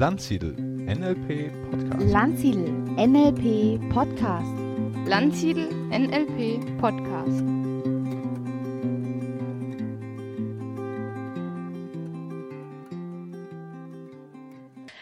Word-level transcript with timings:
Landsiedel 0.00 0.54
NLP 0.56 1.52
Podcast. 1.70 2.10
Landsiedel 2.10 2.70
NLP 2.96 3.92
Podcast. 3.92 4.48
Landsiedel 5.04 5.68
NLP 5.90 6.78
Podcast. 6.80 7.44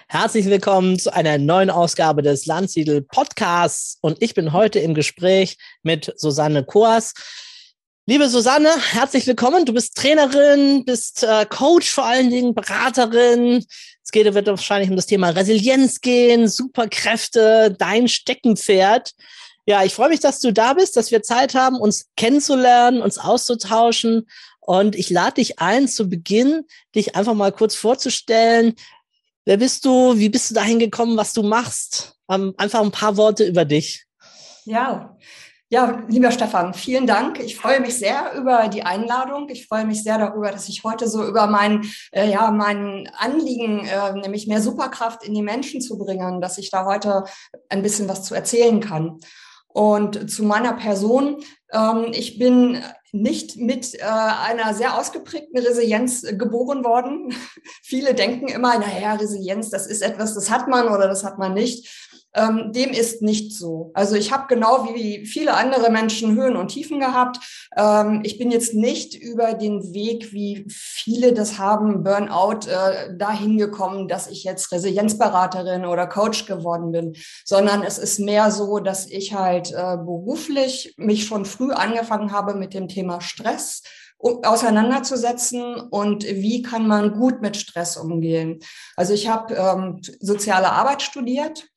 Herzlich 0.08 0.46
willkommen 0.46 0.98
zu 0.98 1.14
einer 1.14 1.38
neuen 1.38 1.70
Ausgabe 1.70 2.22
des 2.22 2.46
Landsiedel 2.46 3.02
Podcasts 3.02 3.98
und 4.00 4.20
ich 4.20 4.34
bin 4.34 4.52
heute 4.52 4.80
im 4.80 4.94
Gespräch 4.94 5.58
mit 5.84 6.12
Susanne 6.16 6.64
Koas. 6.64 7.14
Liebe 8.06 8.28
Susanne, 8.30 8.70
herzlich 8.92 9.26
willkommen. 9.26 9.64
Du 9.66 9.74
bist 9.74 9.94
Trainerin, 9.94 10.84
bist 10.86 11.22
äh, 11.22 11.44
Coach 11.44 11.88
vor 11.88 12.06
allen 12.06 12.30
Dingen, 12.30 12.54
Beraterin. 12.54 13.64
Es 14.08 14.12
geht, 14.12 14.32
wird 14.32 14.46
wahrscheinlich 14.46 14.88
um 14.88 14.96
das 14.96 15.04
Thema 15.04 15.28
Resilienz 15.28 16.00
gehen, 16.00 16.48
Superkräfte, 16.48 17.76
dein 17.78 18.08
Steckenpferd. 18.08 19.12
Ja, 19.66 19.84
ich 19.84 19.92
freue 19.92 20.08
mich, 20.08 20.20
dass 20.20 20.40
du 20.40 20.50
da 20.50 20.72
bist, 20.72 20.96
dass 20.96 21.10
wir 21.10 21.22
Zeit 21.22 21.54
haben, 21.54 21.76
uns 21.76 22.06
kennenzulernen, 22.16 23.02
uns 23.02 23.18
auszutauschen. 23.18 24.26
Und 24.60 24.96
ich 24.96 25.10
lade 25.10 25.34
dich 25.34 25.58
ein, 25.58 25.88
zu 25.88 26.08
Beginn 26.08 26.64
dich 26.94 27.16
einfach 27.16 27.34
mal 27.34 27.52
kurz 27.52 27.74
vorzustellen. 27.74 28.76
Wer 29.44 29.58
bist 29.58 29.84
du? 29.84 30.16
Wie 30.16 30.30
bist 30.30 30.48
du 30.48 30.54
dahin 30.54 30.78
gekommen, 30.78 31.18
was 31.18 31.34
du 31.34 31.42
machst? 31.42 32.14
Ähm, 32.30 32.54
einfach 32.56 32.80
ein 32.80 32.90
paar 32.90 33.18
Worte 33.18 33.44
über 33.44 33.66
dich. 33.66 34.06
Ja, 34.64 35.18
ja, 35.70 36.02
lieber 36.08 36.30
Stefan, 36.30 36.72
vielen 36.72 37.06
Dank. 37.06 37.40
Ich 37.40 37.56
freue 37.56 37.80
mich 37.80 37.98
sehr 37.98 38.32
über 38.36 38.68
die 38.68 38.84
Einladung. 38.84 39.48
Ich 39.50 39.66
freue 39.66 39.84
mich 39.84 40.02
sehr 40.02 40.16
darüber, 40.16 40.50
dass 40.50 40.68
ich 40.68 40.82
heute 40.82 41.06
so 41.08 41.26
über 41.26 41.46
mein, 41.46 41.84
äh, 42.10 42.30
ja, 42.30 42.50
mein 42.50 43.10
Anliegen, 43.18 43.84
äh, 43.84 44.12
nämlich 44.14 44.46
mehr 44.46 44.62
Superkraft 44.62 45.24
in 45.24 45.34
die 45.34 45.42
Menschen 45.42 45.82
zu 45.82 45.98
bringen, 45.98 46.40
dass 46.40 46.56
ich 46.56 46.70
da 46.70 46.86
heute 46.86 47.24
ein 47.68 47.82
bisschen 47.82 48.08
was 48.08 48.24
zu 48.24 48.34
erzählen 48.34 48.80
kann. 48.80 49.18
Und 49.66 50.30
zu 50.30 50.42
meiner 50.42 50.72
Person, 50.72 51.36
ähm, 51.70 52.06
ich 52.12 52.38
bin 52.38 52.82
nicht 53.12 53.56
mit 53.56 53.94
äh, 53.94 54.04
einer 54.04 54.72
sehr 54.72 54.98
ausgeprägten 54.98 55.58
Resilienz 55.58 56.22
geboren 56.22 56.82
worden. 56.82 57.34
Viele 57.82 58.14
denken 58.14 58.48
immer, 58.48 58.78
naja, 58.78 59.14
Resilienz, 59.14 59.68
das 59.68 59.86
ist 59.86 60.02
etwas, 60.02 60.34
das 60.34 60.50
hat 60.50 60.66
man 60.68 60.88
oder 60.88 61.08
das 61.08 61.24
hat 61.24 61.38
man 61.38 61.52
nicht. 61.52 62.07
Ähm, 62.34 62.72
dem 62.72 62.90
ist 62.90 63.22
nicht 63.22 63.52
so. 63.52 63.90
Also 63.94 64.14
ich 64.14 64.32
habe 64.32 64.44
genau 64.48 64.86
wie 64.92 65.24
viele 65.24 65.54
andere 65.54 65.90
Menschen 65.90 66.34
Höhen 66.36 66.56
und 66.56 66.68
Tiefen 66.68 67.00
gehabt. 67.00 67.38
Ähm, 67.76 68.20
ich 68.22 68.38
bin 68.38 68.50
jetzt 68.50 68.74
nicht 68.74 69.14
über 69.14 69.54
den 69.54 69.94
Weg, 69.94 70.32
wie 70.32 70.66
viele 70.68 71.32
das 71.32 71.58
haben, 71.58 72.04
Burnout, 72.04 72.68
äh, 72.68 73.16
dahin 73.16 73.56
gekommen, 73.56 74.08
dass 74.08 74.28
ich 74.28 74.44
jetzt 74.44 74.70
Resilienzberaterin 74.72 75.86
oder 75.86 76.06
Coach 76.06 76.44
geworden 76.44 76.92
bin, 76.92 77.16
sondern 77.44 77.82
es 77.82 77.98
ist 77.98 78.20
mehr 78.20 78.50
so, 78.50 78.78
dass 78.78 79.08
ich 79.08 79.32
halt 79.32 79.72
äh, 79.72 79.96
beruflich 79.96 80.94
mich 80.98 81.24
schon 81.24 81.46
früh 81.46 81.72
angefangen 81.72 82.30
habe 82.30 82.54
mit 82.54 82.74
dem 82.74 82.88
Thema 82.88 83.20
Stress 83.22 83.82
auseinanderzusetzen 84.18 85.76
und 85.76 86.24
wie 86.24 86.62
kann 86.62 86.88
man 86.88 87.12
gut 87.12 87.40
mit 87.40 87.56
Stress 87.56 87.96
umgehen. 87.96 88.58
Also 88.96 89.14
ich 89.14 89.28
habe 89.28 89.54
ähm, 89.54 90.00
soziale 90.18 90.72
Arbeit 90.72 91.02
studiert 91.02 91.68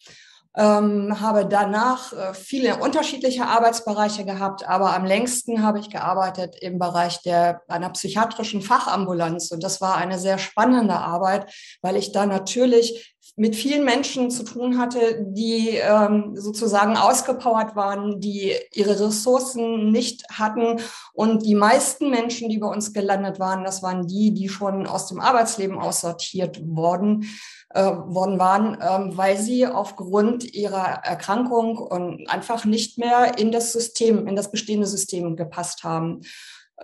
ähm, 0.58 1.22
habe 1.22 1.46
danach 1.46 2.12
äh, 2.12 2.34
viele 2.34 2.78
unterschiedliche 2.78 3.46
Arbeitsbereiche 3.46 4.26
gehabt, 4.26 4.68
aber 4.68 4.94
am 4.94 5.06
längsten 5.06 5.64
habe 5.64 5.80
ich 5.80 5.90
gearbeitet 5.90 6.58
im 6.60 6.78
Bereich 6.78 7.22
der 7.22 7.62
einer 7.68 7.90
psychiatrischen 7.90 8.62
Fachambulanz. 8.62 9.52
Und 9.52 9.64
das 9.64 9.80
war 9.80 9.96
eine 9.96 10.20
sehr 10.20 10.38
spannende 10.38 10.96
Arbeit, 10.96 11.54
weil 11.82 11.96
ich 11.96 12.12
da 12.12 12.26
natürlich 12.26 13.16
mit 13.42 13.56
vielen 13.56 13.84
Menschen 13.84 14.30
zu 14.30 14.44
tun 14.44 14.78
hatte, 14.78 15.26
die 15.28 15.70
ähm, 15.70 16.34
sozusagen 16.36 16.96
ausgepowert 16.96 17.76
waren, 17.76 18.20
die 18.20 18.54
ihre 18.72 19.00
Ressourcen 19.00 19.92
nicht 19.92 20.26
hatten. 20.32 20.80
Und 21.12 21.44
die 21.44 21.56
meisten 21.56 22.12
Menschen, 22.12 22.50
die 22.50 22.60
bei 22.60 22.68
uns 22.68 22.94
gelandet 22.94 23.40
waren, 23.40 23.64
das 23.64 23.82
waren 23.82 24.06
die, 24.06 24.32
die 24.32 24.48
schon 24.48 24.86
aus 24.86 25.08
dem 25.08 25.20
Arbeitsleben 25.20 25.80
aussortiert 25.80 26.62
worden 26.64 27.26
äh, 27.74 27.82
worden 27.82 28.38
waren, 28.38 28.78
ähm, 28.80 29.18
weil 29.18 29.38
sie 29.38 29.66
aufgrund 29.66 30.44
ihrer 30.54 31.04
Erkrankung 31.04 31.80
und 31.80 32.30
einfach 32.30 32.66
nicht 32.66 33.00
mehr 33.00 33.40
in 33.40 33.52
das 33.52 33.74
System, 33.74 34.28
in 34.28 34.36
das 34.36 34.52
bestehende 34.52 34.86
System 34.86 35.36
gepasst 35.36 35.84
haben. 35.84 36.22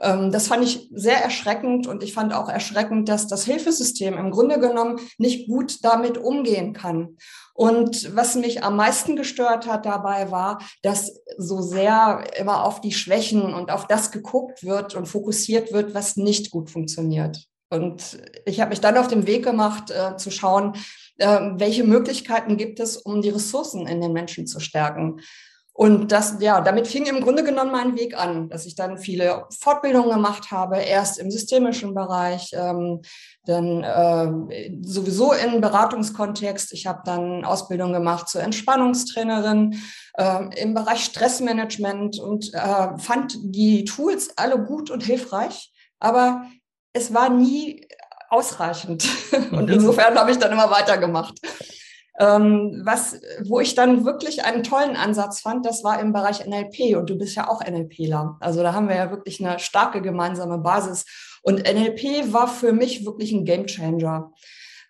Ähm, 0.01 0.31
das 0.31 0.47
fand 0.47 0.63
ich 0.63 0.89
sehr 0.93 1.23
erschreckend 1.23 1.87
und 1.87 2.03
ich 2.03 2.13
fand 2.13 2.33
auch 2.33 2.49
erschreckend, 2.49 3.09
dass 3.09 3.27
das 3.27 3.45
Hilfesystem 3.45 4.17
im 4.17 4.31
Grunde 4.31 4.59
genommen 4.59 4.99
nicht 5.17 5.47
gut 5.47 5.83
damit 5.83 6.17
umgehen 6.17 6.73
kann. 6.73 7.17
Und 7.53 8.15
was 8.15 8.35
mich 8.35 8.63
am 8.63 8.75
meisten 8.75 9.15
gestört 9.15 9.65
hat 9.67 9.85
dabei 9.85 10.29
war, 10.29 10.59
dass 10.83 11.19
so 11.37 11.61
sehr 11.61 12.23
immer 12.39 12.63
auf 12.63 12.81
die 12.81 12.93
Schwächen 12.93 13.53
und 13.53 13.71
auf 13.71 13.87
das 13.87 14.11
geguckt 14.11 14.63
wird 14.63 14.93
und 14.93 15.07
fokussiert 15.07 15.73
wird, 15.73 15.95
was 15.95 16.17
nicht 16.17 16.51
gut 16.51 16.69
funktioniert. 16.69 17.47
Und 17.69 18.19
ich 18.45 18.61
habe 18.61 18.69
mich 18.69 18.79
dann 18.79 18.97
auf 18.97 19.07
den 19.07 19.27
Weg 19.27 19.43
gemacht, 19.43 19.91
äh, 19.91 20.15
zu 20.15 20.31
schauen, 20.31 20.73
äh, 21.17 21.39
welche 21.55 21.83
Möglichkeiten 21.83 22.55
gibt 22.55 22.79
es, 22.79 22.95
um 22.95 23.21
die 23.21 23.29
Ressourcen 23.29 23.87
in 23.87 23.99
den 23.99 24.13
Menschen 24.13 24.47
zu 24.47 24.59
stärken. 24.59 25.19
Und 25.77 26.11
das, 26.11 26.37
ja, 26.39 26.59
damit 26.59 26.87
fing 26.87 27.05
im 27.05 27.21
Grunde 27.21 27.43
genommen 27.43 27.71
mein 27.71 27.95
Weg 27.95 28.17
an, 28.17 28.49
dass 28.49 28.65
ich 28.65 28.73
dann 28.73 28.97
viele 28.97 29.45
Fortbildungen 29.59 30.09
gemacht 30.09 30.49
habe, 30.49 30.77
erst 30.77 31.19
im 31.19 31.29
systemischen 31.29 31.93
Bereich, 31.93 32.49
ähm, 32.53 33.03
dann 33.45 33.83
äh, 33.83 34.71
sowieso 34.81 35.33
im 35.33 35.61
Beratungskontext. 35.61 36.73
Ich 36.73 36.87
habe 36.87 37.03
dann 37.05 37.45
Ausbildung 37.45 37.93
gemacht 37.93 38.27
zur 38.27 38.41
Entspannungstrainerin 38.41 39.79
äh, 40.15 40.63
im 40.63 40.73
Bereich 40.73 41.03
Stressmanagement 41.03 42.17
und 42.17 42.51
äh, 42.55 42.97
fand 42.97 43.37
die 43.43 43.85
Tools 43.85 44.35
alle 44.35 44.57
gut 44.57 44.89
und 44.89 45.03
hilfreich. 45.03 45.71
Aber 45.99 46.47
es 46.91 47.13
war 47.13 47.29
nie 47.29 47.87
ausreichend. 48.31 49.07
Und 49.51 49.69
insofern 49.69 50.17
habe 50.17 50.31
ich 50.31 50.39
dann 50.39 50.51
immer 50.51 50.71
weitergemacht. 50.71 51.39
Ähm, 52.19 52.81
was, 52.83 53.19
wo 53.43 53.59
ich 53.59 53.75
dann 53.75 54.05
wirklich 54.05 54.43
einen 54.43 54.63
tollen 54.63 54.95
Ansatz 54.95 55.41
fand, 55.41 55.65
das 55.65 55.83
war 55.83 55.99
im 55.99 56.13
Bereich 56.13 56.45
NLP 56.45 56.97
und 56.97 57.09
du 57.09 57.17
bist 57.17 57.35
ja 57.35 57.47
auch 57.47 57.63
NLPler. 57.63 58.37
Also 58.39 58.63
da 58.63 58.73
haben 58.73 58.89
wir 58.89 58.95
ja 58.95 59.11
wirklich 59.11 59.43
eine 59.43 59.59
starke 59.59 60.01
gemeinsame 60.01 60.57
Basis. 60.57 61.05
Und 61.43 61.59
NLP 61.59 62.33
war 62.33 62.47
für 62.47 62.73
mich 62.73 63.05
wirklich 63.05 63.31
ein 63.31 63.45
Gamechanger 63.45 64.31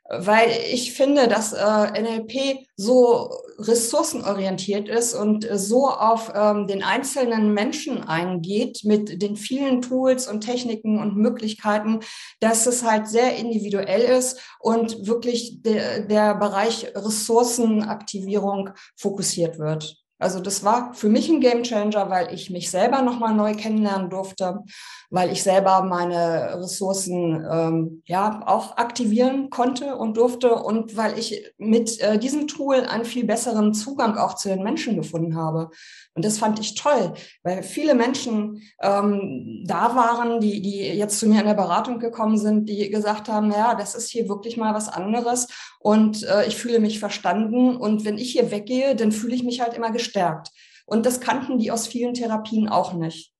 weil 0.09 0.49
ich 0.71 0.93
finde, 0.93 1.27
dass 1.27 1.53
äh, 1.53 2.01
NLP 2.01 2.65
so 2.75 3.29
ressourcenorientiert 3.59 4.87
ist 4.87 5.13
und 5.13 5.47
so 5.53 5.89
auf 5.89 6.31
ähm, 6.33 6.67
den 6.67 6.83
einzelnen 6.83 7.53
Menschen 7.53 8.03
eingeht 8.03 8.81
mit 8.83 9.21
den 9.21 9.35
vielen 9.35 9.81
Tools 9.81 10.27
und 10.27 10.41
Techniken 10.41 10.99
und 10.99 11.17
Möglichkeiten, 11.17 11.99
dass 12.39 12.67
es 12.67 12.83
halt 12.83 13.07
sehr 13.07 13.35
individuell 13.35 14.01
ist 14.01 14.39
und 14.59 15.07
wirklich 15.07 15.61
de 15.61 16.07
der 16.07 16.35
Bereich 16.35 16.87
Ressourcenaktivierung 16.95 18.69
fokussiert 18.95 19.59
wird. 19.59 20.06
Also 20.19 20.39
das 20.39 20.63
war 20.63 20.93
für 20.93 21.09
mich 21.09 21.29
ein 21.29 21.41
Gamechanger, 21.41 22.09
weil 22.09 22.33
ich 22.33 22.49
mich 22.49 22.71
selber 22.71 23.01
nochmal 23.01 23.35
neu 23.35 23.53
kennenlernen 23.53 24.09
durfte, 24.09 24.63
weil 25.09 25.31
ich 25.31 25.43
selber 25.43 25.83
meine 25.83 26.59
Ressourcen 26.59 27.45
ähm, 27.49 28.01
ja 28.05 28.41
auch 28.45 28.77
aktivieren 28.77 29.49
konnte 29.49 29.95
und 29.95 30.17
durfte 30.17 30.55
und 30.55 30.97
weil 30.97 31.17
ich 31.19 31.45
mit 31.57 31.99
äh, 32.01 32.17
diesem 32.17 32.47
Tool 32.47 32.77
einen 32.77 33.05
viel 33.05 33.25
besseren 33.25 33.73
Zugang 33.73 34.17
auch 34.17 34.33
zu 34.33 34.49
den 34.49 34.63
Menschen 34.63 34.95
gefunden 34.95 35.35
habe. 35.35 35.69
Und 36.15 36.25
das 36.25 36.39
fand 36.39 36.59
ich 36.59 36.73
toll, 36.73 37.13
weil 37.43 37.61
viele 37.61 37.93
Menschen 37.93 38.63
ähm, 38.81 39.63
da 39.67 39.95
waren, 39.95 40.39
die, 40.39 40.63
die 40.63 40.79
jetzt 40.79 41.19
zu 41.19 41.27
mir 41.27 41.41
in 41.41 41.45
der 41.47 41.53
Beratung 41.53 41.99
gekommen 41.99 42.39
sind, 42.39 42.67
die 42.67 42.89
gesagt 42.89 43.29
haben, 43.29 43.51
ja, 43.51 43.75
das 43.75 43.93
ist 43.93 44.09
hier 44.09 44.27
wirklich 44.27 44.57
mal 44.57 44.73
was 44.73 44.89
anderes 44.89 45.47
und 45.79 46.23
äh, 46.23 46.47
ich 46.47 46.57
fühle 46.57 46.79
mich 46.79 46.99
verstanden. 46.99 47.77
Und 47.77 48.03
wenn 48.03 48.17
ich 48.17 48.31
hier 48.31 48.51
weggehe, 48.51 48.95
dann 48.95 49.11
fühle 49.11 49.35
ich 49.35 49.43
mich 49.43 49.61
halt 49.61 49.73
immer 49.73 49.91
gestärkt. 50.07 50.49
Und 50.85 51.05
das 51.05 51.19
kannten 51.19 51.57
die 51.57 51.71
aus 51.71 51.87
vielen 51.87 52.13
Therapien 52.13 52.69
auch 52.69 52.93
nicht. 52.93 53.33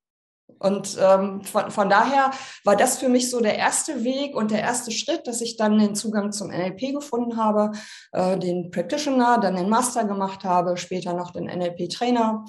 Und 0.58 0.98
ähm, 1.00 1.42
von, 1.42 1.70
von 1.70 1.88
daher 1.88 2.30
war 2.64 2.74
das 2.74 2.98
für 2.98 3.08
mich 3.08 3.30
so 3.30 3.40
der 3.40 3.56
erste 3.56 4.02
Weg 4.02 4.34
und 4.34 4.50
der 4.50 4.60
erste 4.60 4.90
Schritt, 4.90 5.26
dass 5.26 5.40
ich 5.40 5.56
dann 5.56 5.78
den 5.78 5.94
Zugang 5.94 6.32
zum 6.32 6.48
NLP 6.48 6.94
gefunden 6.94 7.36
habe, 7.36 7.70
äh, 8.12 8.38
den 8.38 8.70
Practitioner, 8.70 9.38
dann 9.38 9.56
den 9.56 9.68
Master 9.68 10.04
gemacht 10.04 10.44
habe, 10.44 10.76
später 10.76 11.12
noch 11.12 11.30
den 11.30 11.44
NLP-Trainer. 11.44 12.44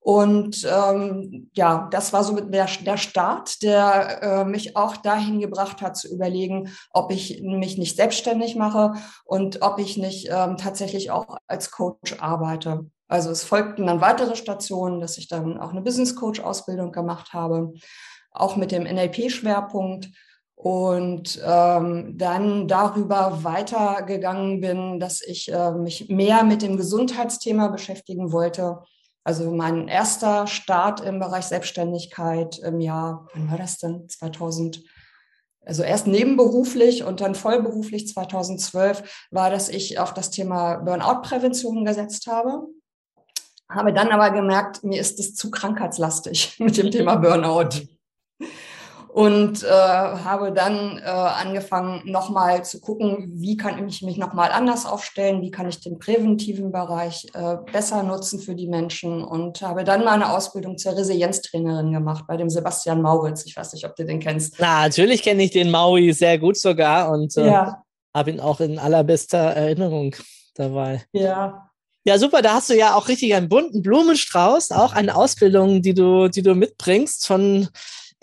Und 0.00 0.68
ähm, 0.68 1.50
ja, 1.54 1.86
das 1.92 2.12
war 2.12 2.24
so 2.24 2.34
der, 2.34 2.66
der 2.84 2.96
Start, 2.96 3.62
der 3.62 4.22
äh, 4.22 4.44
mich 4.44 4.76
auch 4.76 4.96
dahin 4.96 5.38
gebracht 5.38 5.80
hat 5.80 5.96
zu 5.96 6.12
überlegen, 6.12 6.72
ob 6.90 7.12
ich 7.12 7.40
mich 7.42 7.78
nicht 7.78 7.96
selbstständig 7.96 8.56
mache 8.56 8.94
und 9.24 9.62
ob 9.62 9.78
ich 9.78 9.96
nicht 9.96 10.28
ähm, 10.28 10.56
tatsächlich 10.56 11.12
auch 11.12 11.36
als 11.46 11.70
Coach 11.70 12.16
arbeite. 12.18 12.90
Also 13.12 13.30
es 13.30 13.44
folgten 13.44 13.88
dann 13.88 14.00
weitere 14.00 14.36
Stationen, 14.36 14.98
dass 14.98 15.18
ich 15.18 15.28
dann 15.28 15.58
auch 15.58 15.72
eine 15.72 15.82
Business 15.82 16.16
Coach 16.16 16.40
Ausbildung 16.40 16.92
gemacht 16.92 17.34
habe, 17.34 17.74
auch 18.30 18.56
mit 18.56 18.72
dem 18.72 18.84
NLP 18.84 19.30
Schwerpunkt. 19.30 20.08
und 20.54 21.42
ähm, 21.44 22.16
dann 22.16 22.68
darüber 22.68 23.42
weitergegangen 23.42 24.60
bin, 24.60 25.00
dass 25.00 25.20
ich 25.20 25.52
äh, 25.52 25.72
mich 25.72 26.08
mehr 26.08 26.44
mit 26.44 26.62
dem 26.62 26.76
Gesundheitsthema 26.78 27.68
beschäftigen 27.68 28.32
wollte. 28.32 28.78
Also 29.24 29.50
mein 29.50 29.88
erster 29.88 30.46
Start 30.46 31.00
im 31.00 31.18
Bereich 31.18 31.44
Selbstständigkeit 31.46 32.58
im 32.60 32.80
Jahr, 32.80 33.28
wann 33.34 33.50
war 33.50 33.58
das 33.58 33.78
denn? 33.78 34.08
2000, 34.08 34.84
also 35.66 35.82
erst 35.82 36.06
nebenberuflich 36.06 37.04
und 37.04 37.20
dann 37.20 37.34
vollberuflich 37.34 38.08
2012 38.08 39.28
war, 39.30 39.50
dass 39.50 39.68
ich 39.68 39.98
auf 39.98 40.14
das 40.14 40.30
Thema 40.30 40.76
Burnout-Prävention 40.76 41.84
gesetzt 41.84 42.26
habe. 42.26 42.68
Habe 43.74 43.92
dann 43.92 44.10
aber 44.10 44.30
gemerkt, 44.30 44.84
mir 44.84 45.00
ist 45.00 45.18
es 45.18 45.34
zu 45.34 45.50
krankheitslastig 45.50 46.56
mit 46.58 46.76
dem 46.76 46.90
Thema 46.90 47.16
Burnout 47.16 47.86
und 49.12 49.62
äh, 49.62 49.68
habe 49.68 50.52
dann 50.52 50.98
äh, 50.98 51.02
angefangen, 51.02 52.00
nochmal 52.10 52.64
zu 52.64 52.80
gucken, 52.80 53.30
wie 53.34 53.58
kann 53.58 53.86
ich 53.86 54.00
mich 54.00 54.16
nochmal 54.16 54.50
anders 54.52 54.86
aufstellen, 54.86 55.42
wie 55.42 55.50
kann 55.50 55.68
ich 55.68 55.80
den 55.80 55.98
präventiven 55.98 56.72
Bereich 56.72 57.26
äh, 57.34 57.56
besser 57.70 58.02
nutzen 58.02 58.40
für 58.40 58.54
die 58.54 58.68
Menschen 58.68 59.22
und 59.22 59.60
habe 59.60 59.84
dann 59.84 60.04
meine 60.04 60.32
Ausbildung 60.32 60.78
zur 60.78 60.96
Resilienztrainerin 60.96 61.92
gemacht 61.92 62.24
bei 62.26 62.38
dem 62.38 62.48
Sebastian 62.48 63.02
Mauritz. 63.02 63.44
Ich 63.44 63.54
weiß 63.54 63.74
nicht, 63.74 63.84
ob 63.84 63.94
du 63.96 64.06
den 64.06 64.18
kennst. 64.18 64.54
Na, 64.58 64.84
natürlich 64.84 65.22
kenne 65.22 65.42
ich 65.42 65.50
den 65.50 65.70
Maui 65.70 66.12
sehr 66.14 66.38
gut 66.38 66.56
sogar 66.56 67.10
und 67.10 67.36
äh, 67.36 67.48
ja. 67.48 67.82
habe 68.14 68.30
ihn 68.30 68.40
auch 68.40 68.60
in 68.60 68.78
allerbester 68.78 69.38
Erinnerung 69.38 70.16
dabei. 70.54 71.04
Ja, 71.12 71.70
ja, 72.04 72.18
super. 72.18 72.42
Da 72.42 72.54
hast 72.54 72.70
du 72.70 72.76
ja 72.76 72.94
auch 72.94 73.08
richtig 73.08 73.34
einen 73.34 73.48
bunten 73.48 73.82
Blumenstrauß, 73.82 74.72
auch 74.72 74.92
eine 74.92 75.14
Ausbildung, 75.14 75.82
die 75.82 75.94
du, 75.94 76.28
die 76.28 76.42
du 76.42 76.54
mitbringst 76.54 77.26
von 77.26 77.68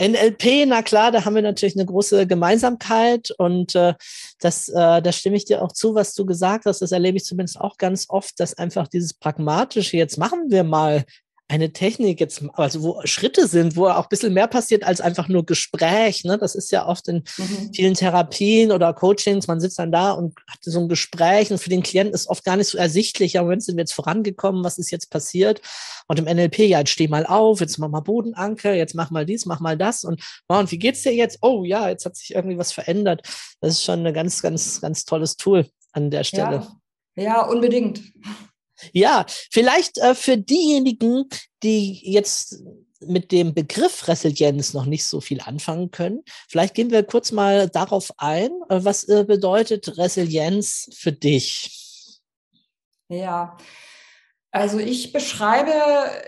NLP, 0.01 0.65
na 0.65 0.81
klar, 0.81 1.11
da 1.11 1.25
haben 1.25 1.35
wir 1.35 1.41
natürlich 1.41 1.75
eine 1.75 1.85
große 1.85 2.25
Gemeinsamkeit 2.25 3.31
und 3.37 3.75
äh, 3.75 3.95
das, 4.39 4.69
äh, 4.69 5.01
da 5.01 5.11
stimme 5.11 5.35
ich 5.35 5.43
dir 5.43 5.61
auch 5.61 5.73
zu, 5.73 5.93
was 5.93 6.13
du 6.13 6.25
gesagt 6.25 6.65
hast. 6.65 6.81
Das 6.81 6.93
erlebe 6.93 7.17
ich 7.17 7.25
zumindest 7.25 7.59
auch 7.59 7.77
ganz 7.77 8.05
oft, 8.07 8.39
dass 8.39 8.57
einfach 8.57 8.87
dieses 8.87 9.13
pragmatische, 9.13 9.97
jetzt 9.97 10.17
machen 10.17 10.45
wir 10.47 10.63
mal 10.63 11.03
eine 11.49 11.73
Technik 11.73 12.19
jetzt, 12.19 12.43
also 12.53 12.83
wo 12.83 13.01
Schritte 13.05 13.47
sind, 13.47 13.75
wo 13.75 13.87
auch 13.87 14.03
ein 14.03 14.09
bisschen 14.09 14.33
mehr 14.35 14.47
passiert 14.47 14.83
als 14.83 15.01
einfach 15.01 15.27
nur 15.27 15.45
Gespräch. 15.45 16.23
Ne? 16.23 16.37
Das 16.37 16.53
ist 16.53 16.71
ja 16.71 16.85
oft 16.85 17.07
in 17.07 17.23
mhm. 17.37 17.71
vielen 17.73 17.95
Therapien 17.95 18.71
oder 18.71 18.93
Coachings, 18.93 19.47
man 19.47 19.59
sitzt 19.59 19.79
dann 19.79 19.91
da 19.91 20.11
und 20.11 20.35
hat 20.47 20.59
so 20.61 20.79
ein 20.79 20.87
Gespräch 20.87 21.49
und 21.51 21.57
für 21.57 21.71
den 21.71 21.81
Klienten 21.81 22.13
ist 22.13 22.29
oft 22.29 22.45
gar 22.45 22.55
nicht 22.55 22.67
so 22.67 22.77
ersichtlich, 22.77 23.33
ja, 23.33 23.41
Moment 23.41 23.63
sind 23.63 23.77
wir 23.77 23.81
jetzt 23.81 23.93
vorangekommen, 23.93 24.63
was 24.63 24.77
ist 24.77 24.91
jetzt 24.91 25.09
passiert? 25.09 25.59
Und 26.07 26.19
im 26.19 26.25
NLP, 26.25 26.59
ja, 26.59 26.79
jetzt 26.79 26.91
steh 26.91 27.07
mal 27.07 27.25
auf, 27.25 27.61
jetzt 27.61 27.79
mach 27.79 27.89
mal 27.89 28.01
Bodenanker, 28.01 28.75
jetzt 28.75 28.93
mach 28.93 29.09
mal 29.09 29.25
dies, 29.25 29.47
mach 29.47 29.59
mal 29.59 29.75
das 29.75 30.03
und, 30.03 30.21
oh, 30.49 30.55
und 30.55 30.71
wie 30.71 30.77
geht's 30.77 31.01
dir 31.01 31.15
jetzt? 31.15 31.39
Oh 31.41 31.63
ja, 31.63 31.89
jetzt 31.89 32.05
hat 32.05 32.15
sich 32.15 32.35
irgendwie 32.35 32.59
was 32.59 32.71
verändert. 32.71 33.23
Das 33.59 33.73
ist 33.73 33.83
schon 33.83 34.05
ein 34.05 34.13
ganz, 34.13 34.43
ganz, 34.43 34.81
ganz 34.81 35.03
tolles 35.03 35.35
Tool 35.35 35.65
an 35.93 36.11
der 36.11 36.23
Stelle. 36.23 36.67
Ja, 37.15 37.23
ja 37.23 37.41
unbedingt. 37.41 38.01
Ja, 38.93 39.25
vielleicht 39.51 39.97
äh, 39.97 40.15
für 40.15 40.37
diejenigen, 40.37 41.25
die 41.63 41.99
jetzt 42.11 42.63
mit 43.01 43.31
dem 43.31 43.53
Begriff 43.53 44.07
Resilienz 44.07 44.73
noch 44.73 44.85
nicht 44.85 45.05
so 45.05 45.21
viel 45.21 45.41
anfangen 45.41 45.91
können. 45.91 46.23
Vielleicht 46.49 46.73
gehen 46.73 46.91
wir 46.91 47.03
kurz 47.03 47.31
mal 47.31 47.69
darauf 47.69 48.11
ein. 48.17 48.49
Äh, 48.69 48.83
was 48.83 49.05
äh, 49.05 49.23
bedeutet 49.25 49.97
Resilienz 49.97 50.89
für 50.93 51.11
dich? 51.11 52.19
Ja, 53.09 53.57
also 54.51 54.79
ich 54.79 55.13
beschreibe 55.13 55.71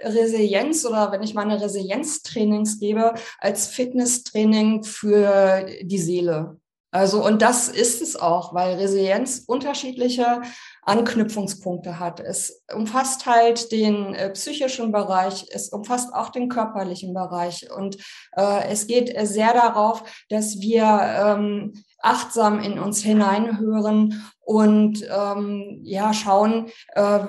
Resilienz 0.03 0.86
oder 0.86 1.12
wenn 1.12 1.24
ich 1.24 1.33
meine 1.33 1.59
Resilienztrainings 1.59 2.80
gebe, 2.80 3.13
als 3.39 3.68
Fitnesstraining 3.68 4.83
für 4.83 5.65
die 5.81 5.98
Seele. 5.98 6.59
Also, 6.92 7.25
und 7.25 7.42
das 7.42 7.69
ist 7.69 8.01
es 8.01 8.15
auch, 8.18 8.53
weil 8.53 8.75
Resilienz 8.75 9.44
unterschiedliche 9.48 10.42
Anknüpfungspunkte 10.83 11.99
hat. 11.99 12.19
Es 12.19 12.63
umfasst 12.73 13.25
halt 13.25 13.71
den 13.71 14.15
äh, 14.15 14.29
psychischen 14.31 14.91
Bereich, 14.91 15.45
es 15.51 15.69
umfasst 15.69 16.13
auch 16.13 16.29
den 16.29 16.49
körperlichen 16.49 17.13
Bereich 17.13 17.69
und 17.71 17.97
äh, 18.35 18.67
es 18.69 18.87
geht 18.87 19.13
sehr 19.27 19.53
darauf, 19.53 20.03
dass 20.29 20.59
wir 20.59 20.83
ähm, 20.83 21.73
achtsam 21.99 22.59
in 22.59 22.79
uns 22.79 23.03
hineinhören 23.03 24.23
und 24.39 25.07
ähm, 25.09 25.79
ja 25.83 26.13
schauen, 26.13 26.67
äh, 26.93 27.19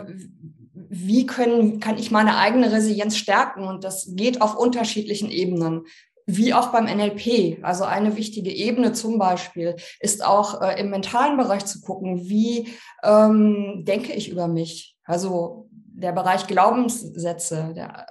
wie 0.75 1.27
können, 1.27 1.81
kann 1.81 1.99
ich 1.99 2.11
meine 2.11 2.37
eigene 2.37 2.73
Resilienz 2.73 3.17
stärken? 3.17 3.65
Und 3.65 3.85
das 3.85 4.13
geht 4.15 4.43
auf 4.43 4.57
unterschiedlichen 4.57 5.31
Ebenen 5.31 5.85
wie 6.27 6.55
auch 6.55 6.69
beim 6.69 6.85
NLP. 6.85 7.59
Also 7.63 7.85
eine 7.85 8.17
wichtige 8.17 8.51
Ebene 8.51 8.93
zum 8.93 9.19
Beispiel 9.19 9.77
ist 10.01 10.25
auch 10.25 10.61
äh, 10.61 10.81
im 10.81 10.91
mentalen 10.91 11.37
Bereich 11.37 11.65
zu 11.65 11.81
gucken, 11.81 12.29
wie 12.29 12.69
ähm, 13.03 13.85
denke 13.85 14.13
ich 14.13 14.29
über 14.29 14.49
mich. 14.49 14.97
Also 15.05 15.69
der 16.03 16.13
Bereich 16.13 16.47
Glaubenssätze. 16.47 17.73
Der, 17.75 18.07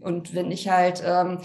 und 0.00 0.34
wenn 0.34 0.50
ich 0.50 0.68
halt 0.68 1.02
ähm, 1.04 1.38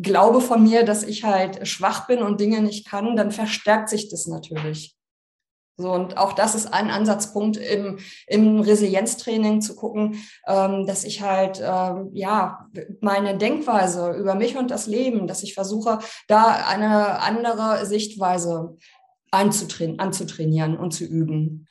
glaube 0.00 0.40
von 0.40 0.62
mir, 0.62 0.84
dass 0.84 1.02
ich 1.02 1.24
halt 1.24 1.66
schwach 1.66 2.06
bin 2.06 2.22
und 2.22 2.40
Dinge 2.40 2.62
nicht 2.62 2.86
kann, 2.86 3.16
dann 3.16 3.30
verstärkt 3.30 3.88
sich 3.88 4.08
das 4.08 4.26
natürlich. 4.26 4.96
So, 5.78 5.90
und 5.92 6.18
auch 6.18 6.34
das 6.34 6.54
ist 6.54 6.72
ein 6.72 6.90
Ansatzpunkt 6.90 7.56
im, 7.56 7.98
im 8.26 8.60
Resilienztraining 8.60 9.62
zu 9.62 9.74
gucken, 9.74 10.22
ähm, 10.46 10.86
dass 10.86 11.04
ich 11.04 11.22
halt, 11.22 11.62
ähm, 11.64 12.10
ja, 12.12 12.68
meine 13.00 13.38
Denkweise 13.38 14.12
über 14.12 14.34
mich 14.34 14.56
und 14.56 14.70
das 14.70 14.86
Leben, 14.86 15.26
dass 15.26 15.42
ich 15.42 15.54
versuche, 15.54 15.98
da 16.28 16.64
eine 16.68 17.20
andere 17.20 17.86
Sichtweise 17.86 18.76
anzutrainieren 19.30 20.76
und 20.76 20.92
zu 20.92 21.04
üben. 21.04 21.66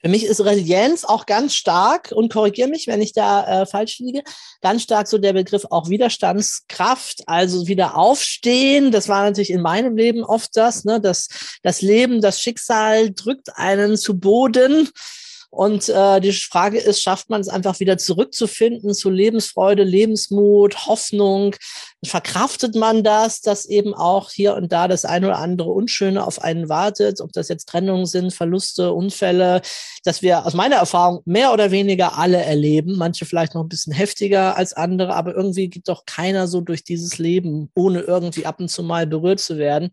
Für 0.00 0.08
mich 0.08 0.24
ist 0.24 0.40
Resilienz 0.44 1.04
auch 1.04 1.26
ganz 1.26 1.54
stark, 1.54 2.12
und 2.12 2.32
korrigiere 2.32 2.68
mich, 2.68 2.86
wenn 2.86 3.02
ich 3.02 3.12
da 3.12 3.62
äh, 3.62 3.66
falsch 3.66 3.98
liege, 3.98 4.22
ganz 4.62 4.82
stark 4.82 5.08
so 5.08 5.18
der 5.18 5.34
Begriff 5.34 5.66
auch 5.70 5.88
Widerstandskraft, 5.88 7.22
also 7.26 7.66
wieder 7.66 7.96
aufstehen. 7.96 8.92
Das 8.92 9.08
war 9.08 9.24
natürlich 9.24 9.50
in 9.50 9.60
meinem 9.60 9.96
Leben 9.96 10.24
oft 10.24 10.56
das, 10.56 10.84
ne, 10.84 11.00
dass 11.00 11.28
das 11.62 11.82
Leben, 11.82 12.20
das 12.20 12.40
Schicksal 12.40 13.10
drückt 13.10 13.56
einen 13.56 13.96
zu 13.96 14.18
Boden 14.18 14.88
und 15.50 15.88
äh, 15.88 16.20
die 16.20 16.32
Frage 16.32 16.78
ist, 16.78 17.02
schafft 17.02 17.28
man 17.28 17.40
es 17.40 17.48
einfach 17.48 17.80
wieder 17.80 17.98
zurückzufinden 17.98 18.94
zu 18.94 19.10
Lebensfreude, 19.10 19.82
Lebensmut, 19.82 20.86
Hoffnung? 20.86 21.56
Verkraftet 22.04 22.74
man 22.74 23.04
das, 23.04 23.42
dass 23.42 23.66
eben 23.66 23.92
auch 23.92 24.30
hier 24.30 24.54
und 24.54 24.72
da 24.72 24.88
das 24.88 25.04
eine 25.04 25.26
oder 25.26 25.38
andere 25.38 25.70
Unschöne 25.70 26.26
auf 26.26 26.40
einen 26.42 26.70
wartet, 26.70 27.20
ob 27.20 27.32
das 27.32 27.48
jetzt 27.48 27.68
Trennungen 27.68 28.06
sind, 28.06 28.32
Verluste, 28.32 28.94
Unfälle, 28.94 29.60
dass 30.04 30.22
wir 30.22 30.46
aus 30.46 30.54
meiner 30.54 30.76
Erfahrung 30.76 31.20
mehr 31.26 31.52
oder 31.52 31.70
weniger 31.70 32.16
alle 32.16 32.42
erleben, 32.42 32.96
manche 32.96 33.26
vielleicht 33.26 33.54
noch 33.54 33.62
ein 33.62 33.68
bisschen 33.68 33.92
heftiger 33.92 34.56
als 34.56 34.72
andere, 34.72 35.14
aber 35.14 35.34
irgendwie 35.34 35.68
geht 35.68 35.88
doch 35.88 36.06
keiner 36.06 36.48
so 36.48 36.62
durch 36.62 36.84
dieses 36.84 37.18
Leben, 37.18 37.70
ohne 37.74 38.00
irgendwie 38.00 38.46
ab 38.46 38.60
und 38.60 38.68
zu 38.68 38.82
mal 38.82 39.06
berührt 39.06 39.40
zu 39.40 39.58
werden. 39.58 39.90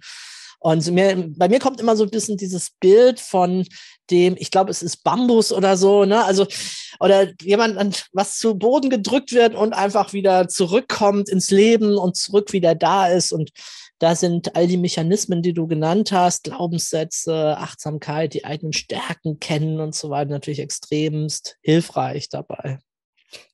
Und 0.59 0.89
mir, 0.91 1.31
bei 1.37 1.49
mir 1.49 1.59
kommt 1.59 1.79
immer 1.79 1.95
so 1.95 2.03
ein 2.03 2.09
bisschen 2.09 2.37
dieses 2.37 2.71
Bild 2.79 3.19
von 3.19 3.65
dem, 4.09 4.35
ich 4.37 4.51
glaube, 4.51 4.71
es 4.71 4.81
ist 4.81 5.03
Bambus 5.03 5.51
oder 5.51 5.77
so, 5.77 6.05
ne? 6.05 6.23
Also, 6.23 6.47
oder 6.99 7.31
jemand, 7.41 8.07
was 8.13 8.37
zu 8.37 8.55
Boden 8.55 8.89
gedrückt 8.89 9.33
wird 9.33 9.53
und 9.53 9.73
einfach 9.73 10.13
wieder 10.13 10.47
zurückkommt 10.47 11.29
ins 11.29 11.51
Leben 11.51 11.97
und 11.97 12.15
zurück 12.15 12.53
wieder 12.53 12.73
da 12.73 13.07
ist. 13.07 13.31
Und 13.31 13.51
da 13.99 14.15
sind 14.15 14.55
all 14.55 14.67
die 14.67 14.77
Mechanismen, 14.77 15.41
die 15.41 15.53
du 15.53 15.67
genannt 15.67 16.11
hast, 16.11 16.45
Glaubenssätze, 16.45 17.57
Achtsamkeit, 17.57 18.33
die 18.33 18.45
eigenen 18.45 18.73
Stärken 18.73 19.39
kennen 19.39 19.79
und 19.79 19.95
so 19.95 20.09
weiter, 20.09 20.31
natürlich 20.31 20.59
extremst 20.59 21.57
hilfreich 21.61 22.29
dabei. 22.29 22.79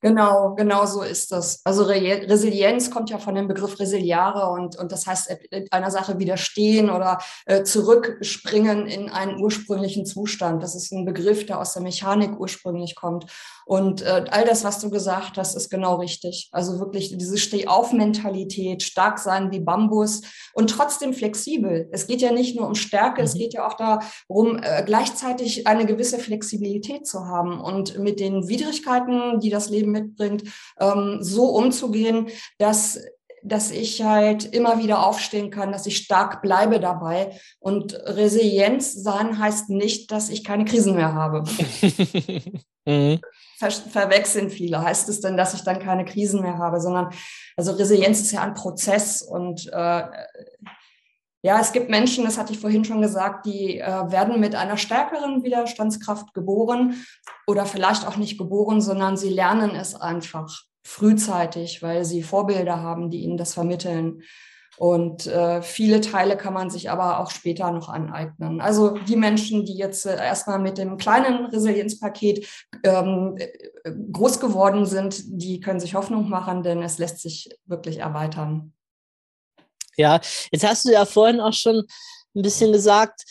Genau, 0.00 0.54
genau 0.54 0.86
so 0.86 1.02
ist 1.02 1.32
das. 1.32 1.60
Also 1.64 1.84
Re 1.84 2.28
Resilienz 2.28 2.90
kommt 2.90 3.10
ja 3.10 3.18
von 3.18 3.34
dem 3.34 3.48
Begriff 3.48 3.78
Resiliare 3.80 4.50
und, 4.50 4.76
und 4.76 4.92
das 4.92 5.06
heißt 5.06 5.30
einer 5.70 5.90
Sache 5.90 6.18
widerstehen 6.18 6.90
oder 6.90 7.18
äh, 7.46 7.64
zurückspringen 7.64 8.86
in 8.86 9.08
einen 9.08 9.42
ursprünglichen 9.42 10.06
Zustand. 10.06 10.62
Das 10.62 10.74
ist 10.74 10.92
ein 10.92 11.04
Begriff, 11.04 11.46
der 11.46 11.58
aus 11.58 11.72
der 11.72 11.82
Mechanik 11.82 12.38
ursprünglich 12.38 12.94
kommt. 12.94 13.26
Und 13.66 14.02
äh, 14.02 14.24
all 14.30 14.44
das, 14.44 14.62
was 14.62 14.80
du 14.80 14.90
gesagt 14.90 15.38
hast, 15.38 15.54
ist 15.54 15.70
genau 15.70 15.96
richtig. 15.96 16.50
Also 16.52 16.78
wirklich 16.78 17.16
diese 17.16 17.38
Stehauf-Mentalität, 17.38 18.82
stark 18.82 19.18
sein 19.18 19.50
wie 19.50 19.60
Bambus 19.60 20.22
und 20.52 20.68
trotzdem 20.68 21.14
flexibel. 21.14 21.88
Es 21.90 22.06
geht 22.06 22.20
ja 22.20 22.30
nicht 22.30 22.56
nur 22.56 22.66
um 22.66 22.74
Stärke, 22.74 23.22
mhm. 23.22 23.26
es 23.26 23.34
geht 23.34 23.54
ja 23.54 23.66
auch 23.66 23.74
darum, 23.74 24.58
äh, 24.62 24.82
gleichzeitig 24.84 25.66
eine 25.66 25.86
gewisse 25.86 26.18
Flexibilität 26.18 27.06
zu 27.06 27.26
haben 27.26 27.60
und 27.60 27.98
mit 27.98 28.20
den 28.20 28.48
Widrigkeiten, 28.48 29.40
die 29.40 29.50
das 29.50 29.63
Leben 29.70 29.92
mitbringt, 29.92 30.44
ähm, 30.80 31.18
so 31.20 31.46
umzugehen, 31.46 32.28
dass 32.58 33.00
dass 33.46 33.70
ich 33.70 34.02
halt 34.02 34.46
immer 34.54 34.78
wieder 34.78 35.06
aufstehen 35.06 35.50
kann, 35.50 35.70
dass 35.70 35.84
ich 35.84 35.98
stark 35.98 36.40
bleibe 36.40 36.80
dabei. 36.80 37.38
Und 37.58 37.92
Resilienz 37.92 38.94
sein 38.94 39.38
heißt 39.38 39.68
nicht, 39.68 40.10
dass 40.12 40.30
ich 40.30 40.44
keine 40.44 40.64
Krisen 40.64 40.94
mehr 40.94 41.12
habe. 41.12 41.44
mhm 42.86 43.20
ver 43.58 43.70
verwechseln 43.70 44.50
viele. 44.50 44.82
Heißt 44.82 45.08
es 45.08 45.20
denn, 45.20 45.36
dass 45.36 45.54
ich 45.54 45.62
dann 45.62 45.78
keine 45.78 46.04
Krisen 46.04 46.42
mehr 46.42 46.58
habe, 46.58 46.80
sondern 46.80 47.10
also 47.56 47.72
Resilienz 47.72 48.20
ist 48.20 48.32
ja 48.32 48.42
ein 48.42 48.54
Prozess 48.54 49.22
und 49.22 49.66
äh, 49.72 50.02
Ja, 51.44 51.60
es 51.60 51.72
gibt 51.72 51.90
Menschen, 51.90 52.24
das 52.24 52.38
hatte 52.38 52.54
ich 52.54 52.58
vorhin 52.58 52.86
schon 52.86 53.02
gesagt, 53.02 53.44
die 53.44 53.78
äh, 53.78 54.10
werden 54.10 54.40
mit 54.40 54.54
einer 54.54 54.78
stärkeren 54.78 55.44
Widerstandskraft 55.44 56.32
geboren 56.32 57.04
oder 57.46 57.66
vielleicht 57.66 58.08
auch 58.08 58.16
nicht 58.16 58.38
geboren, 58.38 58.80
sondern 58.80 59.18
sie 59.18 59.28
lernen 59.28 59.76
es 59.76 59.94
einfach 59.94 60.62
frühzeitig, 60.86 61.82
weil 61.82 62.06
sie 62.06 62.22
Vorbilder 62.22 62.80
haben, 62.80 63.10
die 63.10 63.20
ihnen 63.20 63.36
das 63.36 63.52
vermitteln. 63.52 64.22
Und 64.78 65.26
äh, 65.26 65.60
viele 65.60 66.00
Teile 66.00 66.38
kann 66.38 66.54
man 66.54 66.70
sich 66.70 66.90
aber 66.90 67.20
auch 67.20 67.30
später 67.30 67.70
noch 67.72 67.90
aneignen. 67.90 68.62
Also 68.62 68.96
die 68.96 69.16
Menschen, 69.16 69.66
die 69.66 69.76
jetzt 69.76 70.06
äh, 70.06 70.16
erstmal 70.16 70.58
mit 70.58 70.78
dem 70.78 70.96
kleinen 70.96 71.44
Resilienzpaket 71.44 72.48
ähm, 72.84 73.36
groß 74.12 74.40
geworden 74.40 74.86
sind, 74.86 75.22
die 75.26 75.60
können 75.60 75.78
sich 75.78 75.94
Hoffnung 75.94 76.30
machen, 76.30 76.62
denn 76.62 76.82
es 76.82 76.96
lässt 76.96 77.20
sich 77.20 77.50
wirklich 77.66 77.98
erweitern. 77.98 78.73
Ja, 79.96 80.20
jetzt 80.50 80.66
hast 80.66 80.84
du 80.84 80.92
ja 80.92 81.04
vorhin 81.04 81.40
auch 81.40 81.52
schon 81.52 81.84
ein 82.34 82.42
bisschen 82.42 82.72
gesagt, 82.72 83.22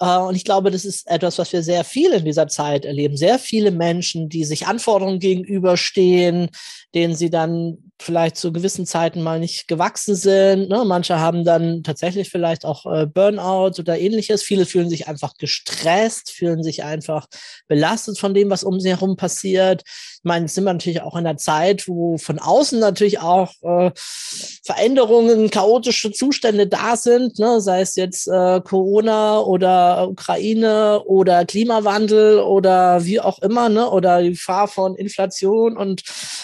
äh, 0.00 0.18
und 0.18 0.34
ich 0.34 0.44
glaube, 0.44 0.70
das 0.70 0.84
ist 0.84 1.06
etwas, 1.08 1.38
was 1.38 1.52
wir 1.52 1.62
sehr 1.62 1.84
viel 1.84 2.12
in 2.12 2.24
dieser 2.24 2.48
Zeit 2.48 2.84
erleben. 2.84 3.16
Sehr 3.16 3.38
viele 3.38 3.70
Menschen, 3.70 4.28
die 4.28 4.44
sich 4.44 4.66
Anforderungen 4.66 5.18
gegenüberstehen, 5.18 6.50
denen 6.94 7.14
sie 7.14 7.30
dann 7.30 7.78
vielleicht 8.02 8.36
zu 8.36 8.52
gewissen 8.52 8.84
Zeiten 8.84 9.22
mal 9.22 9.38
nicht 9.38 9.68
gewachsen 9.68 10.14
sind. 10.14 10.68
Ne? 10.68 10.84
Manche 10.84 11.18
haben 11.18 11.44
dann 11.44 11.82
tatsächlich 11.82 12.30
vielleicht 12.30 12.64
auch 12.64 12.84
äh, 12.86 13.06
Burnout 13.06 13.78
oder 13.78 13.98
ähnliches. 13.98 14.42
Viele 14.42 14.66
fühlen 14.66 14.90
sich 14.90 15.08
einfach 15.08 15.34
gestresst, 15.38 16.30
fühlen 16.30 16.62
sich 16.62 16.84
einfach 16.84 17.26
belastet 17.68 18.18
von 18.18 18.34
dem, 18.34 18.50
was 18.50 18.64
um 18.64 18.80
sie 18.80 18.90
herum 18.90 19.16
passiert. 19.16 19.82
Ich 19.86 20.24
meine, 20.24 20.44
jetzt 20.44 20.54
sind 20.54 20.64
wir 20.64 20.72
natürlich 20.72 21.02
auch 21.02 21.14
in 21.14 21.26
einer 21.26 21.36
Zeit, 21.36 21.88
wo 21.88 22.18
von 22.18 22.38
außen 22.38 22.78
natürlich 22.78 23.20
auch 23.20 23.50
äh, 23.62 23.90
Veränderungen, 24.64 25.50
chaotische 25.50 26.12
Zustände 26.12 26.66
da 26.66 26.96
sind, 26.96 27.38
ne? 27.38 27.60
sei 27.60 27.80
es 27.80 27.96
jetzt 27.96 28.28
äh, 28.28 28.60
Corona 28.60 29.40
oder 29.40 30.08
Ukraine 30.08 31.02
oder 31.04 31.44
Klimawandel 31.44 32.40
oder 32.40 33.04
wie 33.04 33.20
auch 33.20 33.40
immer, 33.40 33.68
ne? 33.68 33.88
oder 33.90 34.22
die 34.22 34.30
Gefahr 34.30 34.68
von 34.68 34.94
Inflation 34.94 35.76
und 35.76 36.02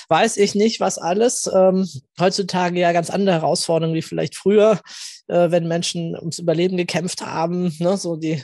weiß 0.09 0.38
ich 0.39 0.55
nicht, 0.55 0.81
was 0.81 0.99
alles. 0.99 1.51
Ähm, 1.53 1.89
heutzutage 2.19 2.81
ja 2.81 2.93
ganz 2.93 3.11
andere 3.11 3.37
Herausforderungen 3.37 3.95
wie 3.95 4.03
vielleicht 4.03 4.37
früher, 4.37 4.81
äh, 5.29 5.51
wenn 5.51 5.69
Menschen 5.69 6.17
ums 6.17 6.39
Überleben 6.39 6.77
gekämpft 6.77 7.25
haben. 7.25 7.75
Ne? 7.79 7.97
So 7.97 8.17
die 8.17 8.43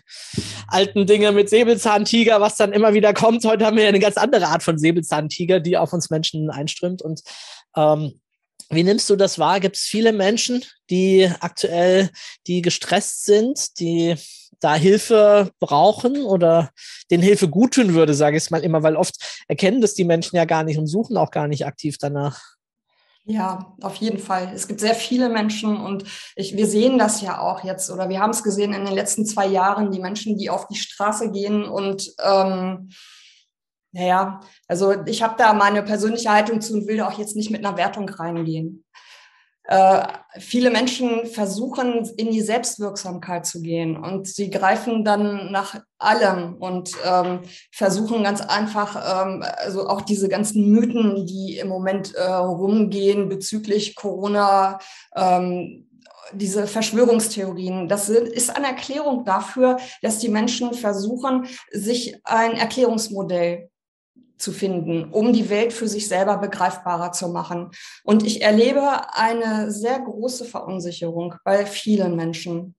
alten 0.68 1.06
Dinge 1.06 1.32
mit 1.32 1.48
Säbelzahntiger, 1.48 2.40
was 2.40 2.56
dann 2.56 2.72
immer 2.72 2.94
wieder 2.94 3.14
kommt. 3.14 3.44
Heute 3.44 3.64
haben 3.64 3.76
wir 3.76 3.84
ja 3.84 3.88
eine 3.88 4.00
ganz 4.00 4.16
andere 4.16 4.48
Art 4.48 4.62
von 4.62 4.78
Säbelzahntiger, 4.78 5.60
die 5.60 5.76
auf 5.76 5.92
uns 5.92 6.10
Menschen 6.10 6.50
einströmt. 6.50 7.02
Und 7.02 7.22
ähm, 7.76 8.20
wie 8.70 8.82
nimmst 8.82 9.08
du 9.10 9.16
das 9.16 9.38
wahr? 9.38 9.60
Gibt 9.60 9.76
es 9.76 9.82
viele 9.82 10.12
Menschen, 10.12 10.64
die 10.90 11.30
aktuell, 11.40 12.10
die 12.46 12.62
gestresst 12.62 13.24
sind, 13.24 13.78
die 13.78 14.16
da 14.64 14.74
Hilfe 14.74 15.50
brauchen 15.60 16.22
oder 16.22 16.70
den 17.10 17.20
Hilfe 17.20 17.48
gut 17.48 17.74
tun 17.74 17.94
würde, 17.94 18.14
sage 18.14 18.36
ich 18.36 18.44
es 18.44 18.50
mal 18.50 18.64
immer, 18.64 18.82
weil 18.82 18.96
oft 18.96 19.44
erkennen 19.46 19.80
das 19.80 19.94
die 19.94 20.04
Menschen 20.04 20.36
ja 20.36 20.46
gar 20.46 20.64
nicht 20.64 20.78
und 20.78 20.86
suchen 20.86 21.16
auch 21.16 21.30
gar 21.30 21.48
nicht 21.48 21.66
aktiv 21.66 21.98
danach. 21.98 22.40
Ja, 23.26 23.74
auf 23.80 23.96
jeden 23.96 24.18
Fall. 24.18 24.52
Es 24.54 24.68
gibt 24.68 24.80
sehr 24.80 24.94
viele 24.94 25.30
Menschen 25.30 25.78
und 25.78 26.04
ich, 26.36 26.56
wir 26.56 26.66
sehen 26.66 26.98
das 26.98 27.22
ja 27.22 27.40
auch 27.40 27.64
jetzt 27.64 27.90
oder 27.90 28.08
wir 28.08 28.20
haben 28.20 28.30
es 28.30 28.42
gesehen 28.42 28.74
in 28.74 28.84
den 28.84 28.94
letzten 28.94 29.24
zwei 29.24 29.46
Jahren, 29.46 29.90
die 29.90 30.00
Menschen, 30.00 30.36
die 30.36 30.50
auf 30.50 30.66
die 30.66 30.76
Straße 30.76 31.30
gehen 31.30 31.64
und 31.64 32.12
ähm, 32.22 32.90
naja, 33.92 34.40
also 34.66 34.92
ich 35.06 35.22
habe 35.22 35.36
da 35.38 35.54
meine 35.54 35.82
persönliche 35.82 36.30
Haltung 36.30 36.60
zu 36.60 36.74
und 36.74 36.86
will 36.86 36.98
da 36.98 37.08
auch 37.08 37.18
jetzt 37.18 37.36
nicht 37.36 37.50
mit 37.50 37.64
einer 37.64 37.76
Wertung 37.76 38.08
reingehen. 38.08 38.83
Äh, 39.66 40.02
viele 40.40 40.70
Menschen 40.70 41.24
versuchen, 41.24 42.04
in 42.18 42.30
die 42.30 42.42
Selbstwirksamkeit 42.42 43.46
zu 43.46 43.62
gehen 43.62 43.96
und 43.96 44.26
sie 44.26 44.50
greifen 44.50 45.04
dann 45.04 45.50
nach 45.52 45.80
allem 45.96 46.56
und 46.56 46.90
ähm, 47.02 47.40
versuchen 47.72 48.22
ganz 48.22 48.42
einfach, 48.42 49.24
ähm, 49.26 49.42
also 49.56 49.88
auch 49.88 50.02
diese 50.02 50.28
ganzen 50.28 50.70
Mythen, 50.70 51.24
die 51.24 51.56
im 51.56 51.68
Moment 51.68 52.14
äh, 52.14 52.22
rumgehen 52.24 53.30
bezüglich 53.30 53.94
Corona, 53.94 54.78
ähm, 55.16 55.88
diese 56.34 56.66
Verschwörungstheorien, 56.66 57.88
das 57.88 58.10
ist 58.10 58.54
eine 58.54 58.66
Erklärung 58.66 59.24
dafür, 59.24 59.78
dass 60.02 60.18
die 60.18 60.28
Menschen 60.28 60.74
versuchen, 60.74 61.46
sich 61.70 62.20
ein 62.24 62.52
Erklärungsmodell 62.52 63.70
zu 64.36 64.52
finden, 64.52 65.10
um 65.10 65.32
die 65.32 65.48
Welt 65.50 65.72
für 65.72 65.88
sich 65.88 66.08
selber 66.08 66.38
begreifbarer 66.38 67.12
zu 67.12 67.28
machen. 67.28 67.70
Und 68.02 68.24
ich 68.24 68.42
erlebe 68.42 69.14
eine 69.14 69.70
sehr 69.70 70.00
große 70.00 70.44
Verunsicherung 70.44 71.34
bei 71.44 71.66
vielen 71.66 72.16
Menschen, 72.16 72.74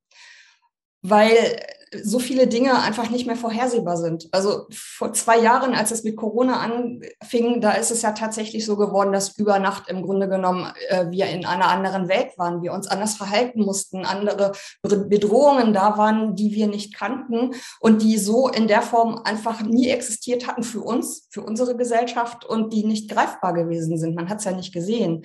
weil 1.02 1.60
so 1.94 2.20
viele 2.20 2.48
Dinge 2.48 2.82
einfach 2.82 3.10
nicht 3.10 3.28
mehr 3.28 3.36
vorhersehbar 3.36 3.98
sind. 3.98 4.28
Also 4.32 4.66
vor 4.72 5.14
zwei 5.14 5.40
Jahren, 5.40 5.74
als 5.74 5.92
es 5.92 6.04
mit 6.04 6.16
Corona 6.16 6.60
anfing, 6.60 7.62
da 7.62 7.72
ist 7.72 7.92
es 7.92 8.02
ja 8.02 8.12
tatsächlich 8.12 8.66
so 8.66 8.76
geworden, 8.78 9.12
dass 9.12 9.38
über 9.38 9.60
Nacht 9.60 9.90
im 9.90 10.02
Grunde 10.02 10.28
genommen 10.28 10.72
äh, 10.90 11.06
wir 11.10 11.28
in 11.28 11.46
einer 11.46 11.70
anderen 11.70 12.08
Welt 12.08 12.38
waren, 12.38 12.62
wir 12.62 12.74
uns 12.74 12.88
anders 12.88 13.16
verhalten 13.16 13.62
mussten, 13.62 14.06
andere 14.06 14.54
Bedrohungen 14.84 15.74
da 15.74 15.98
waren, 15.98 16.36
die 16.36 16.54
wir 16.54 16.68
nicht 16.68 16.96
kannten 16.96 17.52
und 17.80 18.02
die 18.02 18.18
so 18.18 18.48
in 18.50 18.68
der 18.68 18.82
Form 18.82 19.22
einfach 19.24 19.62
nie 19.62 19.90
existiert 19.90 20.48
hatten 20.48 20.64
für 20.64 20.82
uns, 20.82 21.28
für 21.30 21.42
unsere 21.42 21.76
Gesellschaft 21.76 22.46
und 22.46 22.74
die 22.74 22.86
nicht 22.86 23.10
greifbar 23.10 23.54
gewesen 23.54 23.98
sind. 23.98 24.16
Man 24.16 24.30
hat 24.30 24.40
es 24.40 24.46
ja 24.46 24.52
nicht 24.52 24.74
gesehen 24.74 25.24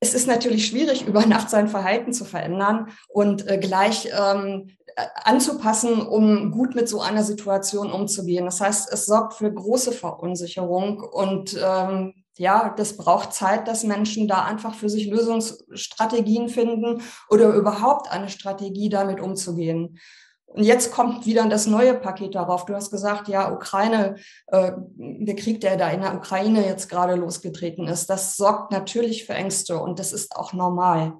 es 0.00 0.14
ist 0.14 0.26
natürlich 0.26 0.66
schwierig, 0.66 1.02
über 1.06 1.26
Nacht 1.26 1.50
sein 1.50 1.68
Verhalten 1.68 2.12
zu 2.12 2.24
verändern 2.24 2.88
und 3.08 3.48
äh, 3.48 3.58
gleich 3.58 4.08
ähm, 4.18 4.70
anzupassen, 5.14 6.00
um 6.00 6.50
gut 6.50 6.74
mit 6.74 6.88
so 6.88 7.00
einer 7.00 7.22
Situation 7.22 7.92
umzugehen. 7.92 8.46
Das 8.46 8.60
heißt, 8.60 8.90
es 8.92 9.06
sorgt 9.06 9.34
für 9.34 9.52
große 9.52 9.92
Verunsicherung 9.92 11.00
und 11.00 11.58
ähm, 11.62 12.14
ja, 12.38 12.74
das 12.76 12.96
braucht 12.96 13.32
Zeit, 13.32 13.66
dass 13.66 13.84
Menschen 13.84 14.28
da 14.28 14.44
einfach 14.44 14.74
für 14.74 14.90
sich 14.90 15.06
Lösungsstrategien 15.06 16.48
finden 16.48 17.02
oder 17.30 17.54
überhaupt 17.54 18.10
eine 18.10 18.28
Strategie 18.28 18.88
damit 18.88 19.20
umzugehen. 19.20 19.98
Und 20.46 20.62
jetzt 20.62 20.92
kommt 20.92 21.26
wieder 21.26 21.46
das 21.48 21.66
neue 21.66 21.94
Paket 21.94 22.34
darauf. 22.34 22.64
Du 22.64 22.74
hast 22.74 22.90
gesagt, 22.90 23.28
ja, 23.28 23.52
Ukraine, 23.52 24.16
äh, 24.46 24.72
der 24.96 25.36
Krieg, 25.36 25.60
der 25.60 25.76
da 25.76 25.90
in 25.90 26.00
der 26.00 26.14
Ukraine 26.14 26.64
jetzt 26.64 26.88
gerade 26.88 27.14
losgetreten 27.14 27.88
ist, 27.88 28.08
das 28.08 28.36
sorgt 28.36 28.72
natürlich 28.72 29.26
für 29.26 29.34
Ängste 29.34 29.78
und 29.78 29.98
das 29.98 30.12
ist 30.12 30.34
auch 30.36 30.52
normal. 30.52 31.14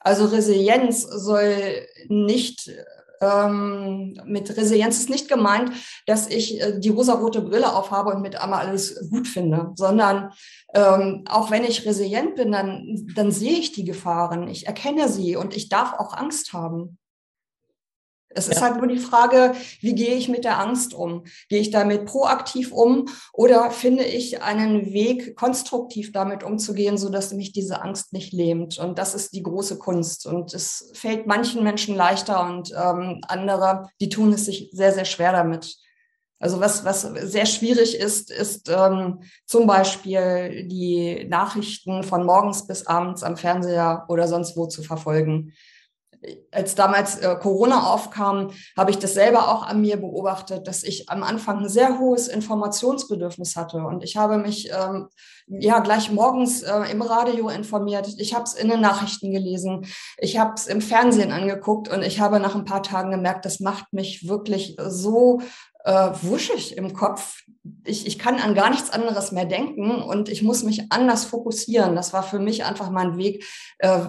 Also 0.00 0.24
Resilienz 0.24 1.02
soll 1.02 1.86
nicht 2.08 2.68
ähm, 3.22 4.20
mit 4.24 4.54
Resilienz 4.56 4.98
ist 4.98 5.08
nicht 5.08 5.28
gemeint, 5.28 5.70
dass 6.06 6.26
ich 6.26 6.60
äh, 6.60 6.78
die 6.78 6.88
rosarote 6.88 7.40
Brille 7.40 7.74
aufhabe 7.74 8.10
und 8.10 8.20
mit 8.20 8.36
einmal 8.40 8.66
alles 8.66 9.08
gut 9.10 9.28
finde, 9.28 9.70
sondern 9.76 10.32
ähm, 10.74 11.24
auch 11.28 11.50
wenn 11.50 11.64
ich 11.64 11.86
resilient 11.86 12.34
bin, 12.34 12.52
dann, 12.52 13.06
dann 13.14 13.30
sehe 13.30 13.58
ich 13.58 13.72
die 13.72 13.84
Gefahren, 13.84 14.48
ich 14.48 14.66
erkenne 14.66 15.08
sie 15.08 15.36
und 15.36 15.56
ich 15.56 15.68
darf 15.68 15.94
auch 15.94 16.14
Angst 16.14 16.52
haben. 16.52 16.98
Es 18.34 18.48
ist 18.48 18.62
halt 18.62 18.76
nur 18.76 18.86
die 18.86 18.98
Frage, 18.98 19.54
wie 19.80 19.94
gehe 19.94 20.14
ich 20.14 20.28
mit 20.28 20.44
der 20.44 20.58
Angst 20.58 20.94
um? 20.94 21.24
Gehe 21.48 21.60
ich 21.60 21.70
damit 21.70 22.06
proaktiv 22.06 22.72
um 22.72 23.06
oder 23.32 23.70
finde 23.70 24.04
ich 24.04 24.42
einen 24.42 24.92
Weg, 24.92 25.36
konstruktiv 25.36 26.12
damit 26.12 26.42
umzugehen, 26.42 26.98
so 26.98 27.08
dass 27.08 27.32
mich 27.32 27.52
diese 27.52 27.82
Angst 27.82 28.12
nicht 28.12 28.32
lähmt? 28.32 28.78
Und 28.78 28.98
das 28.98 29.14
ist 29.14 29.34
die 29.34 29.42
große 29.42 29.78
Kunst. 29.78 30.26
Und 30.26 30.54
es 30.54 30.90
fällt 30.94 31.26
manchen 31.26 31.62
Menschen 31.62 31.94
leichter 31.94 32.44
und 32.46 32.72
ähm, 32.72 33.20
andere, 33.28 33.88
die 34.00 34.08
tun 34.08 34.32
es 34.32 34.46
sich 34.46 34.70
sehr, 34.72 34.92
sehr 34.92 35.04
schwer 35.04 35.32
damit. 35.32 35.76
Also 36.42 36.58
was, 36.58 36.84
was 36.84 37.02
sehr 37.02 37.46
schwierig 37.46 37.96
ist, 37.96 38.32
ist 38.32 38.68
ähm, 38.68 39.20
zum 39.46 39.68
Beispiel 39.68 40.66
die 40.66 41.24
Nachrichten 41.28 42.02
von 42.02 42.26
morgens 42.26 42.66
bis 42.66 42.84
abends 42.88 43.22
am 43.22 43.36
Fernseher 43.36 44.06
oder 44.08 44.26
sonst 44.26 44.56
wo 44.56 44.66
zu 44.66 44.82
verfolgen 44.82 45.52
als 46.50 46.74
damals 46.74 47.18
äh, 47.18 47.36
Corona 47.40 47.92
aufkam, 47.92 48.50
habe 48.76 48.90
ich 48.90 48.98
das 48.98 49.14
selber 49.14 49.48
auch 49.48 49.64
an 49.64 49.80
mir 49.80 49.96
beobachtet, 49.96 50.68
dass 50.68 50.82
ich 50.82 51.08
am 51.10 51.22
Anfang 51.22 51.58
ein 51.58 51.68
sehr 51.68 51.98
hohes 51.98 52.28
Informationsbedürfnis 52.28 53.56
hatte. 53.56 53.78
Und 53.78 54.04
ich 54.04 54.16
habe 54.16 54.38
mich 54.38 54.70
ähm, 54.70 55.08
ja 55.48 55.80
gleich 55.80 56.10
morgens 56.10 56.62
äh, 56.62 56.90
im 56.90 57.02
Radio 57.02 57.48
informiert. 57.48 58.08
Ich 58.18 58.34
habe 58.34 58.44
es 58.44 58.54
in 58.54 58.68
den 58.68 58.80
Nachrichten 58.80 59.32
gelesen. 59.32 59.86
Ich 60.18 60.38
habe 60.38 60.54
es 60.54 60.66
im 60.66 60.80
Fernsehen 60.80 61.32
angeguckt 61.32 61.88
und 61.88 62.02
ich 62.02 62.20
habe 62.20 62.40
nach 62.40 62.54
ein 62.54 62.64
paar 62.64 62.82
Tagen 62.82 63.10
gemerkt, 63.10 63.44
das 63.44 63.60
macht 63.60 63.92
mich 63.92 64.28
wirklich 64.28 64.76
so 64.86 65.40
äh, 65.84 66.10
wuschig 66.22 66.76
im 66.76 66.92
Kopf. 66.92 67.42
Ich, 67.84 68.06
ich 68.06 68.18
kann 68.18 68.38
an 68.38 68.54
gar 68.54 68.70
nichts 68.70 68.90
anderes 68.90 69.32
mehr 69.32 69.44
denken 69.44 69.90
und 69.90 70.28
ich 70.28 70.42
muss 70.42 70.62
mich 70.62 70.90
anders 70.90 71.24
fokussieren. 71.24 71.96
Das 71.96 72.12
war 72.12 72.22
für 72.22 72.38
mich 72.38 72.64
einfach 72.64 72.90
mein 72.90 73.16
Weg, 73.16 73.44
äh, 73.78 74.00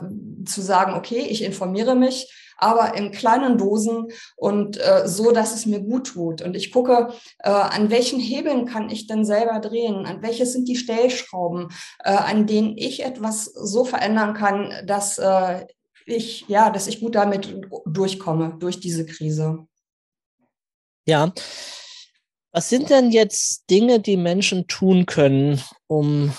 zu 0.46 0.62
sagen, 0.62 0.94
okay, 0.94 1.20
ich 1.30 1.44
informiere 1.44 1.96
mich, 1.96 2.32
aber 2.58 2.96
in 2.96 3.12
kleinen 3.12 3.58
Dosen 3.58 4.08
und 4.36 4.78
äh, 4.78 5.08
so, 5.08 5.32
dass 5.32 5.54
es 5.54 5.66
mir 5.66 5.82
gut 5.82 6.08
tut. 6.08 6.42
Und 6.42 6.56
ich 6.56 6.72
gucke, 6.72 7.14
äh, 7.40 7.50
an 7.50 7.90
welchen 7.90 8.20
Hebeln 8.20 8.66
kann 8.66 8.90
ich 8.90 9.08
denn 9.08 9.26
selber 9.26 9.60
drehen? 9.60 10.06
An 10.06 10.22
welche 10.22 10.46
sind 10.46 10.68
die 10.68 10.76
Stellschrauben, 10.76 11.70
äh, 12.04 12.12
an 12.12 12.48
denen 12.48 12.78
ich 12.78 13.04
etwas 13.04 13.46
so 13.46 13.86
verändern 13.86 14.34
kann, 14.34 14.72
dass 14.86 15.18
äh, 15.18 15.66
ich, 16.06 16.46
ja, 16.48 16.70
dass 16.70 16.88
ich 16.88 17.00
gut 17.00 17.16
damit 17.16 17.62
durchkomme, 17.86 18.58
durch 18.60 18.80
diese 18.80 19.06
Krise. 19.06 19.68
Ja. 21.06 21.34
Was 22.52 22.70
sind 22.70 22.90
denn 22.90 23.12
jetzt 23.12 23.70
Dinge, 23.70 24.00
die 24.00 24.18
Menschen 24.18 24.68
tun 24.68 25.06
können, 25.06 25.62
um 25.88 26.34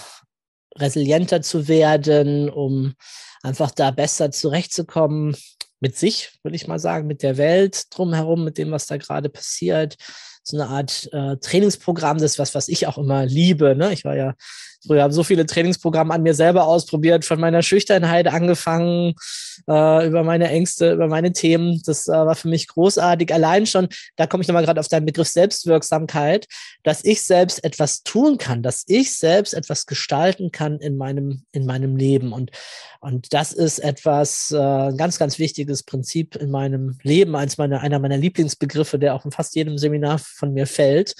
resilienter 0.76 1.42
zu 1.42 1.68
werden, 1.68 2.49
um 2.49 2.94
einfach 3.42 3.71
da 3.71 3.90
besser 3.90 4.30
zurechtzukommen 4.30 5.37
mit 5.80 5.97
sich, 5.97 6.38
würde 6.42 6.56
ich 6.56 6.66
mal 6.66 6.78
sagen, 6.78 7.06
mit 7.06 7.23
der 7.23 7.37
Welt 7.37 7.87
drumherum, 7.90 8.44
mit 8.44 8.59
dem, 8.59 8.71
was 8.71 8.87
da 8.87 8.97
gerade 8.97 9.28
passiert. 9.28 9.97
So 10.42 10.56
eine 10.56 10.68
Art 10.68 11.09
äh, 11.12 11.37
Trainingsprogramm, 11.37 12.18
das 12.18 12.33
ist 12.33 12.38
was, 12.38 12.54
was 12.54 12.68
ich 12.68 12.87
auch 12.87 12.97
immer 12.97 13.26
liebe. 13.26 13.75
Ne? 13.76 13.92
Ich 13.92 14.04
war 14.04 14.16
ja 14.16 14.35
Früher 14.87 15.03
habe 15.03 15.12
so 15.12 15.25
viele 15.25 15.47
Trainingsprogramme 15.47 16.12
an 16.12 16.23
mir 16.23 16.35
selber 16.35 16.67
ausprobiert, 16.67 17.25
von 17.25 17.41
meiner 17.41 17.62
Schüchternheit 17.62 18.26
angefangen, 18.26 19.14
äh, 19.69 20.07
über 20.07 20.25
meine 20.25 20.49
Ängste, 20.49 20.93
über 20.93 21.09
meine 21.09 21.33
Themen. 21.33 21.81
Das 21.87 22.07
äh, 22.09 22.12
war 22.12 22.35
für 22.35 22.49
mich 22.49 22.69
großartig. 22.69 23.33
Allein 23.33 23.67
schon, 23.67 23.88
da 24.17 24.26
komme 24.26 24.43
ich 24.43 24.49
nochmal 24.49 24.64
gerade 24.64 24.81
auf 24.81 24.88
deinen 24.88 25.07
Begriff 25.07 25.29
Selbstwirksamkeit, 25.29 26.47
dass 26.83 27.05
ich 27.05 27.23
selbst 27.23 27.64
etwas 27.64 28.03
tun 28.03 28.38
kann, 28.38 28.62
dass 28.62 28.85
ich 28.87 29.14
selbst 29.14 29.55
etwas 29.55 29.87
gestalten 29.87 30.50
kann 30.53 30.79
in 30.79 30.97
meinem, 30.97 31.45
in 31.53 31.67
meinem 31.67 31.97
Leben. 31.97 32.33
Und, 32.33 32.50
und 33.00 33.33
das 33.33 33.53
ist 33.53 33.79
etwas, 33.79 34.50
äh, 34.50 34.59
ein 34.59 34.97
ganz, 34.97 35.19
ganz 35.19 35.38
wichtiges 35.38 35.83
Prinzip 35.83 36.37
in 36.37 36.50
meinem 36.50 36.99
Leben, 37.03 37.37
eins 37.37 37.59
meiner, 37.59 37.81
einer 37.81 37.99
meiner 37.99 38.17
Lieblingsbegriffe, 38.17 38.99
der 38.99 39.14
auch 39.14 39.25
in 39.25 39.31
fast 39.31 39.55
jedem 39.55 39.79
Seminar 39.79 40.19
von 40.19 40.53
mir 40.53 40.67
fällt. 40.67 41.14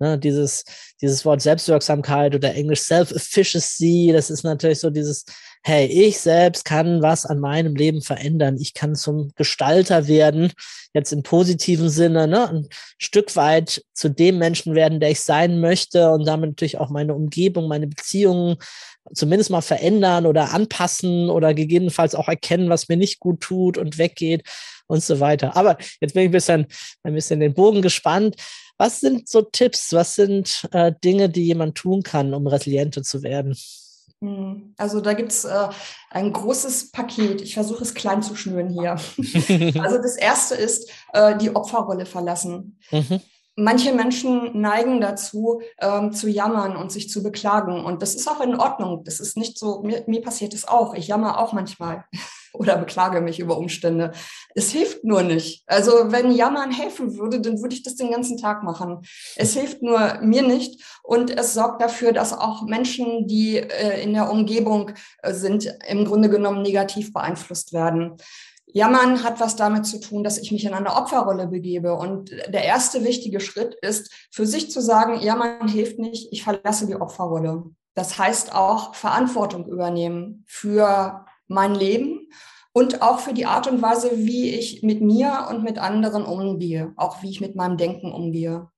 Ne, 0.00 0.18
dieses, 0.18 0.64
dieses 1.02 1.24
Wort 1.26 1.42
Selbstwirksamkeit 1.42 2.34
oder 2.34 2.54
Englisch 2.54 2.80
Self-Efficacy, 2.80 4.10
das 4.14 4.30
ist 4.30 4.44
natürlich 4.44 4.80
so 4.80 4.88
dieses, 4.88 5.26
hey, 5.62 5.86
ich 5.86 6.18
selbst 6.18 6.64
kann 6.64 7.02
was 7.02 7.26
an 7.26 7.38
meinem 7.38 7.74
Leben 7.76 8.00
verändern. 8.00 8.56
Ich 8.58 8.72
kann 8.72 8.94
zum 8.94 9.30
Gestalter 9.36 10.08
werden, 10.08 10.52
jetzt 10.94 11.12
im 11.12 11.22
positiven 11.22 11.90
Sinne, 11.90 12.26
ne, 12.26 12.48
ein 12.48 12.68
Stück 12.98 13.36
weit 13.36 13.84
zu 13.92 14.08
dem 14.08 14.38
Menschen 14.38 14.74
werden, 14.74 15.00
der 15.00 15.10
ich 15.10 15.20
sein 15.20 15.60
möchte 15.60 16.10
und 16.10 16.26
damit 16.26 16.50
natürlich 16.50 16.78
auch 16.78 16.88
meine 16.88 17.14
Umgebung, 17.14 17.68
meine 17.68 17.86
Beziehungen 17.86 18.56
zumindest 19.12 19.50
mal 19.50 19.60
verändern 19.60 20.26
oder 20.26 20.52
anpassen 20.52 21.30
oder 21.30 21.54
gegebenenfalls 21.54 22.14
auch 22.14 22.28
erkennen, 22.28 22.70
was 22.70 22.88
mir 22.88 22.96
nicht 22.96 23.20
gut 23.20 23.40
tut 23.40 23.76
und 23.76 23.98
weggeht 23.98 24.44
und 24.86 25.02
so 25.02 25.20
weiter. 25.20 25.56
Aber 25.56 25.76
jetzt 26.00 26.14
bin 26.14 26.22
ich 26.22 26.28
ein 26.28 26.32
bisschen, 26.32 26.66
ein 27.02 27.14
bisschen 27.14 27.40
den 27.40 27.54
Bogen 27.54 27.82
gespannt. 27.82 28.36
Was 28.80 29.00
sind 29.00 29.28
so 29.28 29.42
Tipps? 29.42 29.92
Was 29.92 30.14
sind 30.14 30.66
äh, 30.72 30.90
Dinge, 31.04 31.28
die 31.28 31.44
jemand 31.44 31.74
tun 31.74 32.02
kann, 32.02 32.32
um 32.32 32.46
resilienter 32.46 33.02
zu 33.02 33.22
werden? 33.22 33.54
Hm, 34.22 34.72
also 34.78 35.02
da 35.02 35.12
gibt 35.12 35.32
es 35.32 35.44
äh, 35.44 35.68
ein 36.08 36.32
großes 36.32 36.90
Paket. 36.90 37.42
Ich 37.42 37.52
versuche 37.52 37.82
es 37.82 37.92
klein 37.92 38.22
zu 38.22 38.36
schnüren 38.36 38.70
hier. 38.70 38.92
also 39.82 39.98
das 39.98 40.16
erste 40.16 40.54
ist 40.54 40.90
äh, 41.12 41.36
die 41.36 41.54
Opferrolle 41.54 42.06
verlassen. 42.06 42.78
Mhm. 42.90 43.20
Manche 43.54 43.92
Menschen 43.92 44.58
neigen 44.58 45.02
dazu, 45.02 45.60
ähm, 45.78 46.14
zu 46.14 46.30
jammern 46.30 46.74
und 46.74 46.90
sich 46.90 47.10
zu 47.10 47.22
beklagen. 47.22 47.84
Und 47.84 48.00
das 48.00 48.14
ist 48.14 48.28
auch 48.30 48.40
in 48.40 48.58
Ordnung. 48.58 49.04
Das 49.04 49.20
ist 49.20 49.36
nicht 49.36 49.58
so, 49.58 49.82
mir, 49.82 50.04
mir 50.06 50.22
passiert 50.22 50.54
es 50.54 50.66
auch. 50.66 50.94
Ich 50.94 51.06
jammer 51.06 51.38
auch 51.38 51.52
manchmal 51.52 52.06
oder 52.52 52.76
beklage 52.76 53.20
mich 53.20 53.38
über 53.38 53.56
Umstände. 53.56 54.12
Es 54.54 54.70
hilft 54.70 55.04
nur 55.04 55.22
nicht. 55.22 55.62
Also 55.66 56.12
wenn 56.12 56.32
Jammern 56.32 56.72
helfen 56.72 57.16
würde, 57.16 57.40
dann 57.40 57.60
würde 57.60 57.74
ich 57.74 57.82
das 57.82 57.96
den 57.96 58.10
ganzen 58.10 58.38
Tag 58.38 58.62
machen. 58.62 59.02
Es 59.36 59.54
hilft 59.54 59.82
nur 59.82 60.18
mir 60.22 60.42
nicht 60.42 60.82
und 61.02 61.30
es 61.36 61.54
sorgt 61.54 61.82
dafür, 61.82 62.12
dass 62.12 62.32
auch 62.32 62.62
Menschen, 62.62 63.26
die 63.26 63.56
äh, 63.56 64.02
in 64.02 64.14
der 64.14 64.30
Umgebung 64.30 64.92
äh, 65.22 65.32
sind, 65.32 65.72
im 65.88 66.04
Grunde 66.04 66.28
genommen 66.28 66.62
negativ 66.62 67.12
beeinflusst 67.12 67.72
werden. 67.72 68.16
Jammern 68.72 69.24
hat 69.24 69.40
was 69.40 69.56
damit 69.56 69.86
zu 69.86 69.98
tun, 69.98 70.22
dass 70.22 70.38
ich 70.38 70.52
mich 70.52 70.64
in 70.64 70.74
eine 70.74 70.94
Opferrolle 70.94 71.48
begebe. 71.48 71.94
Und 71.94 72.30
der 72.30 72.64
erste 72.64 73.04
wichtige 73.04 73.40
Schritt 73.40 73.74
ist, 73.82 74.12
für 74.30 74.46
sich 74.46 74.70
zu 74.70 74.80
sagen, 74.80 75.20
Jammern 75.20 75.68
hilft 75.68 75.98
nicht, 75.98 76.32
ich 76.32 76.42
verlasse 76.42 76.86
die 76.86 76.94
Opferrolle. 76.94 77.64
Das 77.94 78.18
heißt 78.18 78.54
auch 78.54 78.94
Verantwortung 78.94 79.66
übernehmen 79.66 80.44
für 80.46 81.26
mein 81.50 81.74
Leben 81.74 82.28
und 82.72 83.02
auch 83.02 83.18
für 83.18 83.34
die 83.34 83.46
Art 83.46 83.66
und 83.66 83.82
Weise, 83.82 84.10
wie 84.16 84.50
ich 84.50 84.82
mit 84.82 85.00
mir 85.00 85.48
und 85.50 85.62
mit 85.62 85.78
anderen 85.78 86.24
umgehe, 86.24 86.92
auch 86.96 87.22
wie 87.22 87.30
ich 87.30 87.40
mit 87.40 87.56
meinem 87.56 87.76
Denken 87.76 88.12
umgehe. 88.12 88.70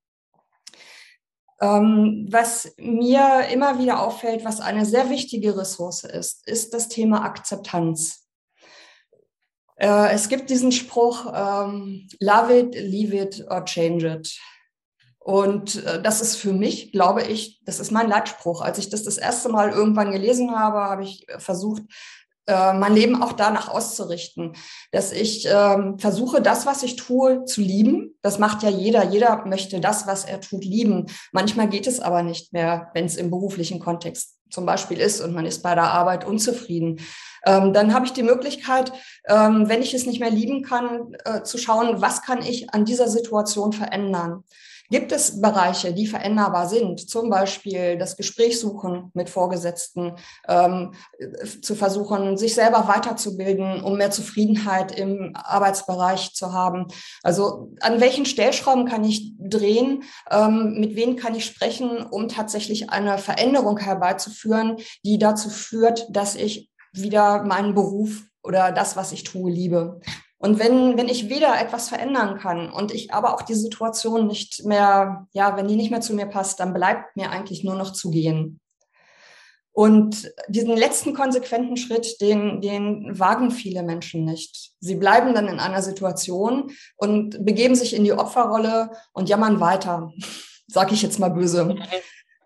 Ähm, 1.61 2.27
was 2.31 2.75
mir 2.79 3.47
immer 3.53 3.79
wieder 3.79 4.01
auffällt, 4.01 4.45
was 4.45 4.61
eine 4.61 4.85
sehr 4.85 5.11
wichtige 5.11 5.57
Ressource 5.57 6.05
ist, 6.05 6.49
ist 6.49 6.75
das 6.75 6.89
Thema 6.89 7.23
Akzeptanz. 7.25 8.27
Äh, 9.77 10.13
es 10.13 10.29
gibt 10.29 10.51
diesen 10.51 10.73
Spruch, 10.73 11.27
ähm, 11.33 12.09
love 12.19 12.59
it, 12.59 12.75
leave 12.75 13.17
it 13.17 13.45
or 13.49 13.65
change 13.65 14.07
it. 14.07 14.41
Und 15.19 15.85
äh, 15.85 16.03
das 16.03 16.21
ist 16.21 16.37
für 16.37 16.53
mich, 16.53 16.91
glaube 16.91 17.23
ich, 17.23 17.61
das 17.65 17.79
ist 17.79 17.93
mein 17.93 18.09
Leitspruch. 18.09 18.61
Als 18.61 18.79
ich 18.79 18.91
das 18.91 19.05
das 19.05 19.19
erste 19.19 19.49
Mal 19.49 19.71
irgendwann 19.71 20.11
gelesen 20.11 20.59
habe, 20.59 20.79
habe 20.79 21.05
ich 21.05 21.27
versucht, 21.39 21.83
äh, 22.47 22.73
mein 22.73 22.95
Leben 22.95 23.23
auch 23.23 23.33
danach 23.33 23.69
auszurichten, 23.69 24.55
dass 24.91 25.13
ich 25.13 25.47
ähm, 25.49 25.99
versuche, 25.99 26.43
das, 26.43 26.67
was 26.67 26.83
ich 26.83 26.97
tue, 26.97 27.45
zu 27.45 27.61
lieben. 27.61 28.19
Das 28.23 28.39
macht 28.39 28.63
ja 28.63 28.69
jeder. 28.69 29.05
Jeder 29.05 29.45
möchte 29.47 29.81
das, 29.81 30.07
was 30.07 30.25
er 30.25 30.41
tut, 30.41 30.65
lieben. 30.65 31.07
Manchmal 31.31 31.69
geht 31.69 31.87
es 31.87 32.01
aber 32.01 32.23
nicht 32.23 32.53
mehr, 32.53 32.91
wenn 32.95 33.05
es 33.05 33.17
im 33.17 33.31
beruflichen 33.31 33.79
Kontext 33.79 34.39
zum 34.51 34.67
Beispiel 34.67 34.99
ist 34.99 35.21
und 35.21 35.33
man 35.35 35.47
ist 35.47 35.63
bei 35.63 35.75
der 35.75 35.93
Arbeit 35.93 36.27
unzufrieden. 36.27 37.01
Ähm, 37.47 37.73
dann 37.73 37.95
habe 37.95 38.07
ich 38.07 38.13
die 38.13 38.23
Möglichkeit, 38.23 38.93
ähm, 39.29 39.69
wenn 39.69 39.83
ich 39.83 39.95
es 39.95 40.07
nicht 40.07 40.21
mehr 40.21 40.31
lieben 40.31 40.63
kann, 40.63 41.15
äh, 41.25 41.43
zu 41.43 41.59
schauen, 41.59 42.01
was 42.01 42.23
kann 42.23 42.43
ich 42.43 42.73
an 42.73 42.85
dieser 42.85 43.09
Situation 43.09 43.73
verändern. 43.73 44.45
Gibt 44.93 45.11
es 45.11 45.41
Bereiche, 45.41 45.95
die 45.95 46.07
veränderbar 46.07 46.69
sind? 46.69 47.09
Zum 47.09 47.31
Beispiel 47.31 47.97
das 47.97 48.19
Gespräch 48.19 48.61
suchen 48.61 49.11
mit 49.15 49.31
Vorgesetzten, 49.31 50.17
ähm, 50.47 50.93
zu 51.63 51.75
versuchen, 51.75 52.37
sich 52.37 52.55
selber 52.55 52.87
weiterzubilden, 52.89 53.83
um 53.83 53.97
mehr 53.97 54.11
Zufriedenheit 54.11 54.93
im 54.93 55.33
Arbeitsbereich 55.35 56.35
zu 56.35 56.53
haben. 56.53 56.89
Also 57.23 57.73
an 57.81 58.03
welchen 58.03 58.27
Stellschrauben 58.27 58.85
kann 58.85 59.03
ich 59.03 59.33
drehen? 59.39 60.03
Ähm, 60.31 60.75
mit 60.79 60.95
wem 60.95 61.17
kann 61.17 61.35
ich 61.35 61.47
sprechen, 61.47 62.03
um 62.03 62.29
tatsächlich 62.29 62.91
eine 62.91 63.17
Veränderung 63.17 63.79
herbeizuführen, 63.79 64.77
die 65.07 65.17
dazu 65.17 65.49
führt, 65.49 66.07
dass 66.11 66.35
ich 66.35 66.69
wieder 66.93 67.45
meinen 67.45 67.75
Beruf 67.75 68.25
oder 68.43 68.73
das, 68.73 68.95
was 68.95 69.13
ich 69.13 69.25
tue, 69.25 69.51
liebe. 69.51 70.01
Und 70.43 70.59
wenn, 70.59 70.99
wenn 70.99 71.09
ich 71.09 71.29
weder 71.29 71.61
etwas 71.61 71.89
verändern 71.89 72.37
kann 72.37 72.69
und 72.69 72.93
ich 72.93 73.15
aber 73.15 73.33
auch 73.33 73.43
die 73.43 73.55
Situation 73.55 74.27
nicht 74.27 74.65
mehr, 74.65 75.29
ja, 75.33 75.57
wenn 75.57 75.69
die 75.69 75.77
nicht 75.77 75.93
mehr 75.93 76.01
zu 76.01 76.15
mir 76.15 76.27
passt, 76.27 76.59
dann 76.59 76.75
bleibt 76.75 77.17
mir 77.17 77.31
eigentlich 77.31 77.63
nur 77.63 77.77
noch 77.77 77.93
zu 77.93 78.11
gehen. 78.11 78.59
Und 79.71 80.33
diesen 80.49 80.77
letzten 80.77 81.15
konsequenten 81.15 81.77
Schritt, 81.77 82.21
den, 82.21 82.61
den 82.61 83.17
wagen 83.17 83.53
viele 83.53 83.85
Menschen 83.85 84.25
nicht. 84.25 84.73
Sie 84.81 84.97
bleiben 84.97 85.33
dann 85.33 85.47
in 85.47 85.61
einer 85.61 85.81
Situation 85.81 86.73
und 86.97 87.45
begeben 87.45 87.77
sich 87.77 87.95
in 87.95 88.03
die 88.03 88.13
Opferrolle 88.13 88.91
und 89.13 89.29
jammern 89.29 89.61
weiter, 89.61 90.11
sage 90.67 90.93
ich 90.93 91.03
jetzt 91.03 91.21
mal 91.21 91.31
böse. 91.31 91.67
Mhm. 91.67 91.83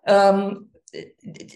Ähm, 0.06 0.70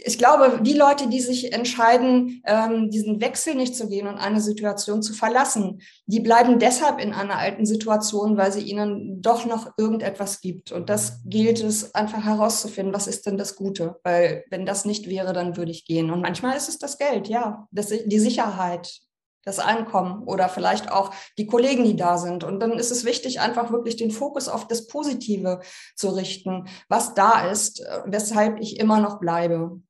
ich 0.05 0.18
glaube, 0.18 0.61
die 0.62 0.74
Leute, 0.74 1.09
die 1.09 1.20
sich 1.20 1.53
entscheiden, 1.53 2.42
ähm, 2.46 2.90
diesen 2.90 3.20
Wechsel 3.20 3.55
nicht 3.55 3.76
zu 3.76 3.88
gehen 3.88 4.07
und 4.07 4.18
eine 4.18 4.40
Situation 4.40 5.03
zu 5.03 5.12
verlassen, 5.12 5.81
die 6.07 6.20
bleiben 6.20 6.59
deshalb 6.59 7.00
in 7.00 7.12
einer 7.12 7.38
alten 7.38 7.66
Situation, 7.66 8.37
weil 8.37 8.53
sie 8.53 8.62
ihnen 8.62 9.22
doch 9.22 9.46
noch 9.46 9.72
irgendetwas 9.76 10.40
gibt. 10.40 10.72
Und 10.72 10.88
das 10.88 11.20
gilt 11.24 11.62
es 11.62 11.94
einfach 11.94 12.24
herauszufinden, 12.24 12.94
was 12.94 13.07
ist 13.07 13.26
denn 13.26 13.38
das 13.38 13.57
Gute? 13.57 13.96
Weil 14.03 14.44
wenn 14.50 14.66
das 14.66 14.85
nicht 14.85 15.09
wäre, 15.09 15.33
dann 15.33 15.57
würde 15.57 15.70
ich 15.70 15.85
gehen. 15.85 16.11
Und 16.11 16.20
manchmal 16.20 16.57
ist 16.57 16.68
es 16.68 16.79
das 16.79 16.98
Geld, 16.98 17.29
ja, 17.29 17.66
das, 17.70 17.88
die 17.88 18.18
Sicherheit, 18.18 19.00
das 19.44 19.59
Einkommen 19.59 20.22
oder 20.24 20.48
vielleicht 20.48 20.90
auch 20.90 21.12
die 21.38 21.46
Kollegen, 21.46 21.85
die 21.85 21.96
da 21.96 22.18
sind. 22.18 22.44
Und 22.44 22.61
dann 22.61 22.72
ist 22.72 22.90
es 22.90 23.05
wichtig, 23.05 23.40
einfach 23.40 23.72
wirklich 23.72 23.96
den 23.96 24.11
Fokus 24.11 24.48
auf 24.48 24.68
das 24.68 24.87
Positive 24.87 25.61
zu 25.96 26.11
richten, 26.11 26.66
was 26.88 27.14
da 27.14 27.48
ist, 27.50 27.81
äh, 27.81 28.03
weshalb 28.07 28.61
ich 28.61 28.79
immer 28.79 29.00
noch 29.00 29.18
bleibe. 29.18 29.81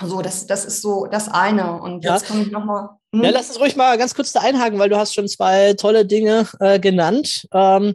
Also 0.00 0.22
das, 0.22 0.46
das 0.46 0.64
ist 0.64 0.82
so 0.82 1.06
das 1.06 1.28
eine. 1.28 1.80
Und 1.80 2.04
jetzt 2.04 2.22
ja. 2.22 2.28
komme 2.28 2.42
ich 2.42 2.50
nochmal. 2.50 2.90
Hm? 3.14 3.24
Ja, 3.24 3.30
lass 3.30 3.48
uns 3.48 3.60
ruhig 3.60 3.76
mal 3.76 3.98
ganz 3.98 4.14
kurz 4.14 4.32
da 4.32 4.40
einhaken, 4.40 4.78
weil 4.78 4.88
du 4.88 4.96
hast 4.96 5.14
schon 5.14 5.28
zwei 5.28 5.74
tolle 5.74 6.04
Dinge 6.04 6.46
äh, 6.60 6.78
genannt. 6.78 7.48
Ähm, 7.52 7.94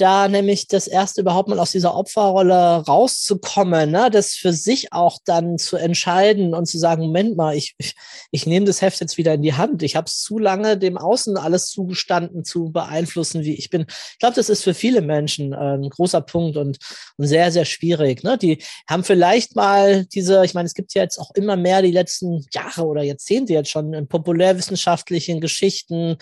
da 0.00 0.28
nämlich 0.28 0.66
das 0.66 0.86
erste 0.86 1.20
überhaupt 1.20 1.48
mal 1.48 1.58
aus 1.58 1.72
dieser 1.72 1.94
Opferrolle 1.94 2.84
rauszukommen, 2.86 3.90
ne? 3.90 4.10
das 4.10 4.34
für 4.34 4.52
sich 4.52 4.92
auch 4.92 5.18
dann 5.24 5.58
zu 5.58 5.76
entscheiden 5.76 6.54
und 6.54 6.66
zu 6.66 6.78
sagen, 6.78 7.02
Moment 7.02 7.36
mal, 7.36 7.56
ich, 7.56 7.74
ich, 7.78 7.94
ich 8.30 8.46
nehme 8.46 8.66
das 8.66 8.80
Heft 8.80 9.00
jetzt 9.00 9.18
wieder 9.18 9.34
in 9.34 9.42
die 9.42 9.54
Hand. 9.54 9.82
Ich 9.82 9.96
habe 9.96 10.06
es 10.06 10.20
zu 10.22 10.38
lange 10.38 10.78
dem 10.78 10.96
Außen 10.96 11.36
alles 11.36 11.68
zugestanden, 11.68 12.44
zu 12.44 12.70
beeinflussen, 12.70 13.44
wie 13.44 13.54
ich 13.54 13.70
bin. 13.70 13.86
Ich 14.12 14.18
glaube, 14.18 14.36
das 14.36 14.48
ist 14.48 14.64
für 14.64 14.74
viele 14.74 15.02
Menschen 15.02 15.52
äh, 15.52 15.76
ein 15.76 15.90
großer 15.90 16.22
Punkt 16.22 16.56
und, 16.56 16.78
und 17.16 17.26
sehr, 17.26 17.52
sehr 17.52 17.64
schwierig. 17.64 18.22
Ne? 18.24 18.38
Die 18.38 18.62
haben 18.88 19.04
vielleicht 19.04 19.56
mal 19.56 20.06
diese, 20.06 20.44
ich 20.44 20.54
meine, 20.54 20.66
es 20.66 20.74
gibt 20.74 20.94
ja 20.94 21.02
jetzt 21.02 21.18
auch 21.18 21.30
immer 21.34 21.56
mehr 21.56 21.82
die 21.82 21.90
letzten 21.90 22.46
Jahre 22.52 22.86
oder 22.86 23.02
Jahrzehnte 23.02 23.52
jetzt 23.52 23.70
schon 23.70 23.92
in 23.92 24.08
populärwissenschaftlichen 24.08 25.40
Geschichten, 25.40 26.16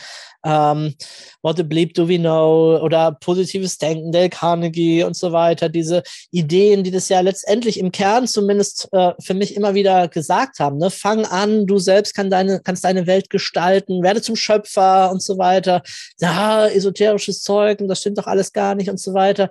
ähm, 0.45 0.95
What 1.43 1.61
a 1.61 1.63
Bleep 1.63 1.95
Do 1.95 2.09
We 2.09 2.19
Know 2.19 2.81
oder 2.83 3.13
positives 3.13 3.68
Denken, 3.77 4.13
Dale 4.13 4.31
Carnegie 4.31 5.05
und 5.05 5.17
so 5.17 5.33
weiter, 5.33 5.69
diese 5.69 6.03
Ideen, 6.31 6.85
die 6.85 6.91
das 6.91 7.11
ja 7.11 7.21
letztendlich 7.21 7.79
im 7.79 7.93
Kern 7.93 8.27
zumindest 8.27 8.89
äh, 8.93 9.13
für 9.21 9.35
mich 9.35 9.55
immer 9.57 9.75
wieder 9.75 10.09
gesagt 10.09 10.61
haben. 10.61 10.79
Ne? 10.79 10.91
Fang 10.91 11.27
an, 11.27 11.67
du 11.67 11.79
selbst 11.79 12.15
kann 12.15 12.31
deine, 12.31 12.61
kannst 12.61 12.85
deine 12.85 13.07
Welt 13.07 13.29
gestalten, 13.29 14.03
werde 14.03 14.23
zum 14.23 14.37
Schöpfer 14.37 15.11
und 15.11 15.21
so 15.21 15.37
weiter. 15.37 15.83
Ja, 16.21 16.67
esoterisches 16.67 17.43
Zeug 17.43 17.81
und 17.81 17.89
das 17.89 18.01
stimmt 18.01 18.17
doch 18.17 18.27
alles 18.27 18.55
gar 18.55 18.75
nicht 18.75 18.89
und 18.89 18.99
so 18.99 19.13
weiter. 19.13 19.51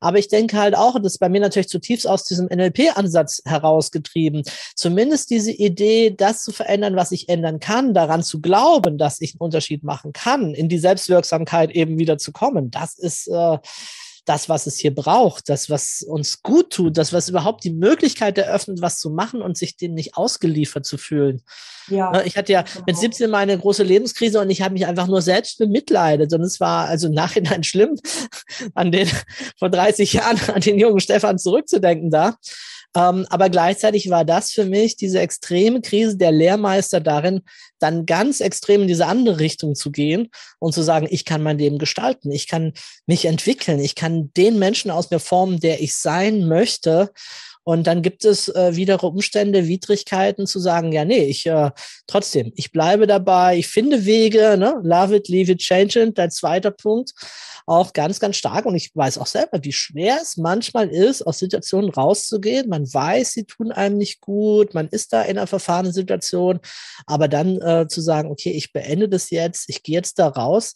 Aber 0.00 0.18
ich 0.18 0.28
denke 0.28 0.58
halt 0.58 0.76
auch, 0.76 0.94
das 1.00 1.14
ist 1.14 1.18
bei 1.18 1.28
mir 1.28 1.40
natürlich 1.40 1.68
zutiefst 1.68 2.06
aus 2.06 2.24
diesem 2.24 2.46
NLP-Ansatz 2.46 3.42
herausgetrieben, 3.44 4.42
zumindest 4.74 5.30
diese 5.30 5.50
Idee, 5.50 6.14
das 6.16 6.44
zu 6.44 6.52
verändern, 6.52 6.96
was 6.96 7.12
ich 7.12 7.28
ändern 7.28 7.60
kann, 7.60 7.94
daran 7.94 8.22
zu 8.22 8.40
glauben, 8.40 8.98
dass 8.98 9.20
ich 9.20 9.32
einen 9.32 9.40
Unterschied 9.40 9.82
machen 9.82 10.12
kann, 10.12 10.54
in 10.54 10.68
die 10.68 10.78
Selbstwirksamkeit 10.78 11.70
eben 11.72 11.98
wieder 11.98 12.18
zu 12.18 12.32
kommen. 12.32 12.70
Das 12.70 12.98
ist 12.98 13.28
äh, 13.28 13.57
das, 14.28 14.48
was 14.48 14.66
es 14.66 14.76
hier 14.76 14.94
braucht, 14.94 15.48
das, 15.48 15.70
was 15.70 16.02
uns 16.02 16.42
gut 16.42 16.70
tut, 16.70 16.98
das, 16.98 17.12
was 17.12 17.30
überhaupt 17.30 17.64
die 17.64 17.72
Möglichkeit 17.72 18.36
eröffnet, 18.36 18.82
was 18.82 18.98
zu 18.98 19.10
machen 19.10 19.40
und 19.40 19.56
sich 19.56 19.76
dem 19.76 19.94
nicht 19.94 20.16
ausgeliefert 20.16 20.84
zu 20.84 20.98
fühlen. 20.98 21.42
Ja, 21.88 22.10
ne, 22.10 22.24
ich 22.26 22.36
hatte 22.36 22.52
ja 22.52 22.62
genau. 22.62 22.84
mit 22.86 22.98
17 22.98 23.30
meine 23.30 23.56
große 23.56 23.82
Lebenskrise 23.82 24.40
und 24.40 24.50
ich 24.50 24.60
habe 24.60 24.74
mich 24.74 24.86
einfach 24.86 25.06
nur 25.06 25.22
selbst 25.22 25.58
bemitleidet. 25.58 26.32
Und 26.34 26.42
es 26.42 26.60
war 26.60 26.86
also 26.86 27.08
im 27.08 27.14
Nachhinein 27.14 27.64
schlimm, 27.64 27.98
an 28.74 28.92
den 28.92 29.08
vor 29.58 29.70
30 29.70 30.12
Jahren 30.12 30.38
an 30.54 30.60
den 30.60 30.78
jungen 30.78 31.00
Stefan 31.00 31.38
zurückzudenken 31.38 32.10
da. 32.10 32.36
Ähm, 32.96 33.26
aber 33.28 33.50
gleichzeitig 33.50 34.08
war 34.10 34.24
das 34.24 34.50
für 34.50 34.64
mich 34.64 34.96
diese 34.96 35.20
extreme 35.20 35.80
Krise 35.80 36.16
der 36.16 36.32
Lehrmeister 36.32 37.00
darin, 37.00 37.42
dann 37.78 38.06
ganz 38.06 38.40
extrem 38.40 38.82
in 38.82 38.88
diese 38.88 39.06
andere 39.06 39.38
Richtung 39.38 39.74
zu 39.74 39.90
gehen 39.90 40.30
und 40.58 40.72
zu 40.72 40.82
sagen, 40.82 41.06
ich 41.10 41.24
kann 41.24 41.42
mein 41.42 41.58
Leben 41.58 41.78
gestalten, 41.78 42.30
ich 42.30 42.48
kann 42.48 42.72
mich 43.06 43.26
entwickeln, 43.26 43.78
ich 43.78 43.94
kann 43.94 44.32
den 44.36 44.58
Menschen 44.58 44.90
aus 44.90 45.10
mir 45.10 45.20
formen, 45.20 45.60
der 45.60 45.80
ich 45.80 45.94
sein 45.96 46.48
möchte. 46.48 47.10
Und 47.68 47.86
dann 47.86 48.00
gibt 48.00 48.24
es 48.24 48.48
äh, 48.48 48.76
wieder 48.76 49.04
Umstände, 49.04 49.68
Widrigkeiten 49.68 50.46
zu 50.46 50.58
sagen, 50.58 50.90
ja, 50.90 51.04
nee, 51.04 51.24
ich 51.24 51.44
äh, 51.44 51.70
trotzdem, 52.06 52.50
ich 52.56 52.72
bleibe 52.72 53.06
dabei, 53.06 53.58
ich 53.58 53.68
finde 53.68 54.06
Wege, 54.06 54.56
ne? 54.56 54.80
love 54.82 55.14
it, 55.14 55.28
leave 55.28 55.52
it, 55.52 55.58
change 55.58 56.00
it, 56.00 56.16
dein 56.16 56.30
zweiter 56.30 56.70
Punkt 56.70 57.12
auch 57.66 57.92
ganz, 57.92 58.20
ganz 58.20 58.36
stark. 58.36 58.64
Und 58.64 58.74
ich 58.74 58.96
weiß 58.96 59.18
auch 59.18 59.26
selber, 59.26 59.62
wie 59.64 59.74
schwer 59.74 60.18
es 60.22 60.38
manchmal 60.38 60.88
ist, 60.88 61.20
aus 61.20 61.40
Situationen 61.40 61.90
rauszugehen. 61.90 62.70
Man 62.70 62.90
weiß, 62.90 63.32
sie 63.32 63.44
tun 63.44 63.70
einem 63.70 63.98
nicht 63.98 64.22
gut, 64.22 64.72
man 64.72 64.88
ist 64.88 65.12
da 65.12 65.20
in 65.20 65.36
einer 65.36 65.46
verfahrenen 65.46 65.92
Situation, 65.92 66.60
aber 67.04 67.28
dann 67.28 67.60
äh, 67.60 67.86
zu 67.86 68.00
sagen, 68.00 68.30
okay, 68.30 68.52
ich 68.52 68.72
beende 68.72 69.10
das 69.10 69.28
jetzt, 69.28 69.68
ich 69.68 69.82
gehe 69.82 69.96
jetzt 69.96 70.18
da 70.18 70.28
raus. 70.28 70.72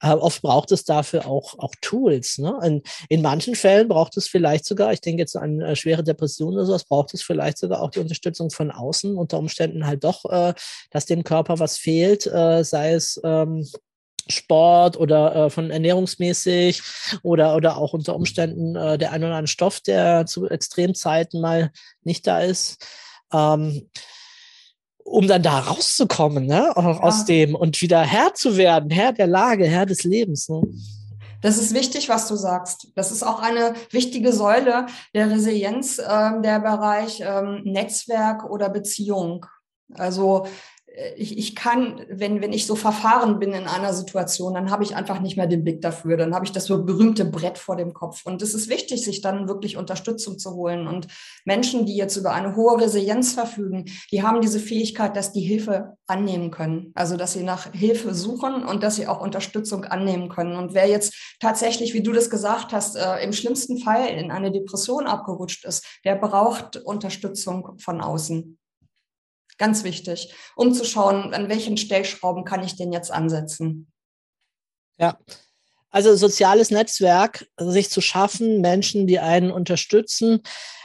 Äh, 0.00 0.12
oft 0.12 0.42
braucht 0.42 0.72
es 0.72 0.84
dafür 0.84 1.26
auch, 1.26 1.58
auch 1.58 1.74
Tools. 1.80 2.38
Ne? 2.38 2.58
In, 2.62 2.82
in 3.08 3.22
manchen 3.22 3.54
Fällen 3.54 3.88
braucht 3.88 4.16
es 4.16 4.28
vielleicht 4.28 4.64
sogar, 4.64 4.92
ich 4.92 5.00
denke 5.00 5.20
jetzt 5.20 5.36
an 5.36 5.60
äh, 5.60 5.76
schwere 5.76 6.02
Depressionen 6.02 6.56
oder 6.56 6.66
sowas, 6.66 6.84
braucht 6.84 7.14
es 7.14 7.22
vielleicht 7.22 7.58
sogar 7.58 7.82
auch 7.82 7.90
die 7.90 8.00
Unterstützung 8.00 8.50
von 8.50 8.70
außen, 8.70 9.16
unter 9.16 9.38
Umständen 9.38 9.86
halt 9.86 10.04
doch, 10.04 10.24
äh, 10.24 10.54
dass 10.90 11.06
dem 11.06 11.24
Körper 11.24 11.58
was 11.58 11.76
fehlt, 11.76 12.26
äh, 12.26 12.64
sei 12.64 12.92
es 12.92 13.20
ähm, 13.24 13.66
Sport 14.28 14.96
oder 14.96 15.34
äh, 15.34 15.50
von 15.50 15.70
ernährungsmäßig 15.70 16.82
oder, 17.22 17.56
oder 17.56 17.76
auch 17.76 17.92
unter 17.92 18.14
Umständen 18.14 18.76
äh, 18.76 18.96
der 18.96 19.12
ein 19.12 19.22
oder 19.22 19.34
andere 19.34 19.48
Stoff, 19.48 19.80
der 19.80 20.26
zu 20.26 20.48
Extremzeiten 20.48 21.40
mal 21.40 21.70
nicht 22.02 22.26
da 22.26 22.40
ist. 22.40 22.86
Ähm, 23.32 23.88
um 25.04 25.26
dann 25.26 25.42
da 25.42 25.58
rauszukommen, 25.60 26.46
ne? 26.46 26.72
Ja. 26.76 27.00
aus 27.00 27.24
dem 27.24 27.54
und 27.54 27.80
wieder 27.80 28.00
Herr 28.00 28.34
zu 28.34 28.56
werden, 28.56 28.90
Herr 28.90 29.12
der 29.12 29.26
Lage, 29.26 29.66
Herr 29.66 29.86
des 29.86 30.04
Lebens. 30.04 30.48
Ne? 30.48 30.62
Das 31.42 31.56
ist 31.56 31.74
wichtig, 31.74 32.08
was 32.08 32.28
du 32.28 32.36
sagst. 32.36 32.88
Das 32.94 33.10
ist 33.10 33.22
auch 33.22 33.40
eine 33.40 33.74
wichtige 33.90 34.32
Säule 34.32 34.86
der 35.14 35.30
Resilienz, 35.30 35.98
äh, 35.98 36.40
der 36.42 36.60
Bereich 36.60 37.22
ähm, 37.24 37.62
Netzwerk 37.64 38.44
oder 38.44 38.68
Beziehung. 38.68 39.46
Also 39.94 40.46
ich, 41.16 41.38
ich 41.38 41.54
kann, 41.54 42.04
wenn, 42.08 42.42
wenn 42.42 42.52
ich 42.52 42.66
so 42.66 42.74
verfahren 42.74 43.38
bin 43.38 43.52
in 43.52 43.66
einer 43.66 43.92
Situation, 43.92 44.54
dann 44.54 44.70
habe 44.70 44.82
ich 44.82 44.96
einfach 44.96 45.20
nicht 45.20 45.36
mehr 45.36 45.46
den 45.46 45.62
Blick 45.62 45.80
dafür. 45.80 46.16
Dann 46.16 46.34
habe 46.34 46.44
ich 46.44 46.52
das 46.52 46.64
so 46.64 46.84
berühmte 46.84 47.24
Brett 47.24 47.58
vor 47.58 47.76
dem 47.76 47.92
Kopf. 47.92 48.26
Und 48.26 48.42
es 48.42 48.54
ist 48.54 48.68
wichtig, 48.68 49.04
sich 49.04 49.20
dann 49.20 49.48
wirklich 49.48 49.76
Unterstützung 49.76 50.38
zu 50.38 50.54
holen. 50.54 50.88
Und 50.88 51.06
Menschen, 51.44 51.86
die 51.86 51.96
jetzt 51.96 52.16
über 52.16 52.32
eine 52.32 52.56
hohe 52.56 52.80
Resilienz 52.80 53.34
verfügen, 53.34 53.84
die 54.10 54.22
haben 54.22 54.40
diese 54.40 54.58
Fähigkeit, 54.58 55.16
dass 55.16 55.32
die 55.32 55.42
Hilfe 55.42 55.96
annehmen 56.06 56.50
können. 56.50 56.92
Also, 56.94 57.16
dass 57.16 57.34
sie 57.34 57.44
nach 57.44 57.72
Hilfe 57.72 58.12
suchen 58.12 58.64
und 58.64 58.82
dass 58.82 58.96
sie 58.96 59.06
auch 59.06 59.20
Unterstützung 59.20 59.84
annehmen 59.84 60.28
können. 60.28 60.56
Und 60.56 60.74
wer 60.74 60.88
jetzt 60.88 61.14
tatsächlich, 61.40 61.94
wie 61.94 62.02
du 62.02 62.12
das 62.12 62.30
gesagt 62.30 62.72
hast, 62.72 62.96
äh, 62.96 63.22
im 63.22 63.32
schlimmsten 63.32 63.78
Fall 63.78 64.08
in 64.08 64.30
eine 64.30 64.50
Depression 64.50 65.06
abgerutscht 65.06 65.64
ist, 65.64 65.84
der 66.04 66.16
braucht 66.16 66.76
Unterstützung 66.76 67.78
von 67.78 68.00
außen. 68.00 68.58
Ganz 69.60 69.84
wichtig, 69.84 70.32
um 70.56 70.72
zu 70.72 70.86
schauen, 70.86 71.34
an 71.34 71.50
welchen 71.50 71.76
Stellschrauben 71.76 72.46
kann 72.46 72.64
ich 72.64 72.76
denn 72.76 72.94
jetzt 72.94 73.12
ansetzen. 73.12 73.92
Ja, 74.96 75.18
also 75.90 76.16
soziales 76.16 76.70
Netzwerk, 76.70 77.46
sich 77.58 77.90
zu 77.90 78.00
schaffen, 78.00 78.62
Menschen, 78.62 79.06
die 79.06 79.18
einen 79.18 79.50
unterstützen, 79.50 80.40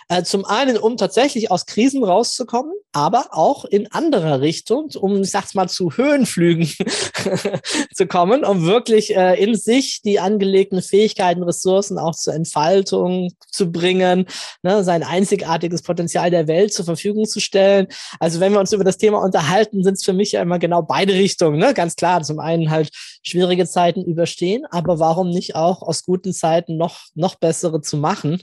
äh, 0.07 0.23
zum 0.23 0.45
einen, 0.45 0.77
um 0.77 0.97
tatsächlich 0.97 1.49
aus 1.49 1.65
Krisen 1.65 2.03
rauszukommen, 2.03 2.73
aber 2.91 3.29
auch 3.31 3.65
in 3.65 3.91
anderer 3.91 4.39
Richtung, 4.39 4.89
um, 4.95 5.21
ich 5.21 5.31
sag's 5.31 5.55
mal, 5.55 5.67
zu 5.67 5.91
Höhenflügen 5.97 6.71
zu 7.93 8.05
kommen, 8.07 8.45
um 8.45 8.65
wirklich 8.65 9.15
äh, 9.15 9.41
in 9.43 9.55
sich 9.55 10.01
die 10.03 10.19
angelegten 10.19 10.81
Fähigkeiten, 10.81 11.43
Ressourcen 11.43 11.97
auch 11.97 12.15
zur 12.15 12.35
Entfaltung 12.35 13.33
zu 13.51 13.71
bringen, 13.71 14.27
ne, 14.61 14.83
sein 14.83 15.03
einzigartiges 15.03 15.81
Potenzial 15.81 16.29
der 16.29 16.47
Welt 16.47 16.71
zur 16.71 16.85
Verfügung 16.85 17.25
zu 17.25 17.39
stellen. 17.39 17.87
Also 18.19 18.39
wenn 18.39 18.53
wir 18.53 18.59
uns 18.59 18.73
über 18.73 18.83
das 18.83 18.97
Thema 18.97 19.21
unterhalten, 19.23 19.83
sind 19.83 19.95
es 19.95 20.03
für 20.05 20.13
mich 20.13 20.33
ja 20.33 20.41
immer 20.41 20.59
genau 20.59 20.83
beide 20.83 21.13
Richtungen. 21.13 21.59
Ne? 21.59 21.73
Ganz 21.73 21.95
klar, 21.95 22.21
zum 22.21 22.39
einen 22.39 22.69
halt 22.69 22.91
schwierige 23.23 23.65
Zeiten 23.65 24.03
überstehen, 24.05 24.65
aber 24.69 24.99
warum 24.99 25.31
nicht 25.31 25.55
auch 25.55 25.81
aus 25.81 26.03
guten 26.03 26.31
Zeiten 26.31 26.77
noch, 26.77 26.99
noch 27.15 27.35
bessere 27.35 27.81
zu 27.81 27.97
machen? 27.97 28.41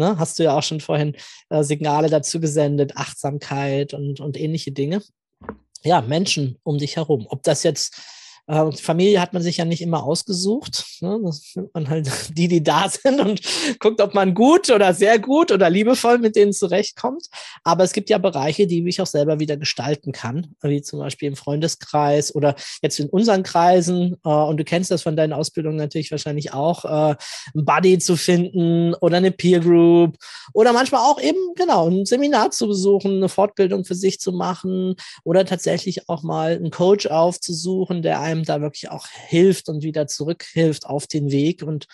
Ne? 0.00 0.18
Hast 0.18 0.38
du 0.38 0.42
ja 0.42 0.56
auch 0.56 0.62
schon 0.62 0.80
vorhin 0.80 1.14
äh, 1.50 1.62
Signale 1.62 2.08
dazu 2.08 2.40
gesendet, 2.40 2.96
Achtsamkeit 2.96 3.92
und, 3.92 4.18
und 4.18 4.40
ähnliche 4.40 4.72
Dinge. 4.72 5.02
Ja, 5.82 6.00
Menschen 6.00 6.58
um 6.62 6.78
dich 6.78 6.96
herum. 6.96 7.26
Ob 7.28 7.42
das 7.42 7.62
jetzt 7.62 8.00
äh, 8.50 8.72
Familie 8.72 9.20
hat 9.20 9.32
man 9.32 9.42
sich 9.42 9.58
ja 9.58 9.64
nicht 9.64 9.80
immer 9.80 10.02
ausgesucht. 10.02 10.84
Ne? 11.00 11.20
Das 11.22 11.52
nimmt 11.54 11.72
man 11.72 11.88
halt 11.88 12.10
die, 12.36 12.48
die 12.48 12.62
da 12.62 12.88
sind 12.88 13.20
und 13.20 13.40
guckt, 13.78 14.00
ob 14.00 14.14
man 14.14 14.34
gut 14.34 14.70
oder 14.70 14.92
sehr 14.92 15.18
gut 15.18 15.52
oder 15.52 15.70
liebevoll 15.70 16.18
mit 16.18 16.34
denen 16.36 16.52
zurechtkommt. 16.52 17.26
Aber 17.62 17.84
es 17.84 17.92
gibt 17.92 18.10
ja 18.10 18.18
Bereiche, 18.18 18.66
die 18.66 18.86
ich 18.88 19.00
auch 19.00 19.06
selber 19.06 19.38
wieder 19.38 19.56
gestalten 19.56 20.12
kann, 20.12 20.54
wie 20.62 20.82
zum 20.82 20.98
Beispiel 20.98 21.28
im 21.28 21.36
Freundeskreis 21.36 22.34
oder 22.34 22.56
jetzt 22.82 22.98
in 22.98 23.08
unseren 23.08 23.44
Kreisen. 23.44 24.16
Äh, 24.24 24.28
und 24.28 24.56
du 24.56 24.64
kennst 24.64 24.90
das 24.90 25.02
von 25.02 25.16
deinen 25.16 25.32
Ausbildungen 25.32 25.76
natürlich 25.76 26.10
wahrscheinlich 26.10 26.52
auch, 26.52 26.84
äh, 26.84 27.14
ein 27.54 27.64
Buddy 27.64 27.98
zu 27.98 28.16
finden 28.16 28.94
oder 28.94 29.18
eine 29.18 29.30
Peer 29.30 29.60
Group 29.60 30.16
oder 30.52 30.72
manchmal 30.72 31.02
auch 31.02 31.20
eben, 31.20 31.38
genau, 31.54 31.88
ein 31.88 32.04
Seminar 32.04 32.50
zu 32.50 32.66
besuchen, 32.66 33.16
eine 33.16 33.28
Fortbildung 33.28 33.84
für 33.84 33.94
sich 33.94 34.18
zu 34.18 34.32
machen 34.32 34.96
oder 35.24 35.44
tatsächlich 35.44 36.08
auch 36.08 36.22
mal 36.22 36.56
einen 36.56 36.70
Coach 36.70 37.06
aufzusuchen, 37.06 38.02
der 38.02 38.20
einem 38.20 38.39
einem 38.40 38.44
da 38.46 38.60
wirklich 38.60 38.90
auch 38.90 39.06
hilft 39.08 39.68
und 39.68 39.82
wieder 39.82 40.06
zurückhilft 40.06 40.86
auf 40.86 41.06
den 41.06 41.30
Weg 41.30 41.62
und 41.62 41.86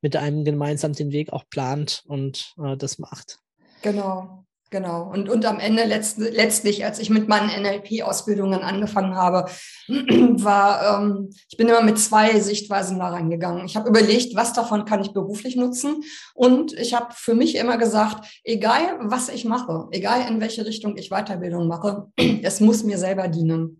mit 0.00 0.16
einem 0.16 0.44
gemeinsam 0.44 0.92
den 0.92 1.12
Weg 1.12 1.32
auch 1.32 1.44
plant 1.48 2.02
und 2.06 2.54
äh, 2.62 2.76
das 2.76 2.98
macht. 2.98 3.38
Genau. 3.82 4.44
Genau. 4.72 5.10
Und, 5.10 5.28
und 5.28 5.44
am 5.46 5.58
Ende 5.58 5.82
letzt, 5.82 6.18
letztlich, 6.18 6.84
als 6.84 7.00
ich 7.00 7.10
mit 7.10 7.26
meinen 7.26 7.48
NLP-Ausbildungen 7.60 8.60
angefangen 8.60 9.16
habe, 9.16 9.50
war, 9.88 11.02
ähm, 11.02 11.30
ich 11.48 11.56
bin 11.56 11.66
immer 11.66 11.82
mit 11.82 11.98
zwei 11.98 12.38
Sichtweisen 12.38 13.00
da 13.00 13.08
reingegangen. 13.08 13.66
Ich 13.66 13.74
habe 13.74 13.88
überlegt, 13.88 14.36
was 14.36 14.52
davon 14.52 14.84
kann 14.84 15.00
ich 15.00 15.12
beruflich 15.12 15.56
nutzen. 15.56 16.04
Und 16.34 16.72
ich 16.74 16.94
habe 16.94 17.08
für 17.16 17.34
mich 17.34 17.56
immer 17.56 17.78
gesagt, 17.78 18.24
egal 18.44 18.96
was 19.02 19.28
ich 19.28 19.44
mache, 19.44 19.88
egal 19.90 20.30
in 20.30 20.40
welche 20.40 20.64
Richtung 20.64 20.96
ich 20.96 21.10
Weiterbildung 21.10 21.66
mache, 21.66 22.06
es 22.44 22.60
muss 22.60 22.84
mir 22.84 22.98
selber 22.98 23.26
dienen 23.26 23.79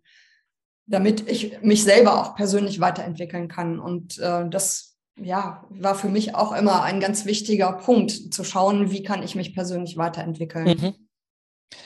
damit 0.91 1.29
ich 1.31 1.63
mich 1.63 1.85
selber 1.85 2.21
auch 2.21 2.35
persönlich 2.35 2.81
weiterentwickeln 2.81 3.49
kann. 3.49 3.79
Und 3.79 4.19
äh, 4.19 4.49
das 4.49 4.97
ja, 5.17 5.65
war 5.71 5.95
für 5.95 6.09
mich 6.09 6.35
auch 6.35 6.53
immer 6.53 6.83
ein 6.83 7.01
ganz 7.01 7.27
wichtiger 7.27 7.73
Punkt, 7.73 8.35
zu 8.35 8.43
schauen, 8.43 8.91
wie 8.91 9.03
kann 9.03 9.23
ich 9.23 9.35
mich 9.35 9.55
persönlich 9.55 9.97
weiterentwickeln. 9.97 10.67
Mhm. 10.67 10.95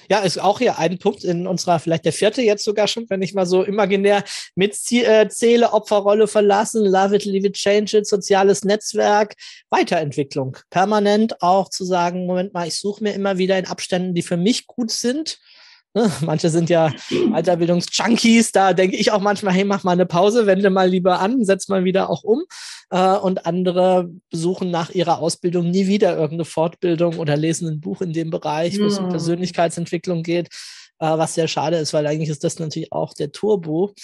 Ja, 0.08 0.20
ist 0.20 0.38
auch 0.38 0.58
hier 0.58 0.78
ein 0.78 0.98
Punkt 0.98 1.24
in 1.24 1.46
unserer, 1.46 1.78
vielleicht 1.78 2.06
der 2.06 2.14
vierte 2.14 2.40
jetzt 2.40 2.64
sogar 2.64 2.88
schon, 2.88 3.04
wenn 3.10 3.20
ich 3.20 3.34
mal 3.34 3.44
so 3.44 3.62
imaginär 3.62 4.24
mitzähle, 4.54 5.72
Opferrolle 5.72 6.26
verlassen, 6.26 6.86
love 6.86 7.14
it, 7.14 7.26
leave 7.26 7.46
it, 7.46 7.54
change 7.54 7.98
it, 7.98 8.06
soziales 8.06 8.64
Netzwerk, 8.64 9.34
Weiterentwicklung. 9.68 10.56
Permanent 10.70 11.42
auch 11.42 11.68
zu 11.68 11.84
sagen, 11.84 12.24
Moment 12.24 12.54
mal, 12.54 12.66
ich 12.66 12.76
suche 12.76 13.02
mir 13.02 13.12
immer 13.12 13.36
wieder 13.36 13.58
in 13.58 13.66
Abständen, 13.66 14.14
die 14.14 14.22
für 14.22 14.38
mich 14.38 14.66
gut 14.66 14.90
sind, 14.90 15.38
Ne? 15.94 16.11
Manche 16.22 16.50
sind 16.50 16.68
ja 16.68 16.92
Weiterbildungsjunkies, 17.09 18.52
da 18.52 18.72
denke 18.72 18.96
ich 18.96 19.12
auch 19.12 19.20
manchmal, 19.20 19.54
hey, 19.54 19.64
mach 19.64 19.85
mal 19.85 19.92
eine 19.92 20.07
Pause, 20.07 20.46
wende 20.46 20.70
mal 20.70 20.88
lieber 20.88 21.20
an, 21.20 21.44
setz 21.44 21.68
mal 21.68 21.85
wieder 21.85 22.11
auch 22.11 22.24
um. 22.24 22.44
Äh, 22.90 23.16
und 23.16 23.46
andere 23.46 24.11
besuchen 24.30 24.70
nach 24.70 24.90
ihrer 24.90 25.20
Ausbildung 25.20 25.70
nie 25.70 25.87
wieder 25.87 26.14
irgendeine 26.14 26.44
Fortbildung 26.44 27.18
oder 27.18 27.37
lesen 27.37 27.68
ein 27.68 27.80
Buch 27.80 28.02
in 28.02 28.12
dem 28.12 28.30
Bereich, 28.30 28.78
wo 28.78 28.85
es 28.85 28.98
um. 28.98 29.09
Persönlichkeitsentwicklung 29.09 30.22
geht, 30.22 30.48
äh, 30.98 31.07
was 31.07 31.35
sehr 31.35 31.48
schade 31.48 31.76
ist, 31.76 31.94
weil 31.94 32.07
eigentlich 32.07 32.30
ist 32.30 32.44
das 32.44 32.59
natürlich 32.59 32.92
auch 32.92 33.14
der 33.14 33.33
Turbo 33.33 33.94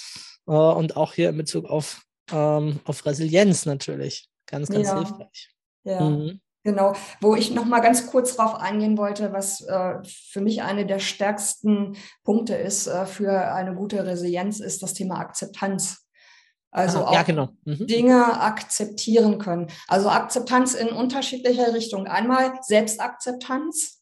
äh, 0.46 0.52
und 0.52 0.96
auch 0.96 1.14
hier 1.14 1.28
in 1.30 1.36
Bezug 1.36 1.66
auf, 1.66 2.02
ähm, 2.32 2.80
auf 2.84 3.04
Resilienz 3.04 3.66
natürlich 3.66 4.28
ganz, 4.46 4.68
ganz 4.68 4.88
ja. 4.88 4.98
hilfreich. 4.98 5.50
Ja. 5.84 6.00
Mhm. 6.08 6.40
Genau, 6.62 6.94
wo 7.22 7.34
ich 7.34 7.54
noch 7.54 7.64
mal 7.64 7.80
ganz 7.80 8.06
kurz 8.06 8.36
darauf 8.36 8.54
eingehen 8.54 8.98
wollte, 8.98 9.32
was 9.32 9.62
äh, 9.62 9.94
für 10.04 10.42
mich 10.42 10.60
eine 10.60 10.84
der 10.84 10.98
stärksten 10.98 11.96
Punkte 12.22 12.54
ist 12.54 12.86
äh, 12.86 13.06
für 13.06 13.52
eine 13.54 13.74
gute 13.74 14.04
Resilienz, 14.04 14.60
ist 14.60 14.82
das 14.82 14.92
Thema 14.92 15.20
Akzeptanz. 15.20 16.06
Also 16.70 16.98
ah, 16.98 17.08
auch 17.08 17.14
ja, 17.14 17.22
genau. 17.22 17.48
mhm. 17.64 17.86
Dinge 17.86 18.40
akzeptieren 18.40 19.38
können. 19.38 19.68
Also 19.88 20.10
Akzeptanz 20.10 20.74
in 20.74 20.88
unterschiedlicher 20.88 21.72
Richtung. 21.72 22.06
Einmal 22.06 22.52
Selbstakzeptanz, 22.60 24.00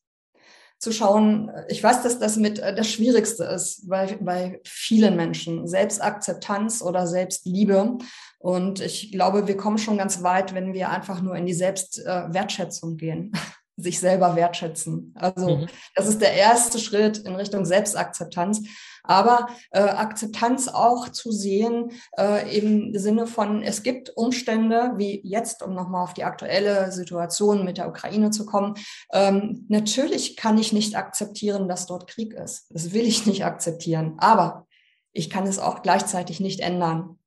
zu 0.78 0.92
schauen, 0.92 1.50
ich 1.68 1.82
weiß, 1.82 2.02
dass 2.02 2.20
das 2.20 2.36
mit 2.36 2.60
äh, 2.60 2.74
das 2.74 2.88
Schwierigste 2.88 3.44
ist 3.44 3.88
bei, 3.88 4.16
bei 4.20 4.60
vielen 4.64 5.16
Menschen, 5.16 5.66
Selbstakzeptanz 5.66 6.82
oder 6.82 7.06
Selbstliebe. 7.06 7.98
Und 8.38 8.80
ich 8.80 9.10
glaube, 9.10 9.48
wir 9.48 9.56
kommen 9.56 9.78
schon 9.78 9.98
ganz 9.98 10.22
weit, 10.22 10.54
wenn 10.54 10.72
wir 10.72 10.90
einfach 10.90 11.20
nur 11.22 11.34
in 11.36 11.46
die 11.46 11.54
Selbstwertschätzung 11.54 12.96
gehen, 12.96 13.32
sich 13.76 13.98
selber 14.00 14.36
wertschätzen. 14.36 15.14
Also 15.16 15.58
mhm. 15.58 15.66
das 15.94 16.08
ist 16.08 16.20
der 16.20 16.32
erste 16.32 16.78
Schritt 16.78 17.18
in 17.18 17.34
Richtung 17.34 17.64
Selbstakzeptanz. 17.64 18.62
Aber 19.08 19.48
äh, 19.70 19.80
Akzeptanz 19.80 20.68
auch 20.68 21.08
zu 21.08 21.32
sehen 21.32 21.92
äh, 22.18 22.58
im 22.58 22.96
Sinne 22.98 23.26
von, 23.26 23.62
es 23.62 23.82
gibt 23.82 24.14
Umstände 24.16 24.92
wie 24.96 25.20
jetzt, 25.24 25.62
um 25.62 25.74
nochmal 25.74 26.04
auf 26.04 26.12
die 26.12 26.24
aktuelle 26.24 26.92
Situation 26.92 27.64
mit 27.64 27.78
der 27.78 27.88
Ukraine 27.88 28.30
zu 28.30 28.44
kommen. 28.44 28.74
Ähm, 29.12 29.64
natürlich 29.68 30.36
kann 30.36 30.58
ich 30.58 30.74
nicht 30.74 30.94
akzeptieren, 30.94 31.68
dass 31.68 31.86
dort 31.86 32.06
Krieg 32.06 32.34
ist. 32.34 32.66
Das 32.70 32.92
will 32.92 33.06
ich 33.06 33.24
nicht 33.26 33.46
akzeptieren. 33.46 34.16
Aber 34.18 34.66
ich 35.12 35.30
kann 35.30 35.46
es 35.46 35.58
auch 35.58 35.82
gleichzeitig 35.82 36.38
nicht 36.38 36.60
ändern. 36.60 37.17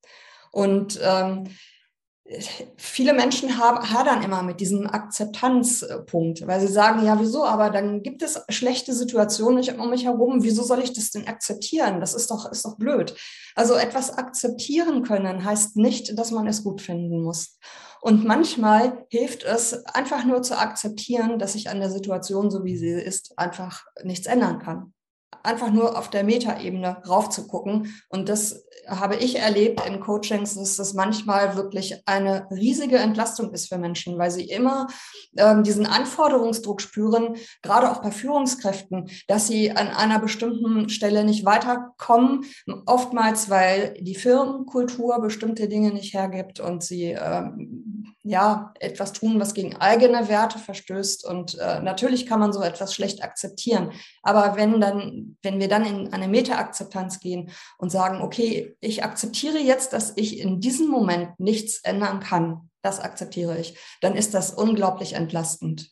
Und 0.51 0.99
ähm, 1.01 1.47
viele 2.77 3.13
Menschen 3.13 3.57
haben, 3.57 3.91
hadern 3.91 4.23
immer 4.23 4.43
mit 4.43 4.59
diesem 4.59 4.87
Akzeptanzpunkt, 4.87 6.45
weil 6.47 6.61
sie 6.61 6.71
sagen, 6.71 7.05
ja, 7.05 7.19
wieso, 7.19 7.43
aber 7.43 7.69
dann 7.69 8.03
gibt 8.03 8.21
es 8.21 8.41
schlechte 8.49 8.93
Situationen 8.93 9.63
um 9.79 9.89
mich 9.89 10.05
herum, 10.05 10.43
wieso 10.43 10.63
soll 10.63 10.79
ich 10.79 10.93
das 10.93 11.11
denn 11.11 11.27
akzeptieren? 11.27 11.99
Das 11.99 12.13
ist 12.13 12.31
doch, 12.31 12.49
ist 12.51 12.63
doch 12.65 12.77
blöd. 12.77 13.15
Also 13.55 13.73
etwas 13.73 14.17
akzeptieren 14.17 15.03
können 15.03 15.43
heißt 15.43 15.75
nicht, 15.77 16.17
dass 16.17 16.31
man 16.31 16.47
es 16.47 16.63
gut 16.63 16.81
finden 16.81 17.21
muss. 17.21 17.57
Und 18.01 18.25
manchmal 18.25 19.05
hilft 19.09 19.43
es 19.43 19.85
einfach 19.85 20.23
nur 20.23 20.41
zu 20.41 20.57
akzeptieren, 20.57 21.37
dass 21.37 21.55
ich 21.55 21.69
an 21.69 21.79
der 21.79 21.91
Situation, 21.91 22.49
so 22.49 22.63
wie 22.63 22.77
sie 22.77 22.89
ist, 22.89 23.37
einfach 23.37 23.83
nichts 24.03 24.25
ändern 24.25 24.59
kann 24.59 24.93
einfach 25.43 25.71
nur 25.71 25.97
auf 25.97 26.09
der 26.09 26.23
Metaebene 26.23 26.97
raufzugucken. 27.07 27.93
Und 28.09 28.29
das 28.29 28.65
habe 28.87 29.15
ich 29.15 29.39
erlebt 29.39 29.81
in 29.85 29.99
Coachings, 29.99 30.55
dass 30.55 30.75
das 30.75 30.93
manchmal 30.93 31.55
wirklich 31.55 32.01
eine 32.05 32.47
riesige 32.51 32.97
Entlastung 32.97 33.51
ist 33.53 33.69
für 33.69 33.77
Menschen, 33.77 34.17
weil 34.17 34.31
sie 34.31 34.45
immer 34.45 34.87
ähm, 35.37 35.63
diesen 35.63 35.85
Anforderungsdruck 35.85 36.81
spüren, 36.81 37.35
gerade 37.61 37.91
auch 37.91 38.01
bei 38.01 38.11
Führungskräften, 38.11 39.09
dass 39.27 39.47
sie 39.47 39.71
an 39.71 39.87
einer 39.87 40.19
bestimmten 40.19 40.89
Stelle 40.89 41.23
nicht 41.23 41.45
weiterkommen. 41.45 42.45
Oftmals, 42.85 43.49
weil 43.49 43.95
die 43.99 44.15
Firmenkultur 44.15 45.21
bestimmte 45.21 45.67
Dinge 45.67 45.91
nicht 45.91 46.13
hergibt 46.13 46.59
und 46.59 46.83
sie 46.83 47.11
ähm, 47.11 48.15
ja 48.23 48.73
etwas 48.79 49.13
tun, 49.13 49.39
was 49.39 49.53
gegen 49.53 49.75
eigene 49.77 50.29
Werte 50.29 50.59
verstößt. 50.59 51.25
Und 51.25 51.57
äh, 51.57 51.81
natürlich 51.81 52.25
kann 52.25 52.39
man 52.39 52.53
so 52.53 52.61
etwas 52.61 52.93
schlecht 52.93 53.23
akzeptieren. 53.23 53.91
Aber 54.21 54.55
wenn 54.55 54.79
dann, 54.79 55.37
wenn 55.41 55.59
wir 55.59 55.67
dann 55.67 55.85
in 55.85 56.13
eine 56.13 56.27
Meta-Akzeptanz 56.27 57.19
gehen 57.19 57.51
und 57.77 57.91
sagen, 57.91 58.21
okay, 58.21 58.75
ich 58.79 59.03
akzeptiere 59.03 59.59
jetzt, 59.59 59.93
dass 59.93 60.13
ich 60.15 60.39
in 60.39 60.59
diesem 60.59 60.87
Moment 60.87 61.39
nichts 61.39 61.79
ändern 61.83 62.19
kann, 62.19 62.69
das 62.81 62.99
akzeptiere 62.99 63.59
ich, 63.59 63.77
dann 64.01 64.15
ist 64.15 64.33
das 64.33 64.51
unglaublich 64.51 65.13
entlastend. 65.13 65.91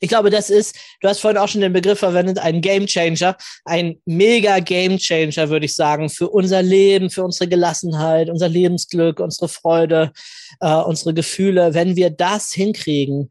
Ich 0.00 0.08
glaube, 0.08 0.30
das 0.30 0.50
ist, 0.50 0.76
du 1.00 1.08
hast 1.08 1.20
vorhin 1.20 1.38
auch 1.38 1.48
schon 1.48 1.60
den 1.60 1.72
Begriff 1.72 1.98
verwendet, 1.98 2.38
ein 2.38 2.60
Game 2.60 2.86
Changer, 2.86 3.36
ein 3.64 3.98
mega 4.06 4.58
Game 4.58 4.98
Changer, 4.98 5.50
würde 5.50 5.66
ich 5.66 5.74
sagen, 5.74 6.08
für 6.08 6.28
unser 6.28 6.62
Leben, 6.62 7.10
für 7.10 7.22
unsere 7.22 7.48
Gelassenheit, 7.48 8.30
unser 8.30 8.48
Lebensglück, 8.48 9.20
unsere 9.20 9.48
Freude, 9.48 10.12
äh, 10.60 10.74
unsere 10.74 11.14
Gefühle. 11.14 11.74
Wenn 11.74 11.96
wir 11.96 12.10
das 12.10 12.52
hinkriegen, 12.52 13.28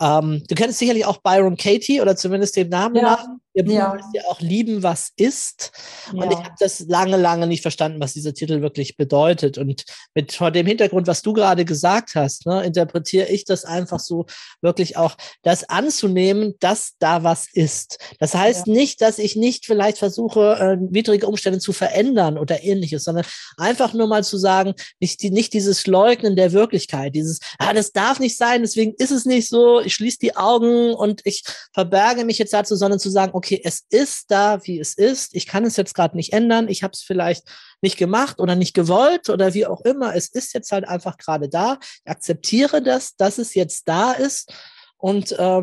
ähm, 0.00 0.42
du 0.48 0.54
kennst 0.54 0.78
sicherlich 0.78 1.04
auch 1.04 1.18
Byron 1.18 1.56
Katie 1.56 2.00
oder 2.00 2.16
zumindest 2.16 2.56
den 2.56 2.68
Namen 2.68 2.96
ja. 2.96 3.02
nach. 3.02 3.26
Ihr 3.56 3.64
Buch 3.64 3.72
ja. 3.72 3.98
ja 4.12 4.22
auch 4.28 4.40
lieben, 4.40 4.82
was 4.82 5.12
ist. 5.16 5.72
Ja. 6.12 6.22
Und 6.22 6.30
ich 6.30 6.38
habe 6.38 6.54
das 6.60 6.80
lange, 6.80 7.16
lange 7.16 7.46
nicht 7.46 7.62
verstanden, 7.62 8.00
was 8.00 8.12
dieser 8.12 8.34
Titel 8.34 8.60
wirklich 8.60 8.98
bedeutet. 8.98 9.56
Und 9.56 9.84
mit 10.14 10.32
vor 10.32 10.50
dem 10.50 10.66
Hintergrund, 10.66 11.06
was 11.06 11.22
du 11.22 11.32
gerade 11.32 11.64
gesagt 11.64 12.14
hast, 12.14 12.44
ne, 12.44 12.62
interpretiere 12.64 13.28
ich 13.28 13.46
das 13.46 13.64
einfach 13.64 13.98
so, 13.98 14.26
wirklich 14.60 14.98
auch 14.98 15.16
das 15.42 15.68
anzunehmen, 15.70 16.54
dass 16.60 16.96
da 16.98 17.22
was 17.22 17.46
ist. 17.50 17.98
Das 18.18 18.34
heißt 18.34 18.66
ja. 18.66 18.74
nicht, 18.74 19.00
dass 19.00 19.18
ich 19.18 19.36
nicht 19.36 19.64
vielleicht 19.64 19.96
versuche, 19.96 20.56
äh, 20.58 20.76
widrige 20.92 21.26
Umstände 21.26 21.58
zu 21.58 21.72
verändern 21.72 22.36
oder 22.36 22.62
ähnliches, 22.62 23.04
sondern 23.04 23.24
einfach 23.56 23.94
nur 23.94 24.06
mal 24.06 24.22
zu 24.22 24.36
sagen, 24.36 24.74
nicht, 25.00 25.22
die, 25.22 25.30
nicht 25.30 25.54
dieses 25.54 25.86
Leugnen 25.86 26.36
der 26.36 26.52
Wirklichkeit, 26.52 27.14
dieses, 27.14 27.40
ah, 27.58 27.72
das 27.72 27.92
darf 27.92 28.20
nicht 28.20 28.36
sein, 28.36 28.60
deswegen 28.60 28.92
ist 28.98 29.12
es 29.12 29.24
nicht 29.24 29.48
so, 29.48 29.80
ich 29.80 29.94
schließe 29.94 30.18
die 30.18 30.36
Augen 30.36 30.92
und 30.92 31.22
ich 31.24 31.42
verberge 31.72 32.26
mich 32.26 32.36
jetzt 32.38 32.52
dazu, 32.52 32.76
sondern 32.76 32.98
zu 32.98 33.08
sagen, 33.08 33.32
okay, 33.34 33.45
okay, 33.46 33.60
es 33.62 33.84
ist 33.90 34.30
da, 34.30 34.58
wie 34.64 34.80
es 34.80 34.94
ist. 34.94 35.34
Ich 35.34 35.46
kann 35.46 35.64
es 35.64 35.76
jetzt 35.76 35.94
gerade 35.94 36.16
nicht 36.16 36.32
ändern. 36.32 36.68
Ich 36.68 36.82
habe 36.82 36.92
es 36.92 37.02
vielleicht 37.02 37.44
nicht 37.80 37.96
gemacht 37.96 38.40
oder 38.40 38.56
nicht 38.56 38.74
gewollt 38.74 39.30
oder 39.30 39.54
wie 39.54 39.66
auch 39.66 39.82
immer. 39.82 40.16
Es 40.16 40.28
ist 40.28 40.52
jetzt 40.52 40.72
halt 40.72 40.86
einfach 40.86 41.16
gerade 41.16 41.48
da. 41.48 41.78
Ich 42.04 42.10
akzeptiere 42.10 42.82
das, 42.82 43.14
dass 43.16 43.38
es 43.38 43.54
jetzt 43.54 43.88
da 43.88 44.12
ist. 44.12 44.52
Und 44.96 45.30
äh, 45.32 45.62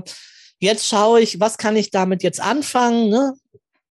jetzt 0.59 0.87
schaue 0.87 1.19
ich, 1.19 1.41
was 1.41 1.57
kann 1.57 1.75
ich 1.75 1.91
damit 1.91 2.23
jetzt 2.23 2.39
anfangen? 2.39 3.09
Ne? 3.09 3.33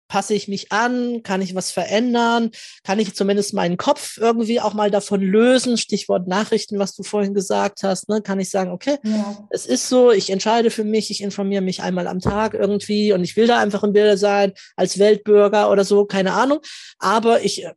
Passe 0.07 0.33
ich 0.33 0.47
mich 0.47 0.71
an? 0.71 1.23
Kann 1.23 1.41
ich 1.41 1.55
was 1.55 1.71
verändern? 1.71 2.51
Kann 2.83 2.99
ich 2.99 3.15
zumindest 3.15 3.53
meinen 3.53 3.77
Kopf 3.77 4.17
irgendwie 4.17 4.61
auch 4.61 4.73
mal 4.73 4.91
davon 4.91 5.21
lösen? 5.21 5.77
Stichwort 5.77 6.27
Nachrichten, 6.27 6.79
was 6.79 6.95
du 6.95 7.03
vorhin 7.03 7.33
gesagt 7.33 7.83
hast. 7.83 8.09
Ne? 8.09 8.21
Kann 8.21 8.39
ich 8.39 8.49
sagen, 8.49 8.71
okay, 8.71 8.97
ja. 9.03 9.47
es 9.49 9.65
ist 9.65 9.89
so, 9.89 10.11
ich 10.11 10.29
entscheide 10.29 10.69
für 10.69 10.83
mich, 10.83 11.09
ich 11.09 11.21
informiere 11.21 11.61
mich 11.61 11.81
einmal 11.81 12.07
am 12.07 12.19
Tag 12.19 12.53
irgendwie 12.53 13.13
und 13.13 13.23
ich 13.23 13.35
will 13.35 13.47
da 13.47 13.59
einfach 13.59 13.83
im 13.83 13.93
Bilde 13.93 14.17
sein, 14.17 14.53
als 14.75 14.99
Weltbürger 14.99 15.71
oder 15.71 15.83
so, 15.83 16.05
keine 16.05 16.33
Ahnung. 16.33 16.59
Aber 16.99 17.43
ich 17.43 17.65
äh, 17.65 17.73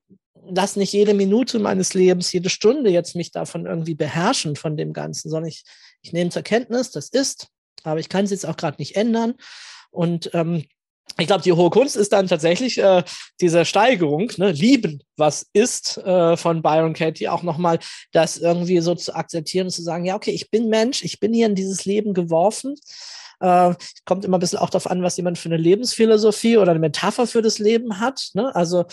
lass 0.49 0.77
nicht 0.77 0.93
jede 0.93 1.15
Minute 1.15 1.59
meines 1.59 1.95
Lebens, 1.95 2.33
jede 2.33 2.51
Stunde 2.51 2.91
jetzt 2.91 3.17
mich 3.17 3.31
davon 3.33 3.67
irgendwie 3.67 3.95
beherrschen 3.95 4.57
von 4.57 4.77
dem 4.77 4.93
Ganzen, 4.93 5.31
sondern 5.31 5.49
ich, 5.49 5.65
ich 6.03 6.13
nehme 6.13 6.31
zur 6.31 6.43
Kenntnis, 6.43 6.91
das 6.91 7.09
ist, 7.09 7.49
aber 7.83 8.01
ich 8.01 8.09
kann 8.09 8.25
es 8.25 8.31
jetzt 8.31 8.47
auch 8.47 8.57
gerade 8.57 8.77
nicht 8.79 8.97
ändern. 8.97 9.35
Und 9.91 10.31
ähm, 10.35 10.65
ich 11.19 11.27
glaube, 11.27 11.43
die 11.43 11.53
hohe 11.53 11.71
Kunst 11.71 11.97
ist 11.97 12.13
dann 12.13 12.27
tatsächlich 12.27 12.79
äh, 12.79 13.03
diese 13.41 13.65
Steigerung, 13.65 14.31
ne, 14.37 14.53
lieben, 14.53 15.03
was 15.17 15.47
ist 15.53 15.97
äh, 15.99 16.37
von 16.37 16.63
Byron 16.63 16.93
Katie, 16.93 17.29
auch 17.29 17.43
nochmal 17.43 17.79
das 18.13 18.37
irgendwie 18.37 18.81
so 18.81 18.95
zu 18.95 19.15
akzeptieren 19.15 19.67
und 19.67 19.73
zu 19.73 19.83
sagen, 19.83 20.05
ja, 20.05 20.15
okay, 20.15 20.33
ich 20.33 20.51
bin 20.51 20.69
Mensch, 20.69 21.03
ich 21.03 21.19
bin 21.19 21.33
hier 21.33 21.47
in 21.47 21.55
dieses 21.55 21.85
Leben 21.87 22.13
geworfen. 22.13 22.75
Äh, 23.41 23.75
kommt 24.05 24.25
immer 24.25 24.37
ein 24.37 24.41
bisschen 24.41 24.59
auch 24.59 24.71
darauf 24.71 24.91
an, 24.91 25.03
was 25.03 25.17
jemand 25.17 25.39
für 25.39 25.49
eine 25.49 25.57
Lebensphilosophie 25.57 26.59
oder 26.59 26.71
eine 26.71 26.81
Metapher 26.81 27.27
für 27.27 27.43
das 27.43 27.59
Leben 27.59 28.01
hat. 28.01 28.31
Ne? 28.35 28.55
Also 28.55 28.85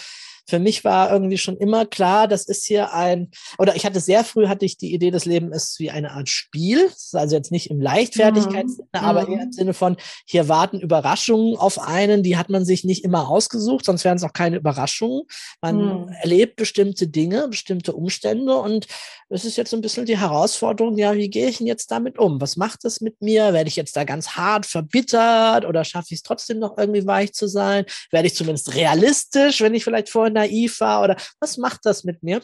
für 0.45 0.59
mich 0.59 0.83
war 0.83 1.11
irgendwie 1.11 1.37
schon 1.37 1.57
immer 1.57 1.85
klar, 1.85 2.27
das 2.27 2.45
ist 2.45 2.65
hier 2.65 2.93
ein, 2.93 3.31
oder 3.57 3.75
ich 3.75 3.85
hatte 3.85 3.99
sehr 3.99 4.23
früh 4.23 4.47
hatte 4.47 4.65
ich 4.65 4.77
die 4.77 4.93
Idee, 4.93 5.11
das 5.11 5.25
Leben 5.25 5.51
ist 5.51 5.79
wie 5.79 5.91
eine 5.91 6.11
Art 6.11 6.29
Spiel. 6.29 6.83
Das 6.89 7.05
ist 7.05 7.15
also 7.15 7.35
jetzt 7.35 7.51
nicht 7.51 7.69
im 7.69 7.79
Leichtfertigkeitssinne, 7.79 8.87
mhm. 8.93 8.99
aber 8.99 9.27
eher 9.27 9.43
im 9.43 9.51
Sinne 9.51 9.73
von, 9.73 9.95
hier 10.25 10.49
warten 10.49 10.79
Überraschungen 10.79 11.55
auf 11.57 11.79
einen, 11.79 12.23
die 12.23 12.37
hat 12.37 12.49
man 12.49 12.65
sich 12.65 12.83
nicht 12.83 13.03
immer 13.03 13.29
ausgesucht, 13.29 13.85
sonst 13.85 14.03
wären 14.03 14.17
es 14.17 14.23
auch 14.23 14.33
keine 14.33 14.57
Überraschungen. 14.57 15.23
Man 15.61 15.77
mhm. 15.77 16.07
erlebt 16.21 16.57
bestimmte 16.57 17.07
Dinge, 17.07 17.47
bestimmte 17.47 17.93
Umstände 17.93 18.55
und 18.55 18.87
es 19.29 19.45
ist 19.45 19.57
jetzt 19.57 19.71
so 19.71 19.77
ein 19.77 19.81
bisschen 19.81 20.05
die 20.05 20.19
Herausforderung, 20.19 20.97
ja, 20.97 21.15
wie 21.15 21.29
gehe 21.29 21.49
ich 21.49 21.57
denn 21.57 21.67
jetzt 21.67 21.89
damit 21.89 22.19
um? 22.19 22.39
Was 22.39 22.55
macht 22.55 22.83
das 22.83 23.01
mit 23.01 23.21
mir? 23.21 23.53
Werde 23.53 23.67
ich 23.67 23.75
jetzt 23.75 23.95
da 23.95 24.03
ganz 24.03 24.29
hart 24.31 24.65
verbittert 24.65 25.65
oder 25.65 25.83
schaffe 25.83 26.07
ich 26.11 26.17
es 26.19 26.23
trotzdem 26.23 26.59
noch 26.59 26.77
irgendwie 26.77 27.07
weich 27.07 27.33
zu 27.33 27.47
sein? 27.47 27.85
Werde 28.11 28.27
ich 28.27 28.35
zumindest 28.35 28.75
realistisch, 28.75 29.61
wenn 29.61 29.73
ich 29.73 29.83
vielleicht 29.83 30.09
vorher 30.09 30.32
naiv 30.33 30.79
war? 30.79 31.03
Oder 31.03 31.15
was 31.39 31.57
macht 31.57 31.81
das 31.83 32.03
mit 32.03 32.23
mir? 32.23 32.37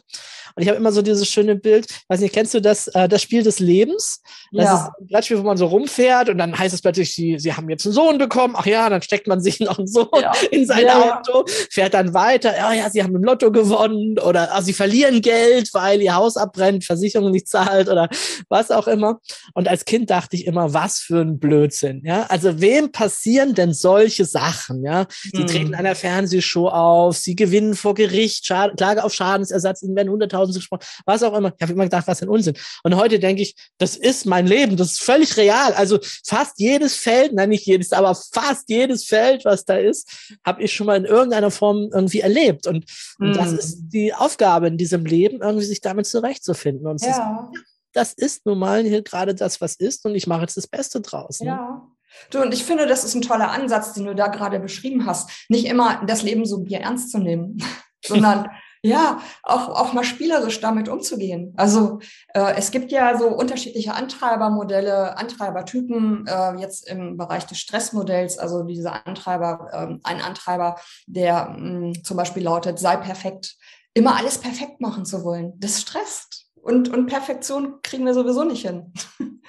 Und 0.56 0.64
ich 0.64 0.68
habe 0.68 0.78
immer 0.78 0.92
so 0.92 1.02
dieses 1.02 1.28
schöne 1.28 1.56
Bild, 1.56 1.88
weiß 2.08 2.20
nicht, 2.22 2.34
kennst 2.34 2.54
du 2.54 2.62
das, 2.62 2.88
äh, 2.90 3.08
das 3.08 3.22
Spiel 3.22 3.44
des 3.44 3.60
Lebens? 3.60 4.22
Das 4.52 4.66
ja. 4.66 4.76
ist 4.76 4.92
ein 5.00 5.08
Brettspiel, 5.08 5.38
wo 5.40 5.44
man 5.44 5.58
so 5.58 5.68
rumfährt 5.68 6.30
und 6.30 6.38
dann 6.38 6.58
heißt 6.58 6.74
es 6.74 6.82
plötzlich, 6.82 7.14
sie, 7.14 7.38
sie 7.40 7.54
haben 7.54 7.70
jetzt 7.70 7.86
einen 7.86 7.94
Sohn 7.94 8.18
bekommen. 8.18 8.56
Ach 8.58 8.66
ja, 8.66 8.90
dann 8.90 9.02
steckt 9.02 9.28
man 9.28 9.42
sich 9.42 9.60
noch 9.60 9.78
einen 9.78 9.88
Sohn 9.88 10.08
ja. 10.22 10.32
in 10.52 10.66
sein 10.66 10.86
ja, 10.86 11.20
Auto, 11.20 11.46
fährt 11.70 11.94
dann 11.94 12.14
weiter. 12.14 12.56
Ja, 12.56 12.74
ja, 12.74 12.90
sie 12.90 13.04
haben 13.04 13.16
im 13.16 13.24
Lotto 13.24 13.52
gewonnen 13.52 14.18
oder 14.20 14.50
ach, 14.52 14.62
sie 14.62 14.74
verlieren 14.74 15.22
Geld, 15.22 15.74
weil 15.74 16.02
ihr 16.02 16.16
Haus 16.16 16.38
abbrennt, 16.38 16.86
Versicherung 16.86 17.32
nicht 17.32 17.48
zahlt 17.48 17.90
oder 17.90 18.10
was 18.50 18.72
auch 18.72 18.88
immer. 18.88 19.20
Und 19.54 19.68
als 19.68 19.86
Kind 19.86 20.10
dachte 20.10 20.36
ich 20.36 20.48
immer, 20.48 20.74
was 20.74 21.00
für 21.00 21.22
ein 21.22 21.40
Blödsinn. 21.40 22.02
Ja, 22.04 22.24
also 22.24 22.62
wem 22.62 22.92
passieren 22.92 23.54
denn 23.54 23.74
solche 23.74 24.26
Sachen? 24.26 24.84
Ja, 24.84 25.08
sie 25.32 25.40
hm. 25.40 25.48
treten 25.48 25.76
einer 25.76 25.96
Fernsehshow 25.96 26.68
auf, 26.68 27.18
sie 27.18 27.36
gewinnen 27.36 27.76
vor 27.80 27.94
Gericht, 27.94 28.46
Schad 28.46 28.78
Klage 28.78 29.04
auf 29.04 29.14
Schadensersatz, 29.14 29.82
ihnen 29.82 29.96
werden 29.96 30.10
hunderttausend 30.10 30.56
gesprochen, 30.56 30.84
was 31.06 31.24
auch 31.24 31.36
immer. 31.36 31.54
Ich 31.56 31.62
habe 31.62 31.74
immer 31.74 31.84
gedacht, 31.84 32.08
was 32.08 32.22
ein 32.22 32.30
Unsinn. 32.30 32.56
Und 32.84 32.96
heute 32.96 33.20
denke 33.20 33.42
ich, 33.42 33.56
das 33.78 33.96
ist 33.96 34.26
mein 34.26 34.48
Leben, 34.48 34.78
das 34.78 34.94
ist 34.94 35.02
völlig 35.02 35.36
real. 35.38 35.74
Also 35.74 36.00
fast 36.26 36.60
jedes 36.60 36.96
Feld, 36.96 37.34
nein, 37.34 37.50
nicht 37.50 37.66
jedes, 37.66 37.92
aber 37.92 38.16
fast 38.16 38.70
jedes 38.70 39.06
Feld, 39.06 39.46
was 39.46 39.66
da 39.66 39.78
ist, 39.78 40.32
habe 40.46 40.64
ich 40.64 40.74
schon 40.74 40.88
mal 40.88 40.98
in 40.98 41.06
irgendeiner 41.06 41.52
Form 41.52 41.90
irgendwie 41.94 42.22
erlebt. 42.22 42.68
Und, 42.68 42.86
mm. 43.18 43.26
und 43.26 43.36
das 43.36 43.52
hm. 43.52 43.60
ist 43.60 43.80
die 43.90 44.14
Aufgabe 44.14 44.68
in 44.68 44.78
diesem 44.78 45.06
Leben, 45.06 45.42
irgendwie 45.42 45.66
sich 45.66 45.82
damit 45.82 46.08
zurechtzufinden. 46.08 46.88
Und 46.88 47.02
ja. 47.02 47.10
ist, 47.10 47.64
das 47.94 48.14
ist 48.14 48.46
nun 48.46 48.60
mal 48.60 48.84
hier 48.84 49.02
gerade 49.02 49.34
das, 49.34 49.62
was 49.62 49.76
ist, 49.76 50.06
und 50.06 50.16
ich 50.16 50.28
mache 50.28 50.42
jetzt 50.42 50.58
das 50.58 50.68
Beste 50.68 51.02
draus. 51.02 51.40
Ne? 51.40 51.48
Ja. 51.48 51.88
Du, 52.32 52.42
und 52.42 52.54
ich 52.54 52.64
finde, 52.64 52.88
das 52.88 53.04
ist 53.04 53.16
ein 53.16 53.22
toller 53.22 53.52
Ansatz, 53.52 53.94
den 53.94 54.06
du 54.06 54.16
da 54.16 54.28
gerade 54.28 54.60
beschrieben 54.60 55.06
hast. 55.06 55.30
Nicht 55.50 55.66
immer 55.66 56.04
das 56.06 56.24
Leben 56.24 56.46
so 56.46 56.62
bier 56.62 56.80
ernst 56.80 57.12
zu 57.12 57.20
nehmen, 57.20 57.58
sondern 58.06 58.50
ja, 58.82 59.20
auch, 59.44 59.70
auch 59.70 59.94
mal 59.94 60.06
spielerisch 60.06 60.62
damit 60.62 60.88
umzugehen. 60.88 61.54
Also 61.58 62.00
äh, 62.34 62.54
es 62.56 62.72
gibt 62.72 62.92
ja 62.92 63.18
so 63.18 63.28
unterschiedliche 63.28 63.94
Antreibermodelle, 63.94 65.18
Antreibertypen, 65.18 66.26
äh, 66.26 66.56
jetzt 66.62 66.88
im 66.88 67.18
Bereich 67.18 67.46
des 67.46 67.60
Stressmodells, 67.60 68.38
also 68.38 68.64
diese 68.64 69.06
Antreiber, 69.06 69.68
äh, 69.74 69.98
ein 70.04 70.22
Antreiber, 70.22 70.78
der 71.08 71.50
mh, 71.50 71.58
hm, 71.58 72.04
zum 72.06 72.16
Beispiel 72.16 72.44
lautet, 72.44 72.80
sei 72.80 72.96
perfekt, 72.96 73.58
immer 73.94 74.16
alles 74.16 74.38
perfekt 74.38 74.80
machen 74.80 75.06
zu 75.06 75.26
wollen. 75.26 75.54
Das 75.58 75.82
stresst. 75.82 76.46
Und, 76.56 76.90
und 76.90 77.08
Perfektion 77.08 77.82
kriegen 77.82 78.06
wir 78.06 78.14
sowieso 78.14 78.44
nicht 78.44 78.66
hin. 78.66 78.94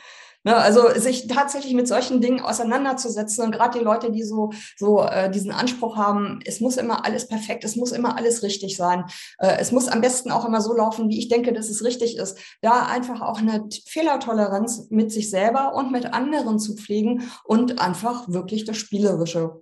Ne, 0.43 0.57
also 0.57 0.89
sich 0.99 1.27
tatsächlich 1.27 1.75
mit 1.75 1.87
solchen 1.87 2.23
Dingen 2.23 2.41
auseinanderzusetzen 2.41 3.45
und 3.45 3.51
gerade 3.51 3.79
die 3.79 3.85
Leute, 3.85 4.11
die 4.11 4.23
so, 4.23 4.53
so 4.79 5.03
äh, 5.03 5.31
diesen 5.31 5.53
Anspruch 5.53 5.99
haben, 5.99 6.39
es 6.47 6.61
muss 6.61 6.79
immer 6.79 7.05
alles 7.05 7.29
perfekt, 7.29 7.63
es 7.63 7.77
muss 7.77 7.93
immer 7.93 8.17
alles 8.17 8.43
richtig 8.43 8.75
sein, 8.75 9.05
äh, 9.39 9.59
es 9.59 9.71
muss 9.71 9.89
am 9.89 10.01
besten 10.01 10.31
auch 10.31 10.47
immer 10.47 10.63
so 10.63 10.75
laufen, 10.75 11.11
wie 11.11 11.19
ich 11.19 11.29
denke, 11.29 11.53
dass 11.53 11.69
es 11.69 11.85
richtig 11.85 12.17
ist, 12.17 12.39
da 12.63 12.87
einfach 12.87 13.21
auch 13.21 13.39
eine 13.39 13.69
Fehlertoleranz 13.87 14.87
mit 14.89 15.13
sich 15.13 15.29
selber 15.29 15.75
und 15.75 15.93
mit 15.93 16.15
anderen 16.15 16.59
zu 16.59 16.75
pflegen 16.75 17.31
und 17.45 17.79
einfach 17.79 18.27
wirklich 18.27 18.65
das 18.65 18.79
Spielerische 18.79 19.61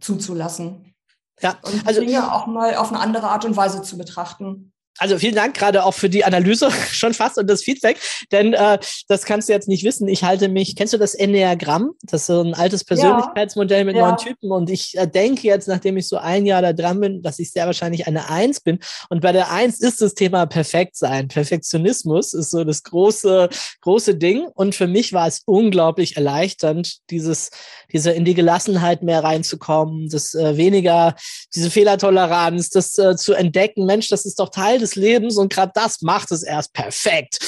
zuzulassen. 0.00 0.92
Ja, 1.40 1.56
und 1.62 1.86
also 1.86 2.00
Dinge 2.00 2.32
auch 2.32 2.48
mal 2.48 2.74
auf 2.74 2.88
eine 2.88 2.98
andere 2.98 3.28
Art 3.28 3.44
und 3.44 3.56
Weise 3.56 3.82
zu 3.82 3.96
betrachten 3.96 4.72
also 4.98 5.18
vielen 5.18 5.34
Dank 5.34 5.54
gerade 5.54 5.84
auch 5.84 5.94
für 5.94 6.08
die 6.08 6.24
Analyse 6.24 6.70
schon 6.92 7.14
fast 7.14 7.38
und 7.38 7.48
das 7.48 7.62
Feedback, 7.62 7.98
denn 8.32 8.54
äh, 8.54 8.78
das 9.08 9.24
kannst 9.24 9.48
du 9.48 9.52
jetzt 9.52 9.68
nicht 9.68 9.84
wissen. 9.84 10.08
Ich 10.08 10.24
halte 10.24 10.48
mich, 10.48 10.76
kennst 10.76 10.92
du 10.92 10.98
das 10.98 11.14
Enneagramm? 11.14 11.92
Das 12.02 12.22
ist 12.22 12.26
so 12.26 12.42
ein 12.42 12.54
altes 12.54 12.84
Persönlichkeitsmodell 12.84 13.84
mit 13.84 13.96
ja. 13.96 14.08
neun 14.08 14.16
Typen 14.16 14.50
und 14.52 14.70
ich 14.70 14.96
äh, 14.96 15.06
denke 15.06 15.46
jetzt, 15.46 15.68
nachdem 15.68 15.96
ich 15.96 16.08
so 16.08 16.16
ein 16.16 16.46
Jahr 16.46 16.62
da 16.62 16.72
dran 16.72 17.00
bin, 17.00 17.22
dass 17.22 17.38
ich 17.38 17.52
sehr 17.52 17.66
wahrscheinlich 17.66 18.06
eine 18.06 18.28
Eins 18.30 18.60
bin 18.60 18.78
und 19.08 19.20
bei 19.20 19.32
der 19.32 19.50
Eins 19.50 19.80
ist 19.80 20.00
das 20.00 20.14
Thema 20.14 20.46
Perfektsein. 20.46 21.28
Perfektionismus 21.28 22.34
ist 22.34 22.50
so 22.50 22.64
das 22.64 22.82
große, 22.82 23.48
große 23.80 24.14
Ding 24.16 24.46
und 24.54 24.74
für 24.74 24.86
mich 24.86 25.12
war 25.12 25.26
es 25.26 25.42
unglaublich 25.44 26.16
erleichternd, 26.16 26.98
dieses, 27.10 27.50
diese 27.92 28.12
in 28.12 28.24
die 28.24 28.34
Gelassenheit 28.34 29.02
mehr 29.02 29.22
reinzukommen, 29.22 30.08
das 30.08 30.34
äh, 30.34 30.56
weniger, 30.56 31.14
diese 31.54 31.70
Fehlertoleranz, 31.70 32.70
das 32.70 32.98
äh, 32.98 33.16
zu 33.16 33.34
entdecken, 33.34 33.86
Mensch, 33.86 34.08
das 34.08 34.24
ist 34.24 34.38
doch 34.38 34.50
Teil 34.50 34.78
des 34.78 34.85
des 34.86 34.96
Lebens 34.96 35.36
und 35.36 35.52
gerade 35.52 35.72
das 35.74 36.02
macht 36.02 36.30
es 36.30 36.42
erst 36.42 36.72
perfekt, 36.72 37.38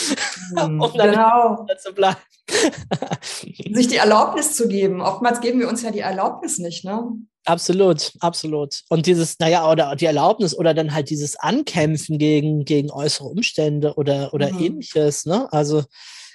mhm, 0.51 0.81
um 0.83 0.93
dann 0.95 1.11
genau. 1.13 1.67
zu 1.79 1.93
bleiben. 1.93 2.19
Sich 3.73 3.89
die 3.89 3.97
Erlaubnis 3.97 4.55
zu 4.55 4.69
geben. 4.69 5.01
Oftmals 5.03 5.41
geben 5.41 5.61
wir 5.61 5.69
uns 5.69 5.83
ja 5.83 5.91
die 5.91 6.01
Erlaubnis 6.01 6.59
nicht, 6.59 6.85
ne? 6.85 7.03
Absolut, 7.45 8.13
absolut. 8.21 8.83
Und 8.89 9.07
dieses, 9.07 9.39
naja, 9.39 9.71
oder 9.71 9.97
die 9.97 10.07
Erlaubnis 10.07 10.57
oder 10.57 10.75
dann 10.75 10.95
halt 10.95 11.09
dieses 11.09 11.37
Ankämpfen 11.37 12.19
gegen, 12.19 12.65
gegen 12.65 12.91
äußere 12.91 13.27
Umstände 13.27 13.95
oder, 13.95 14.35
oder 14.35 14.53
mhm. 14.53 14.61
ähnliches, 14.61 15.25
ne? 15.25 15.51
Also 15.53 15.85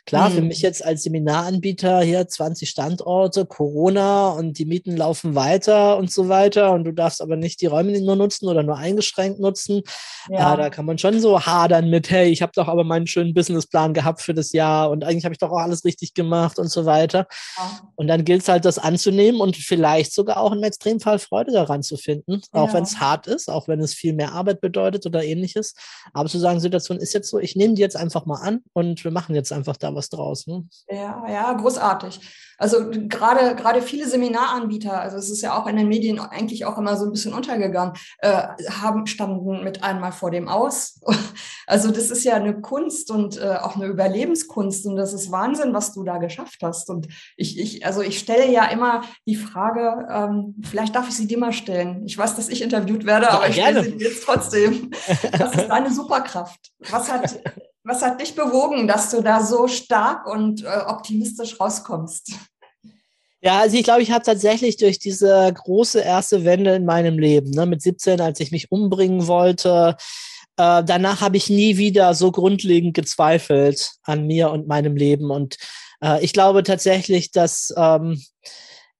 Klar, 0.06 0.30
mhm. 0.30 0.34
für 0.34 0.42
mich 0.42 0.62
jetzt 0.62 0.84
als 0.84 1.04
Seminaranbieter 1.04 2.02
hier 2.02 2.28
20 2.28 2.70
Standorte, 2.70 3.46
Corona 3.46 4.32
und 4.32 4.58
die 4.58 4.66
Mieten 4.66 4.98
laufen 4.98 5.34
weiter 5.34 5.98
und 5.98 6.12
so 6.12 6.28
weiter 6.28 6.74
und 6.74 6.84
du 6.84 6.92
darfst 6.92 7.22
aber 7.22 7.38
nicht 7.38 7.62
die 7.62 7.68
Räume 7.68 8.00
nur 8.02 8.18
nutzen 8.18 8.50
oder 8.50 8.64
nur 8.64 8.78
eingeschränkt 8.78 9.40
nutzen. 9.40 9.82
Ja. 10.30 10.54
Äh, 10.54 10.58
da 10.58 10.70
kann 10.70 10.86
man 10.86 10.98
schon 10.98 11.22
so 11.22 11.46
hadern 11.46 11.90
mit, 11.90 12.10
hey, 12.10 12.30
ich 12.30 12.42
habe 12.42 12.52
doch 12.54 12.68
aber 12.68 12.84
meinen 12.84 13.08
schönen 13.08 13.34
Businessplan 13.34 13.94
gehabt 13.94 14.22
für 14.22 14.34
das 14.34 14.52
Jahr 14.52 14.90
und 14.92 15.06
eigentlich 15.06 15.24
habe 15.24 15.34
ich 15.34 15.40
doch 15.40 15.52
auch 15.52 15.60
alles 15.60 15.86
richtig 15.86 16.14
gemacht 16.14 16.60
und 16.60 16.70
so 16.70 16.86
weiter. 16.86 17.26
Ja. 17.58 17.82
Und 17.96 18.08
dann 18.08 18.26
gilt 18.26 18.42
es 18.42 18.50
halt, 18.50 18.66
das 18.66 18.80
anzunehmen 18.80 19.40
und 19.40 19.56
vielleicht 19.56 20.14
sogar 20.14 20.38
auch 20.38 20.52
im 20.52 20.64
Extremfall 20.64 21.20
Freude 21.20 21.52
daran 21.52 21.82
zu 21.82 21.98
finden, 21.98 22.42
auch 22.52 22.68
ja. 22.68 22.74
wenn 22.74 22.84
es 22.84 23.00
hart 23.00 23.28
ist, 23.28 23.50
auch 23.50 23.68
wenn 23.68 23.80
es 23.80 23.94
viel 23.94 24.14
mehr 24.14 24.34
Arbeit 24.34 24.62
bedeutet 24.62 25.06
oder 25.06 25.24
ähnliches. 25.24 25.76
Aber 26.14 26.28
zu 26.28 26.40
sagen, 26.40 26.60
Situation 26.60 26.98
ist 26.98 27.14
jetzt 27.14 27.30
so, 27.30 27.40
ich 27.40 27.56
nehme 27.56 27.74
die 27.74 27.82
jetzt 27.82 27.96
einfach 27.96 28.26
mal 28.26 28.42
an 28.42 28.64
und 28.74 29.04
wir 29.04 29.12
machen 29.12 29.36
jetzt 29.36 29.52
einfach 29.54 29.78
da 29.78 29.93
was 29.96 30.10
draus. 30.10 30.48
Ne? 30.48 30.66
Ja, 30.90 31.24
ja, 31.28 31.54
großartig. 31.54 32.20
Also 32.58 32.90
gerade 32.92 33.56
gerade 33.56 33.82
viele 33.82 34.08
Seminaranbieter, 34.08 35.00
also 35.00 35.18
es 35.18 35.30
ist 35.30 35.42
ja 35.42 35.58
auch 35.58 35.68
in 35.68 35.76
den 35.76 35.88
Medien 35.88 36.20
eigentlich 36.20 36.66
auch 36.66 36.78
immer 36.78 36.96
so 36.98 37.06
ein 37.06 37.12
bisschen 37.12 37.34
untergegangen, 37.34 37.94
äh, 38.20 38.48
haben 38.70 39.08
standen 39.08 39.64
mit 39.64 39.84
einmal 39.84 40.12
vor 40.12 40.32
dem 40.32 40.48
Aus. 40.48 41.00
Also 41.66 41.92
das 41.92 42.12
ist 42.12 42.26
ja 42.26 42.34
eine 42.34 42.60
Kunst 42.60 43.10
und 43.10 43.38
äh, 43.38 43.56
auch 43.62 43.78
eine 43.78 43.86
Überlebenskunst 43.86 44.86
und 44.86 44.98
das 44.98 45.14
ist 45.14 45.32
Wahnsinn, 45.32 45.74
was 45.74 45.94
du 45.94 46.04
da 46.04 46.18
geschafft 46.18 46.60
hast. 46.62 46.90
Und 46.90 47.08
ich, 47.38 47.58
ich 47.58 47.86
also 47.86 48.02
ich 48.02 48.20
stelle 48.20 48.52
ja 48.52 48.66
immer 48.66 49.04
die 49.26 49.38
Frage, 49.38 50.06
ähm, 50.12 50.62
vielleicht 50.62 50.94
darf 50.94 51.08
ich 51.08 51.16
sie 51.16 51.26
dir 51.26 51.38
mal 51.38 51.54
stellen. 51.54 52.04
Ich 52.06 52.18
weiß, 52.18 52.36
dass 52.36 52.50
ich 52.50 52.62
interviewt 52.62 53.06
werde, 53.06 53.28
ja, 53.28 53.32
aber 53.32 53.48
ich 53.48 53.56
stelle 53.56 53.82
sie 53.82 53.92
jetzt 53.92 54.26
trotzdem. 54.26 54.92
Was 55.38 55.56
ist 55.56 55.68
deine 55.70 55.94
Superkraft? 55.94 56.72
Was 56.90 57.10
hat 57.10 57.40
was 57.84 58.02
hat 58.02 58.22
dich 58.22 58.36
bewogen, 58.36 58.88
dass 58.88 59.10
du 59.10 59.22
da 59.22 59.44
so 59.44 59.68
stark 59.68 60.26
und 60.26 60.64
äh, 60.64 60.68
optimistisch 60.88 61.60
rauskommst? 61.60 62.32
Ja, 63.42 63.60
also 63.60 63.76
ich 63.76 63.84
glaube, 63.84 64.02
ich 64.02 64.12
habe 64.12 64.24
tatsächlich 64.24 64.78
durch 64.78 65.00
diese 65.00 65.52
große 65.54 66.00
erste 66.00 66.46
Wende 66.46 66.76
in 66.76 66.86
meinem 66.86 67.20
Leben, 67.20 67.52
ne, 67.52 67.66
mit 67.66 67.82
17, 67.82 68.22
als 68.22 68.40
ich 68.40 68.52
mich 68.52 68.72
umbringen 68.72 69.28
wollte, 69.28 69.98
äh, 70.56 70.84
danach 70.84 71.20
habe 71.20 71.36
ich 71.36 71.50
nie 71.50 71.78
wieder 71.78 72.14
so 72.14 72.32
grundlegend 72.32 72.94
gezweifelt 72.94 73.92
an 74.04 74.28
mir 74.28 74.50
und 74.52 74.68
meinem 74.68 74.96
Leben. 74.96 75.30
Und 75.30 75.58
äh, 76.02 76.24
ich 76.24 76.32
glaube 76.32 76.64
tatsächlich, 76.64 77.32
dass 77.32 77.74
ähm, 77.76 78.24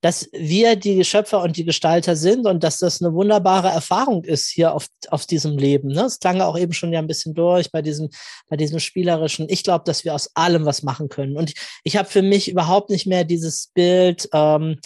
dass 0.04 0.30
wir 0.34 0.76
die 0.76 1.06
Schöpfer 1.06 1.42
und 1.42 1.56
die 1.56 1.64
Gestalter 1.64 2.18
sind 2.18 2.46
und 2.46 2.62
dass 2.62 2.78
das 2.78 3.02
eine 3.02 3.14
wunderbare 3.14 3.70
Erfahrung 3.70 4.26
ist 4.26 4.50
hier 4.50 4.74
auf, 4.74 4.88
auf 5.08 5.26
diesem 5.26 5.58
Leben. 5.58 5.88
Ne? 5.88 6.02
Es 6.02 6.20
klang 6.20 6.42
auch 6.42 6.58
eben 6.60 6.74
schon 6.74 6.92
ja 6.92 7.00
ein 7.00 7.08
bisschen 7.08 7.34
durch 7.34 7.72
bei 7.72 7.82
diesem, 7.82 8.10
bei 8.50 8.58
diesem 8.58 8.80
spielerischen. 8.80 9.48
Ich 9.48 9.64
glaube, 9.64 9.86
dass 9.86 10.04
wir 10.04 10.14
aus 10.14 10.30
allem 10.36 10.66
was 10.66 10.84
machen 10.84 11.08
können. 11.08 11.38
Und 11.38 11.52
ich, 11.52 11.56
ich 11.86 11.96
habe 11.96 12.10
für 12.10 12.22
mich 12.22 12.52
überhaupt 12.52 12.90
nicht 12.90 13.08
mehr 13.08 13.24
dieses 13.24 13.72
Bild, 13.74 14.28
ähm, 14.34 14.78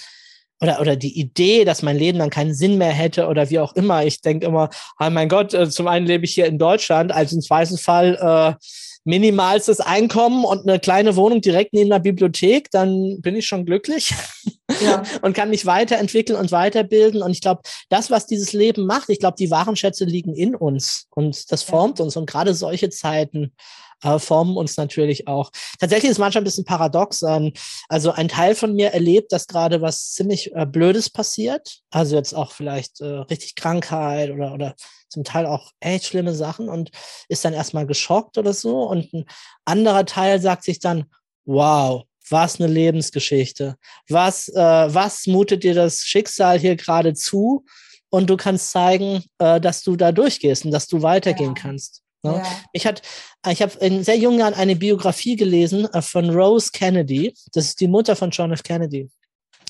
oder, 0.62 0.80
oder 0.82 0.96
die 0.96 1.20
Idee, 1.20 1.66
dass 1.66 1.82
mein 1.82 1.98
Leben 1.98 2.20
dann 2.20 2.30
keinen 2.30 2.54
Sinn 2.54 2.78
mehr 2.78 2.92
hätte 2.92 3.28
oder 3.28 3.50
wie 3.50 3.60
auch 3.60 3.76
immer. 3.76 4.06
Ich 4.06 4.22
denke 4.22 4.46
immer, 4.46 4.70
oh 5.00 5.10
mein 5.10 5.30
Gott, 5.30 5.52
äh, 5.56 5.68
zum 5.68 5.88
einen 5.88 6.06
lebe 6.06 6.26
ich 6.26 6.36
hier 6.36 6.46
in 6.46 6.60
Deutschland, 6.60 7.12
also 7.12 7.36
im 7.36 7.42
zweiten 7.42 7.80
Fall 7.80 8.56
äh, 8.56 8.66
minimalstes 9.08 9.80
Einkommen 9.80 10.44
und 10.44 10.68
eine 10.68 10.80
kleine 10.80 11.16
Wohnung 11.16 11.40
direkt 11.40 11.74
neben 11.74 11.90
der 11.90 12.00
Bibliothek, 12.00 12.70
dann 12.72 13.22
bin 13.22 13.38
ich 13.38 13.48
schon 13.48 13.66
glücklich 13.66 14.14
ja. 14.82 15.02
und 15.22 15.34
kann 15.34 15.50
mich 15.50 15.66
weiterentwickeln 15.66 16.38
und 16.38 16.52
weiterbilden. 16.52 17.22
Und 17.22 17.32
ich 17.32 17.40
glaube, 17.40 17.62
das, 17.90 18.12
was 18.12 18.28
dieses 18.28 18.52
Leben 18.52 18.86
macht, 18.86 19.10
ich 19.10 19.20
glaube, 19.20 19.38
die 19.40 19.50
wahren 19.50 19.78
Schätze 19.78 20.04
liegen 20.04 20.36
in 20.36 20.56
uns 20.56 21.08
und 21.12 21.50
das 21.52 21.64
formt 21.64 22.02
uns. 22.02 22.18
Und 22.18 22.30
gerade 22.30 22.54
solche 22.54 22.90
Zeiten 22.90 23.54
äh, 24.04 24.20
formen 24.20 24.58
uns 24.58 24.78
natürlich 24.78 25.28
auch. 25.28 25.52
Tatsächlich 25.80 26.12
ist 26.12 26.20
manchmal 26.20 26.42
ein 26.42 26.46
bisschen 26.46 26.66
paradox. 26.66 27.22
Ähm, 27.22 27.54
also 27.90 28.12
ein 28.12 28.28
Teil 28.28 28.56
von 28.56 28.74
mir 28.74 28.90
erlebt, 28.90 29.32
dass 29.32 29.48
gerade 29.48 29.82
was 29.82 30.14
ziemlich 30.14 30.54
äh, 30.56 30.66
Blödes 30.66 31.10
passiert. 31.10 31.80
Also 31.90 32.16
jetzt 32.16 32.34
auch 32.34 32.52
vielleicht 32.52 33.02
äh, 33.02 33.06
richtig 33.06 33.56
Krankheit 33.56 34.32
oder, 34.32 34.54
oder 34.54 34.76
zum 35.10 35.24
Teil 35.24 35.46
auch 35.46 35.72
echt 35.80 36.06
schlimme 36.06 36.34
Sachen 36.34 36.70
und 36.70 36.92
ist 37.30 37.46
dann 37.46 37.54
erstmal 37.54 37.88
geschockt 37.88 38.38
oder 38.38 38.54
so. 38.54 38.84
Und 38.84 39.14
ein 39.14 39.26
anderer 39.66 40.06
Teil 40.06 40.42
sagt 40.42 40.64
sich 40.64 40.80
dann, 40.80 41.06
wow, 41.46 42.04
was 42.30 42.60
eine 42.60 42.72
Lebensgeschichte. 42.72 43.78
Was, 44.10 44.50
äh, 44.50 44.54
was 44.56 45.28
mutet 45.28 45.64
dir 45.64 45.74
das 45.74 46.02
Schicksal 46.02 46.60
hier 46.60 46.76
gerade 46.76 47.14
zu? 47.14 47.66
Und 48.10 48.30
du 48.30 48.38
kannst 48.38 48.72
zeigen, 48.72 49.24
äh, 49.40 49.60
dass 49.60 49.84
du 49.84 49.96
da 49.96 50.12
durchgehst 50.12 50.66
und 50.66 50.72
dass 50.72 50.88
du 50.88 51.02
weitergehen 51.02 51.56
ja. 51.56 51.62
kannst. 51.62 52.04
Ne? 52.24 52.42
Ja. 52.44 52.44
Ich, 52.74 52.86
hat, 52.86 53.02
ich 53.52 53.62
habe 53.62 53.78
in 53.80 54.04
sehr 54.04 54.18
jungen 54.18 54.40
Jahren 54.40 54.54
eine 54.54 54.76
Biografie 54.76 55.36
gelesen 55.36 55.86
äh, 55.94 56.02
von 56.02 56.30
Rose 56.30 56.72
Kennedy. 56.72 57.34
Das 57.54 57.66
ist 57.66 57.80
die 57.80 57.88
Mutter 57.88 58.16
von 58.16 58.32
John 58.32 58.52
F. 58.52 58.64
Kennedy. 58.64 59.10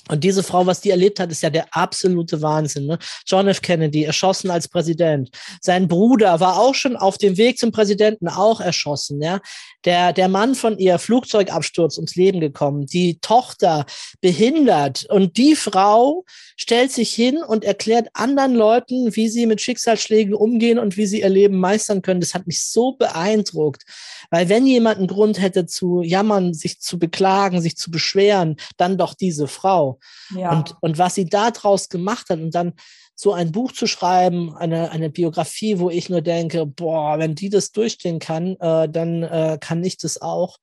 Und 0.08 0.24
diese 0.24 0.42
Frau, 0.42 0.66
was 0.66 0.80
die 0.80 0.90
erlebt 0.90 1.20
hat, 1.20 1.30
ist 1.30 1.42
ja 1.42 1.50
der 1.50 1.66
absolute 1.70 2.42
Wahnsinn. 2.42 2.86
Ne? 2.86 2.98
John 3.26 3.48
F. 3.48 3.62
Kennedy, 3.62 4.04
erschossen 4.04 4.50
als 4.50 4.68
Präsident. 4.68 5.30
Sein 5.60 5.88
Bruder 5.88 6.40
war 6.40 6.58
auch 6.58 6.74
schon 6.74 6.96
auf 6.96 7.18
dem 7.18 7.36
Weg 7.36 7.58
zum 7.58 7.72
Präsidenten 7.72 8.28
auch 8.28 8.60
erschossen. 8.60 9.22
Ja? 9.22 9.40
Der, 9.84 10.12
der 10.12 10.28
Mann 10.28 10.54
von 10.54 10.78
ihr, 10.78 10.98
Flugzeugabsturz, 10.98 11.96
ums 11.96 12.16
Leben 12.16 12.40
gekommen. 12.40 12.86
Die 12.86 13.18
Tochter 13.20 13.86
behindert. 14.20 15.06
Und 15.08 15.36
die 15.36 15.54
Frau 15.54 16.24
stellt 16.56 16.90
sich 16.92 17.14
hin 17.14 17.38
und 17.38 17.64
erklärt 17.64 18.08
anderen 18.14 18.54
Leuten, 18.54 19.14
wie 19.14 19.28
sie 19.28 19.46
mit 19.46 19.60
Schicksalsschlägen 19.60 20.34
umgehen 20.34 20.78
und 20.78 20.96
wie 20.96 21.06
sie 21.06 21.20
ihr 21.20 21.28
Leben 21.28 21.58
meistern 21.58 22.02
können. 22.02 22.20
Das 22.20 22.34
hat 22.34 22.46
mich 22.46 22.64
so 22.64 22.92
beeindruckt. 22.92 23.84
Weil 24.30 24.48
wenn 24.48 24.66
jemand 24.66 24.98
einen 24.98 25.06
Grund 25.06 25.40
hätte 25.40 25.66
zu 25.66 26.02
jammern, 26.02 26.54
sich 26.54 26.80
zu 26.80 26.98
beklagen, 26.98 27.60
sich 27.60 27.76
zu 27.76 27.90
beschweren, 27.90 28.56
dann 28.76 28.98
doch 28.98 29.14
diese 29.14 29.46
Frau. 29.48 29.97
Ja. 30.34 30.52
Und, 30.52 30.74
und 30.80 30.98
was 30.98 31.14
sie 31.14 31.26
da 31.26 31.50
draus 31.50 31.88
gemacht 31.88 32.30
hat 32.30 32.38
und 32.38 32.54
dann 32.54 32.74
so 33.14 33.32
ein 33.32 33.50
Buch 33.50 33.72
zu 33.72 33.86
schreiben, 33.86 34.56
eine, 34.56 34.92
eine 34.92 35.10
Biografie, 35.10 35.80
wo 35.80 35.90
ich 35.90 36.08
nur 36.08 36.22
denke, 36.22 36.66
boah, 36.66 37.18
wenn 37.18 37.34
die 37.34 37.50
das 37.50 37.72
durchstehen 37.72 38.20
kann, 38.20 38.56
äh, 38.60 38.88
dann 38.88 39.24
äh, 39.24 39.58
kann 39.60 39.82
ich 39.82 39.96
das 39.96 40.22
auch. 40.22 40.58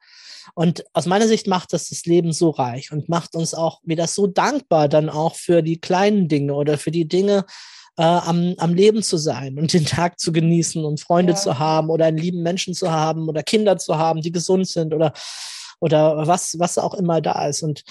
Und 0.53 0.86
aus 0.93 1.05
meiner 1.05 1.27
Sicht 1.27 1.47
macht 1.47 1.73
das 1.73 1.89
das 1.89 2.05
Leben 2.05 2.31
so 2.31 2.51
reich 2.51 2.91
und 2.91 3.09
macht 3.09 3.36
uns 3.36 3.53
auch 3.53 3.81
wieder 3.83 4.07
so 4.07 4.27
dankbar 4.27 4.88
dann 4.88 5.09
auch 5.09 5.36
für 5.36 5.63
die 5.63 5.81
kleinen 5.81 6.27
Dinge 6.27 6.53
oder 6.53 6.77
für 6.77 6.91
die 6.91 7.07
Dinge, 7.07 7.45
äh, 7.97 8.03
am, 8.03 8.55
am 8.57 8.73
Leben 8.73 9.03
zu 9.03 9.17
sein 9.17 9.57
und 9.57 9.73
den 9.73 9.86
Tag 9.86 10.19
zu 10.19 10.31
genießen 10.31 10.83
und 10.83 10.99
Freunde 10.99 11.33
ja. 11.33 11.39
zu 11.39 11.59
haben 11.59 11.89
oder 11.89 12.05
einen 12.05 12.17
lieben 12.17 12.43
Menschen 12.43 12.73
zu 12.73 12.91
haben 12.91 13.29
oder 13.29 13.43
Kinder 13.43 13.77
zu 13.77 13.97
haben, 13.97 14.21
die 14.21 14.31
gesund 14.31 14.67
sind 14.67 14.93
oder, 14.93 15.13
oder 15.79 16.27
was, 16.27 16.59
was 16.59 16.77
auch 16.77 16.93
immer 16.93 17.21
da 17.21 17.47
ist. 17.47 17.63
Und 17.63 17.83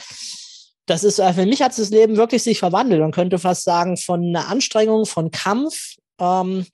das 0.86 1.04
ist, 1.04 1.18
äh, 1.18 1.32
für 1.32 1.46
mich 1.46 1.62
hat 1.62 1.76
das 1.76 1.90
Leben 1.90 2.16
wirklich 2.16 2.42
sich 2.42 2.58
verwandelt. 2.58 3.00
Man 3.00 3.12
könnte 3.12 3.38
fast 3.38 3.64
sagen, 3.64 3.96
von 3.96 4.22
einer 4.22 4.48
Anstrengung, 4.48 5.06
von 5.06 5.30
Kampf 5.30 5.96
ähm, 6.20 6.66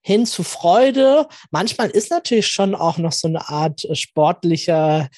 hin 0.00 0.26
zu 0.26 0.42
Freude. 0.42 1.26
Manchmal 1.50 1.90
ist 1.90 2.10
natürlich 2.10 2.48
schon 2.48 2.74
auch 2.74 2.98
noch 2.98 3.12
so 3.12 3.28
eine 3.28 3.48
Art 3.48 3.84
äh, 3.84 3.94
sportlicher 3.94 5.08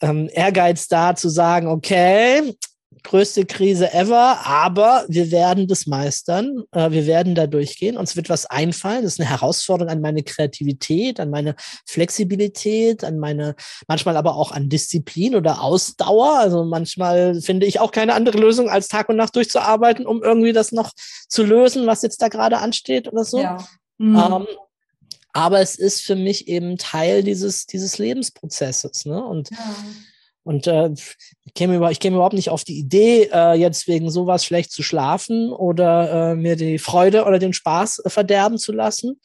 ähm, 0.00 0.28
Ehrgeiz 0.32 0.88
da, 0.88 1.14
zu 1.14 1.28
sagen, 1.28 1.68
okay, 1.68 2.54
größte 3.02 3.46
Krise 3.46 3.92
ever, 3.92 4.46
aber 4.46 5.04
wir 5.08 5.30
werden 5.30 5.66
das 5.66 5.86
meistern. 5.86 6.64
Äh, 6.72 6.90
wir 6.90 7.06
werden 7.06 7.34
da 7.34 7.46
durchgehen. 7.46 7.96
Uns 7.96 8.16
wird 8.16 8.28
was 8.28 8.46
einfallen. 8.46 9.02
Das 9.02 9.14
ist 9.14 9.20
eine 9.20 9.28
Herausforderung 9.28 9.92
an 9.92 10.00
meine 10.00 10.22
Kreativität, 10.22 11.20
an 11.20 11.30
meine 11.30 11.54
Flexibilität, 11.86 13.04
an 13.04 13.18
meine, 13.18 13.54
manchmal 13.88 14.16
aber 14.16 14.36
auch 14.36 14.52
an 14.52 14.68
Disziplin 14.68 15.34
oder 15.34 15.62
Ausdauer. 15.62 16.38
Also 16.38 16.64
manchmal 16.64 17.40
finde 17.40 17.66
ich 17.66 17.80
auch 17.80 17.92
keine 17.92 18.14
andere 18.14 18.38
Lösung, 18.38 18.68
als 18.68 18.88
Tag 18.88 19.08
und 19.08 19.16
Nacht 19.16 19.36
durchzuarbeiten, 19.36 20.06
um 20.06 20.22
irgendwie 20.22 20.52
das 20.52 20.72
noch 20.72 20.92
zu 21.28 21.42
lösen, 21.42 21.86
was 21.86 22.02
jetzt 22.02 22.22
da 22.22 22.28
gerade 22.28 22.58
ansteht 22.58 23.08
oder 23.12 23.24
so. 23.24 23.40
Ja. 23.40 23.58
Mhm. 23.98 24.16
Ähm, 24.16 24.46
aber 25.32 25.60
es 25.60 25.76
ist 25.76 26.02
für 26.02 26.16
mich 26.16 26.48
eben 26.48 26.76
Teil 26.76 27.22
dieses, 27.22 27.66
dieses 27.66 27.98
Lebensprozesses. 27.98 29.04
Ne? 29.04 29.22
Und 29.22 29.50
ja 29.50 29.56
und 30.42 30.66
äh, 30.66 30.90
ich, 31.44 31.54
käme 31.54 31.76
über, 31.76 31.90
ich 31.90 32.00
käme 32.00 32.16
überhaupt 32.16 32.34
nicht 32.34 32.50
auf 32.50 32.64
die 32.64 32.78
Idee, 32.78 33.28
äh, 33.32 33.54
jetzt 33.54 33.88
wegen 33.88 34.10
sowas 34.10 34.44
schlecht 34.44 34.72
zu 34.72 34.82
schlafen 34.82 35.52
oder 35.52 36.32
äh, 36.32 36.34
mir 36.34 36.56
die 36.56 36.78
Freude 36.78 37.24
oder 37.24 37.38
den 37.38 37.52
Spaß 37.52 38.00
äh, 38.00 38.10
verderben 38.10 38.58
zu 38.58 38.72
lassen. 38.72 39.20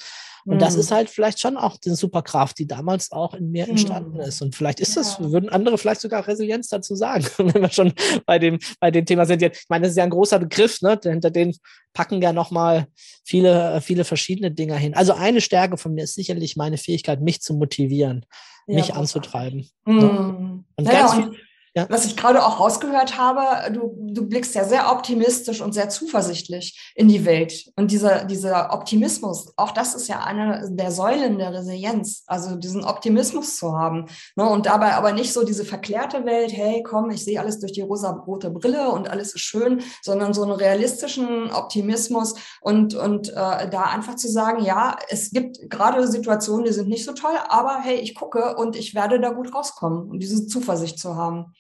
Und 0.47 0.57
mhm. 0.57 0.59
das 0.59 0.75
ist 0.75 0.91
halt 0.91 1.09
vielleicht 1.09 1.39
schon 1.39 1.57
auch 1.57 1.77
die 1.77 1.89
Superkraft, 1.89 2.59
die 2.59 2.67
damals 2.67 3.11
auch 3.11 3.33
in 3.33 3.49
mir 3.49 3.67
entstanden 3.67 4.17
mhm. 4.17 4.19
ist. 4.19 4.41
Und 4.43 4.55
vielleicht 4.55 4.79
ist 4.79 4.95
ja. 4.95 5.01
das, 5.01 5.19
würden 5.19 5.49
andere 5.49 5.77
vielleicht 5.77 6.01
sogar 6.01 6.27
Resilienz 6.27 6.67
dazu 6.67 6.95
sagen, 6.95 7.25
wenn 7.37 7.61
wir 7.61 7.71
schon 7.71 7.93
bei 8.25 8.37
dem, 8.37 8.59
bei 8.79 8.91
dem 8.91 9.05
Thema 9.05 9.25
sind. 9.25 9.41
Ich 9.41 9.65
meine, 9.69 9.83
das 9.83 9.91
ist 9.91 9.97
ja 9.97 10.03
ein 10.03 10.11
großer 10.11 10.37
Begriff, 10.37 10.81
ne? 10.81 10.99
Hinter 11.01 11.31
den 11.31 11.55
packen 11.93 12.21
ja 12.21 12.33
nochmal 12.33 12.87
viele, 13.23 13.81
viele 13.81 14.03
verschiedene 14.03 14.51
Dinge 14.51 14.77
hin. 14.77 14.93
Also 14.93 15.13
eine 15.13 15.41
Stärke 15.41 15.77
von 15.77 15.93
mir 15.93 16.03
ist 16.03 16.13
sicherlich 16.13 16.55
meine 16.55 16.77
Fähigkeit, 16.77 17.21
mich 17.21 17.41
zu 17.41 17.55
motivieren 17.55 18.25
mich 18.67 18.87
ja, 18.89 18.95
anzutreiben. 18.95 19.67
Mhm. 19.85 19.97
Ne? 19.97 20.63
Und 20.75 20.85
naja, 20.85 20.99
ganz 21.01 21.13
viel, 21.15 21.31
ja. 21.77 21.87
Was 21.89 22.05
ich 22.05 22.15
gerade 22.15 22.45
auch 22.45 22.61
rausgehört 22.61 23.17
habe, 23.17 23.69
du, 23.73 23.93
du 23.97 24.25
blickst 24.25 24.55
ja 24.55 24.63
sehr 24.63 24.89
optimistisch 24.93 25.59
und 25.59 25.73
sehr 25.73 25.89
zuversichtlich 25.89 26.93
in 26.95 27.09
die 27.09 27.25
Welt. 27.25 27.69
Und 27.75 27.91
dieser, 27.91 28.23
dieser 28.23 28.71
Optimismus, 28.71 29.51
auch 29.57 29.71
das 29.71 29.93
ist 29.93 30.07
ja 30.07 30.23
eine 30.23 30.69
der 30.71 30.91
Säulen 30.91 31.37
der 31.37 31.51
Resilienz, 31.51 32.23
also 32.27 32.55
diesen 32.55 32.85
Optimismus 32.85 33.57
zu 33.57 33.77
haben. 33.77 34.05
Ne? 34.37 34.47
Und 34.47 34.67
dabei 34.67 34.93
aber 34.93 35.11
nicht 35.11 35.33
so 35.33 35.43
diese 35.43 35.65
verklärte 35.65 36.23
Welt, 36.23 36.53
hey, 36.53 36.81
komm, 36.81 37.09
ich 37.09 37.25
sehe 37.25 37.41
alles 37.41 37.59
durch 37.59 37.73
die 37.73 37.81
rosa-rote 37.81 38.51
Brille 38.51 38.91
und 38.91 39.09
alles 39.09 39.35
ist 39.35 39.41
schön, 39.41 39.81
sondern 40.01 40.33
so 40.33 40.43
einen 40.43 40.53
realistischen 40.53 41.51
Optimismus 41.51 42.35
und, 42.61 42.95
und 42.95 43.31
äh, 43.31 43.69
da 43.69 43.83
einfach 43.93 44.15
zu 44.15 44.29
sagen, 44.29 44.63
ja, 44.63 44.95
es 45.09 45.31
gibt 45.31 45.69
gerade 45.69 46.07
Situationen, 46.07 46.63
die 46.63 46.71
sind 46.71 46.87
nicht 46.87 47.03
so 47.03 47.11
toll, 47.11 47.35
aber 47.49 47.79
hey, 47.81 47.95
ich 47.95 48.15
gucke 48.15 48.55
und 48.55 48.77
ich 48.77 48.95
werde 48.95 49.19
da 49.19 49.31
gut 49.31 49.53
rauskommen 49.53 50.09
und 50.09 50.19
diese 50.19 50.47
Zuversicht 50.47 50.99
zu 50.99 51.17
haben. 51.17 51.53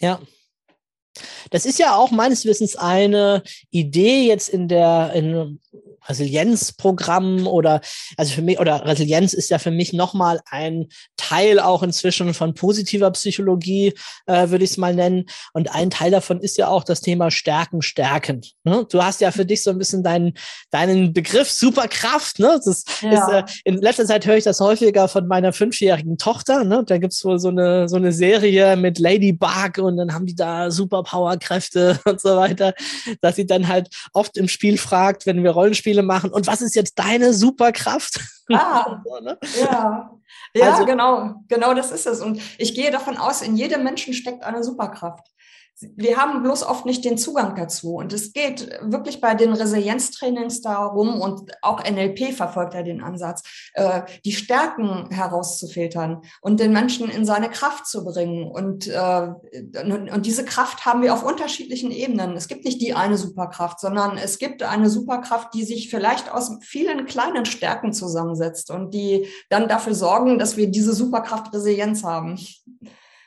Ja. 0.00 0.20
Das 1.50 1.66
ist 1.66 1.78
ja 1.78 1.96
auch 1.96 2.10
meines 2.10 2.44
Wissens 2.44 2.76
eine 2.76 3.42
Idee 3.70 4.26
jetzt 4.26 4.48
in 4.48 4.68
der 4.68 5.12
in 5.14 5.58
Resilienzprogramm 6.08 7.46
oder 7.46 7.80
also 8.16 8.32
für 8.32 8.42
mich 8.42 8.58
oder 8.58 8.84
Resilienz 8.86 9.32
ist 9.34 9.50
ja 9.50 9.58
für 9.58 9.70
mich 9.70 9.92
nochmal 9.92 10.40
ein 10.50 10.86
Teil 11.16 11.60
auch 11.60 11.82
inzwischen 11.82 12.32
von 12.34 12.54
positiver 12.54 13.10
Psychologie, 13.10 13.92
äh, 14.26 14.48
würde 14.48 14.64
ich 14.64 14.70
es 14.72 14.76
mal 14.76 14.94
nennen. 14.94 15.26
Und 15.52 15.74
ein 15.74 15.90
Teil 15.90 16.10
davon 16.10 16.40
ist 16.40 16.56
ja 16.56 16.68
auch 16.68 16.84
das 16.84 17.00
Thema 17.00 17.30
Stärken, 17.30 17.82
Stärken. 17.82 18.40
Ne? 18.64 18.86
Du 18.90 19.02
hast 19.02 19.20
ja 19.20 19.30
für 19.30 19.44
dich 19.44 19.62
so 19.62 19.70
ein 19.70 19.78
bisschen 19.78 20.02
deinen, 20.02 20.34
deinen 20.70 21.12
Begriff 21.12 21.50
Superkraft. 21.50 22.38
Ne? 22.38 22.58
Das 22.64 22.84
ja. 23.02 23.10
ist, 23.10 23.32
äh, 23.32 23.60
in 23.64 23.76
letzter 23.78 24.06
Zeit 24.06 24.26
höre 24.26 24.36
ich 24.36 24.44
das 24.44 24.60
häufiger 24.60 25.08
von 25.08 25.26
meiner 25.26 25.52
fünfjährigen 25.52 26.16
Tochter. 26.16 26.64
Ne? 26.64 26.84
Da 26.86 26.98
gibt's 26.98 27.24
wohl 27.24 27.38
so 27.38 27.48
eine, 27.48 27.88
so 27.88 27.96
eine 27.96 28.12
Serie 28.12 28.76
mit 28.76 28.98
Ladybug 28.98 29.78
und 29.78 29.98
dann 29.98 30.14
haben 30.14 30.26
die 30.26 30.36
da 30.36 30.70
Superpowerkräfte 31.08 32.00
und 32.04 32.20
so 32.20 32.36
weiter, 32.36 32.74
dass 33.20 33.36
sie 33.36 33.46
dann 33.46 33.68
halt 33.68 33.88
oft 34.12 34.36
im 34.36 34.48
Spiel 34.48 34.78
fragt, 34.78 35.26
wenn 35.26 35.42
wir 35.42 35.50
Rollenspiele 35.50 35.78
Spiele 35.78 36.02
machen. 36.02 36.30
Und 36.30 36.46
was 36.46 36.60
ist 36.60 36.74
jetzt 36.74 36.98
deine 36.98 37.32
Superkraft? 37.32 38.20
Ah, 38.52 39.00
so, 39.04 39.20
ne? 39.20 39.38
ja. 39.60 40.10
Ja, 40.54 40.72
also, 40.72 40.86
genau, 40.86 41.34
genau 41.46 41.74
das 41.74 41.90
ist 41.90 42.06
es. 42.06 42.20
Und 42.20 42.40
ich 42.56 42.74
gehe 42.74 42.90
davon 42.90 43.16
aus, 43.16 43.42
in 43.42 43.56
jedem 43.56 43.84
Menschen 43.84 44.14
steckt 44.14 44.42
eine 44.42 44.64
Superkraft 44.64 45.26
wir 45.80 46.16
haben 46.16 46.42
bloß 46.42 46.64
oft 46.64 46.86
nicht 46.86 47.04
den 47.04 47.18
Zugang 47.18 47.54
dazu. 47.54 47.94
Und 47.94 48.12
es 48.12 48.32
geht 48.32 48.68
wirklich 48.82 49.20
bei 49.20 49.34
den 49.34 49.52
Resilienztrainings 49.52 50.60
darum, 50.60 51.20
und 51.20 51.52
auch 51.62 51.82
NLP 51.82 52.32
verfolgt 52.32 52.74
ja 52.74 52.82
den 52.82 53.02
Ansatz, 53.02 53.42
äh, 53.74 54.02
die 54.24 54.32
Stärken 54.32 55.08
herauszufiltern 55.10 56.22
und 56.40 56.60
den 56.60 56.72
Menschen 56.72 57.08
in 57.08 57.24
seine 57.24 57.48
Kraft 57.48 57.86
zu 57.86 58.04
bringen. 58.04 58.48
Und, 58.50 58.88
äh, 58.88 59.28
und 60.12 60.26
diese 60.26 60.44
Kraft 60.44 60.84
haben 60.84 61.02
wir 61.02 61.14
auf 61.14 61.24
unterschiedlichen 61.24 61.90
Ebenen. 61.90 62.36
Es 62.36 62.48
gibt 62.48 62.64
nicht 62.64 62.80
die 62.80 62.94
eine 62.94 63.16
Superkraft, 63.16 63.80
sondern 63.80 64.18
es 64.18 64.38
gibt 64.38 64.62
eine 64.62 64.90
Superkraft, 64.90 65.54
die 65.54 65.64
sich 65.64 65.90
vielleicht 65.90 66.32
aus 66.32 66.50
vielen 66.62 67.06
kleinen 67.06 67.44
Stärken 67.44 67.92
zusammensetzt 67.92 68.70
und 68.70 68.94
die 68.94 69.28
dann 69.48 69.68
dafür 69.68 69.94
sorgen, 69.94 70.38
dass 70.38 70.56
wir 70.56 70.68
diese 70.68 70.92
Superkraft 70.92 71.52
Resilienz 71.52 72.02
haben. 72.02 72.38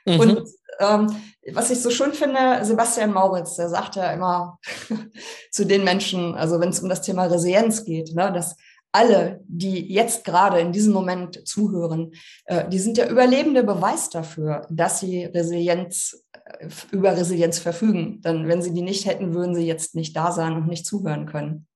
Mhm. 0.06 0.20
Und 0.20 0.44
ähm, 0.82 1.16
was 1.54 1.72
ich 1.72 1.82
so 1.82 1.90
schön 1.90 2.14
finde, 2.14 2.64
Sebastian 2.64 3.14
Mauritz, 3.14 3.56
der 3.56 3.70
sagt 3.70 3.96
ja 3.96 4.12
immer 4.12 4.60
zu 5.52 5.66
den 5.66 5.84
Menschen, 5.84 6.36
also 6.36 6.60
wenn 6.60 6.70
es 6.70 6.82
um 6.82 6.90
das 6.90 7.02
Thema 7.02 7.26
Resilienz 7.26 7.84
geht, 7.86 8.14
ne, 8.16 8.32
dass 8.32 8.56
alle, 8.92 9.42
die 9.48 9.94
jetzt 9.94 10.26
gerade 10.26 10.60
in 10.60 10.72
diesem 10.72 10.94
Moment 10.94 11.48
zuhören, 11.48 12.12
äh, 12.46 12.68
die 12.68 12.80
sind 12.80 12.98
der 12.98 13.10
überlebende 13.10 13.64
Beweis 13.64 14.10
dafür, 14.10 14.68
dass 14.70 15.00
sie 15.00 15.26
Resilienz 15.26 16.26
äh, 16.34 16.68
über 16.92 17.16
Resilienz 17.16 17.60
verfügen. 17.60 18.22
Denn 18.22 18.48
wenn 18.48 18.62
sie 18.62 18.74
die 18.74 18.82
nicht 18.82 19.06
hätten, 19.06 19.34
würden 19.34 19.56
sie 19.56 19.66
jetzt 19.66 19.96
nicht 19.96 20.16
da 20.16 20.32
sein 20.32 20.56
und 20.56 20.68
nicht 20.68 20.86
zuhören 20.86 21.26
können. 21.26 21.68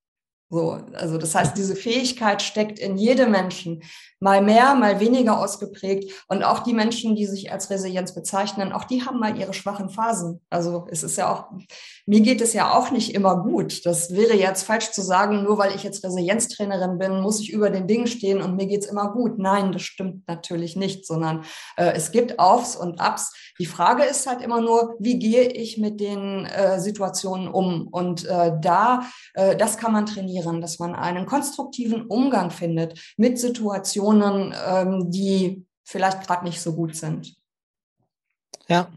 So, 0.50 0.80
also 0.94 1.18
das 1.18 1.34
heißt, 1.34 1.58
diese 1.58 1.76
Fähigkeit 1.76 2.42
steckt 2.42 2.78
in 2.78 2.98
jedem 2.98 3.32
Menschen, 3.32 3.84
mal 4.20 4.42
mehr, 4.42 4.76
mal 4.76 5.00
weniger 5.00 5.40
ausgeprägt. 5.40 6.12
Und 6.28 6.44
auch 6.44 6.60
die 6.60 6.74
Menschen, 6.74 7.16
die 7.16 7.26
sich 7.26 7.52
als 7.52 7.70
Resilienz 7.70 8.14
bezeichnen, 8.14 8.72
auch 8.72 8.84
die 8.84 9.04
haben 9.04 9.20
mal 9.20 9.38
ihre 9.38 9.54
schwachen 9.54 9.90
Phasen. 9.90 10.42
Also 10.50 10.88
es 10.90 11.04
ist 11.04 11.18
ja 11.18 11.34
auch, 11.34 11.46
mir 12.08 12.22
geht 12.22 12.42
es 12.42 12.54
ja 12.54 12.72
auch 12.72 12.92
nicht 12.92 13.16
immer 13.16 13.42
gut. 13.42 13.86
Das 13.86 14.14
wäre 14.14 14.36
jetzt 14.36 14.64
falsch 14.64 14.92
zu 14.92 15.02
sagen, 15.02 15.44
nur 15.44 15.58
weil 15.58 15.76
ich 15.76 15.84
jetzt 15.84 16.04
Resilienztrainerin 16.04 17.00
bin, 17.00 17.22
muss 17.22 17.40
ich 17.40 17.52
über 17.52 17.70
den 17.72 17.88
Dingen 17.88 18.06
stehen 18.06 18.42
und 18.42 18.56
mir 18.56 18.68
geht's 18.68 18.86
immer 18.86 19.12
gut. 19.12 19.40
Nein, 19.40 19.72
das 19.72 19.82
stimmt 19.82 20.28
natürlich 20.28 20.76
nicht, 20.76 21.06
sondern 21.08 21.44
äh, 21.78 21.94
es 21.94 22.12
gibt 22.12 22.38
Aufs 22.38 22.76
und 22.76 23.00
Abs. 23.00 23.34
Die 23.60 23.66
Frage 23.66 24.04
ist 24.04 24.28
halt 24.28 24.42
immer 24.42 24.62
nur, 24.62 24.96
wie 25.00 25.18
gehe 25.18 25.48
ich 25.50 25.80
mit 25.80 26.00
den 26.00 26.46
äh, 26.46 26.80
Situationen 26.80 27.48
um? 27.48 27.88
Und 27.88 28.26
äh, 28.26 28.52
da, 28.62 29.08
äh, 29.34 29.56
das 29.56 29.78
kann 29.78 29.92
man 29.92 30.06
trainieren, 30.06 30.62
dass 30.62 30.78
man 30.78 30.94
einen 30.94 31.26
konstruktiven 31.26 32.06
Umgang 32.06 32.52
findet 32.52 33.00
mit 33.18 33.40
Situationen, 33.40 34.54
ähm, 34.68 35.10
die 35.10 35.66
vielleicht 35.84 36.26
gerade 36.28 36.46
nicht 36.46 36.62
so 36.62 36.76
gut 36.76 36.96
sind. 36.96 37.36
Ja. 38.68 38.90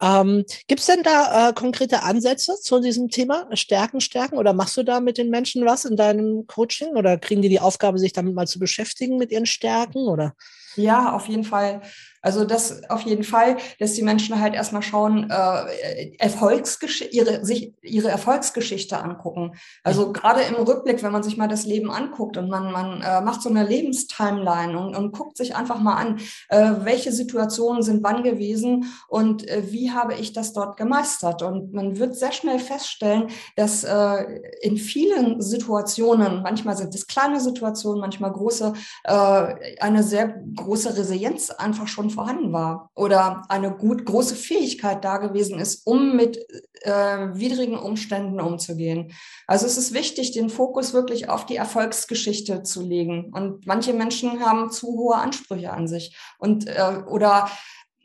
Ähm, 0.00 0.44
Gibt 0.66 0.80
es 0.80 0.86
denn 0.86 1.02
da 1.02 1.48
äh, 1.48 1.52
konkrete 1.54 2.02
Ansätze 2.02 2.54
zu 2.60 2.80
diesem 2.80 3.08
Thema 3.08 3.48
Stärken, 3.54 4.00
Stärken? 4.00 4.36
Oder 4.36 4.52
machst 4.52 4.76
du 4.76 4.82
da 4.82 5.00
mit 5.00 5.18
den 5.18 5.30
Menschen 5.30 5.64
was 5.64 5.84
in 5.84 5.96
deinem 5.96 6.46
Coaching? 6.46 6.88
Oder 6.96 7.16
kriegen 7.18 7.42
die 7.42 7.48
die 7.48 7.60
Aufgabe, 7.60 7.98
sich 7.98 8.12
damit 8.12 8.34
mal 8.34 8.46
zu 8.46 8.58
beschäftigen 8.58 9.16
mit 9.16 9.32
ihren 9.32 9.46
Stärken? 9.46 10.06
Oder? 10.06 10.34
Ja, 10.76 11.12
auf 11.12 11.28
jeden 11.28 11.44
Fall. 11.44 11.80
Also 12.26 12.44
das 12.44 12.82
auf 12.90 13.02
jeden 13.02 13.22
Fall, 13.22 13.56
dass 13.78 13.92
die 13.92 14.02
Menschen 14.02 14.40
halt 14.40 14.52
erstmal 14.52 14.82
schauen, 14.82 15.30
äh, 15.30 16.16
Erfolgsgesch 16.18 17.04
ihre, 17.12 17.44
sich 17.44 17.72
ihre 17.82 18.08
Erfolgsgeschichte 18.08 19.00
angucken. 19.00 19.52
Also 19.84 20.10
gerade 20.10 20.40
im 20.40 20.56
Rückblick, 20.56 21.04
wenn 21.04 21.12
man 21.12 21.22
sich 21.22 21.36
mal 21.36 21.46
das 21.46 21.66
Leben 21.66 21.88
anguckt 21.88 22.36
und 22.36 22.50
man, 22.50 22.72
man 22.72 23.00
äh, 23.00 23.20
macht 23.20 23.42
so 23.42 23.48
eine 23.48 23.64
Lebenstimeline 23.64 24.76
und, 24.76 24.96
und 24.96 25.12
guckt 25.12 25.36
sich 25.36 25.54
einfach 25.54 25.78
mal 25.78 25.94
an, 25.94 26.18
äh, 26.48 26.72
welche 26.80 27.12
Situationen 27.12 27.84
sind 27.84 28.02
wann 28.02 28.24
gewesen 28.24 28.92
und 29.06 29.48
äh, 29.48 29.62
wie 29.70 29.92
habe 29.92 30.14
ich 30.14 30.32
das 30.32 30.52
dort 30.52 30.76
gemeistert. 30.76 31.42
Und 31.42 31.74
man 31.74 31.96
wird 32.00 32.16
sehr 32.16 32.32
schnell 32.32 32.58
feststellen, 32.58 33.28
dass 33.54 33.84
äh, 33.84 34.40
in 34.62 34.78
vielen 34.78 35.40
Situationen, 35.40 36.42
manchmal 36.42 36.76
sind 36.76 36.92
es 36.92 37.06
kleine 37.06 37.40
Situationen, 37.40 38.00
manchmal 38.00 38.32
große, 38.32 38.72
äh, 39.04 39.76
eine 39.78 40.02
sehr 40.02 40.42
große 40.56 40.96
Resilienz 40.96 41.50
einfach 41.50 41.86
schon 41.86 42.15
vorhanden 42.16 42.52
war 42.52 42.90
oder 42.96 43.42
eine 43.48 43.70
gut 43.70 44.04
große 44.04 44.34
Fähigkeit 44.34 45.04
da 45.04 45.18
gewesen 45.18 45.60
ist, 45.60 45.86
um 45.86 46.16
mit 46.16 46.38
äh, 46.82 47.28
widrigen 47.34 47.78
Umständen 47.78 48.40
umzugehen. 48.40 49.12
Also 49.46 49.66
es 49.66 49.76
ist 49.76 49.94
wichtig, 49.94 50.32
den 50.32 50.50
Fokus 50.50 50.92
wirklich 50.92 51.28
auf 51.28 51.46
die 51.46 51.56
Erfolgsgeschichte 51.56 52.64
zu 52.64 52.82
legen. 52.82 53.32
Und 53.32 53.66
manche 53.66 53.92
Menschen 53.92 54.44
haben 54.44 54.72
zu 54.72 54.88
hohe 54.88 55.16
Ansprüche 55.16 55.72
an 55.72 55.86
sich 55.86 56.16
und 56.38 56.66
äh, 56.66 57.02
oder 57.08 57.48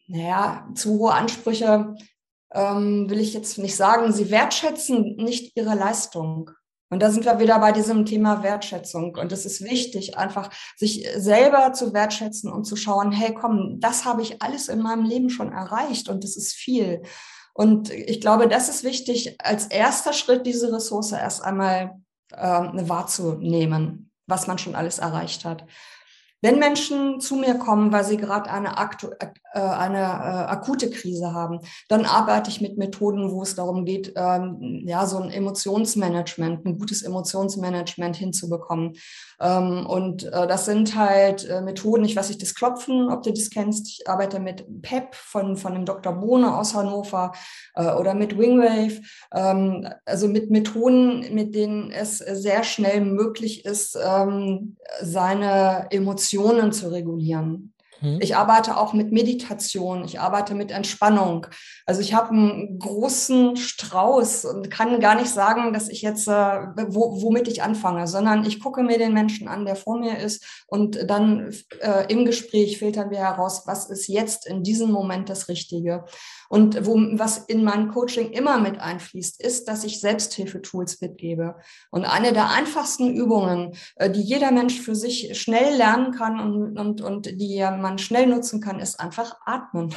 naja, 0.07 0.67
zu 0.75 0.99
hohe 0.99 1.13
Ansprüche 1.13 1.95
ähm, 2.53 3.09
will 3.09 3.19
ich 3.19 3.33
jetzt 3.33 3.57
nicht 3.57 3.75
sagen. 3.75 4.11
Sie 4.11 4.29
wertschätzen 4.29 5.15
nicht 5.15 5.55
ihre 5.55 5.73
Leistung. 5.73 6.51
Und 6.91 7.01
da 7.01 7.09
sind 7.09 7.23
wir 7.23 7.39
wieder 7.39 7.57
bei 7.59 7.71
diesem 7.71 8.05
Thema 8.05 8.43
Wertschätzung. 8.43 9.15
Und 9.15 9.31
es 9.31 9.45
ist 9.45 9.61
wichtig, 9.61 10.17
einfach 10.17 10.49
sich 10.75 11.07
selber 11.15 11.71
zu 11.71 11.93
wertschätzen 11.93 12.51
und 12.51 12.65
zu 12.65 12.75
schauen, 12.75 13.13
hey, 13.13 13.33
komm, 13.33 13.79
das 13.79 14.03
habe 14.03 14.21
ich 14.21 14.41
alles 14.41 14.67
in 14.67 14.81
meinem 14.81 15.05
Leben 15.05 15.29
schon 15.29 15.53
erreicht 15.53 16.09
und 16.09 16.25
das 16.25 16.35
ist 16.35 16.53
viel. 16.53 17.03
Und 17.53 17.89
ich 17.91 18.19
glaube, 18.19 18.49
das 18.49 18.67
ist 18.67 18.83
wichtig, 18.83 19.37
als 19.41 19.67
erster 19.67 20.11
Schritt 20.11 20.45
diese 20.45 20.71
Ressource 20.73 21.13
erst 21.13 21.41
einmal 21.43 22.01
äh, 22.33 22.37
wahrzunehmen, 22.37 24.11
was 24.27 24.47
man 24.47 24.57
schon 24.57 24.75
alles 24.75 24.99
erreicht 24.99 25.45
hat. 25.45 25.65
Wenn 26.41 26.57
Menschen 26.57 27.19
zu 27.19 27.35
mir 27.35 27.55
kommen, 27.55 27.91
weil 27.91 28.03
sie 28.03 28.17
gerade 28.17 28.49
eine, 28.49 28.69
äh, 29.53 29.59
eine 29.59 29.99
äh, 29.99 30.49
akute 30.49 30.89
Krise 30.89 31.33
haben, 31.33 31.59
dann 31.87 32.05
arbeite 32.05 32.49
ich 32.49 32.61
mit 32.61 32.77
Methoden, 32.77 33.31
wo 33.31 33.43
es 33.43 33.53
darum 33.53 33.85
geht, 33.85 34.13
ähm, 34.15 34.81
ja, 34.85 35.05
so 35.05 35.19
ein 35.19 35.29
Emotionsmanagement, 35.29 36.65
ein 36.65 36.79
gutes 36.79 37.03
Emotionsmanagement 37.03 38.15
hinzubekommen. 38.15 38.93
Ähm, 39.39 39.85
und 39.85 40.23
äh, 40.23 40.47
das 40.47 40.65
sind 40.65 40.95
halt 40.95 41.47
äh, 41.47 41.61
Methoden, 41.61 42.05
ich 42.05 42.15
weiß 42.15 42.29
nicht, 42.29 42.41
das 42.41 42.55
Klopfen, 42.55 43.11
ob 43.11 43.21
du 43.21 43.31
das 43.31 43.51
kennst. 43.51 43.87
Ich 43.87 44.09
arbeite 44.09 44.39
mit 44.39 44.65
PEP 44.81 45.13
von, 45.13 45.57
von 45.57 45.73
dem 45.73 45.85
Dr. 45.85 46.13
Bohne 46.13 46.57
aus 46.57 46.73
Hannover 46.73 47.33
äh, 47.75 47.91
oder 47.93 48.15
mit 48.15 48.35
Wingwave. 48.35 49.01
Ähm, 49.31 49.87
also 50.05 50.27
mit 50.27 50.49
Methoden, 50.49 51.35
mit 51.35 51.53
denen 51.53 51.91
es 51.91 52.17
sehr 52.17 52.63
schnell 52.63 53.01
möglich 53.01 53.63
ist, 53.63 53.95
ähm, 54.03 54.77
seine 55.01 55.87
Emotionen 55.91 56.30
Emotionen 56.31 56.71
zu 56.71 56.91
regulieren. 56.91 57.73
Mhm. 58.01 58.19
Ich 58.21 58.35
arbeite 58.35 58.77
auch 58.77 58.93
mit 58.93 59.11
Meditation, 59.11 60.03
ich 60.03 60.19
arbeite 60.19 60.55
mit 60.55 60.71
Entspannung. 60.71 61.47
Also 61.85 62.01
ich 62.01 62.13
habe 62.13 62.29
einen 62.29 62.79
großen 62.79 63.57
Strauß 63.57 64.45
und 64.45 64.71
kann 64.71 64.99
gar 64.99 65.15
nicht 65.15 65.29
sagen, 65.29 65.71
dass 65.73 65.87
ich 65.87 66.01
jetzt, 66.01 66.27
äh, 66.27 66.31
wo, 66.87 67.21
womit 67.21 67.47
ich 67.47 67.61
anfange, 67.61 68.07
sondern 68.07 68.45
ich 68.45 68.59
gucke 68.59 68.81
mir 68.81 68.97
den 68.97 69.13
Menschen 69.13 69.47
an, 69.47 69.65
der 69.65 69.75
vor 69.75 69.99
mir 69.99 70.17
ist 70.17 70.43
und 70.67 70.97
dann 71.07 71.53
äh, 71.81 72.11
im 72.11 72.25
Gespräch 72.25 72.79
filtern 72.79 73.11
wir 73.11 73.19
heraus, 73.19 73.63
was 73.65 73.89
ist 73.89 74.07
jetzt 74.07 74.47
in 74.47 74.63
diesem 74.63 74.91
Moment 74.91 75.29
das 75.29 75.47
Richtige. 75.47 76.05
Und 76.51 76.85
wo, 76.85 76.95
was 77.13 77.37
in 77.37 77.63
mein 77.63 77.87
Coaching 77.87 78.31
immer 78.31 78.59
mit 78.59 78.77
einfließt, 78.77 79.41
ist, 79.41 79.69
dass 79.69 79.85
ich 79.85 80.01
Selbsthilfetools 80.01 80.99
mitgebe. 80.99 81.55
Und 81.91 82.03
eine 82.03 82.33
der 82.33 82.49
einfachsten 82.49 83.15
Übungen, 83.15 83.71
äh, 83.95 84.09
die 84.09 84.21
jeder 84.21 84.51
Mensch 84.51 84.77
für 84.81 84.93
sich 84.93 85.39
schnell 85.39 85.77
lernen 85.77 86.11
kann 86.11 86.41
und, 86.41 86.77
und, 86.77 86.99
und 86.99 87.39
die 87.39 87.61
man 87.61 87.91
man 87.91 87.97
schnell 87.99 88.27
nutzen 88.27 88.59
kann, 88.59 88.81
ist 88.81 88.99
einfach 88.99 89.35
atmen. 89.45 89.95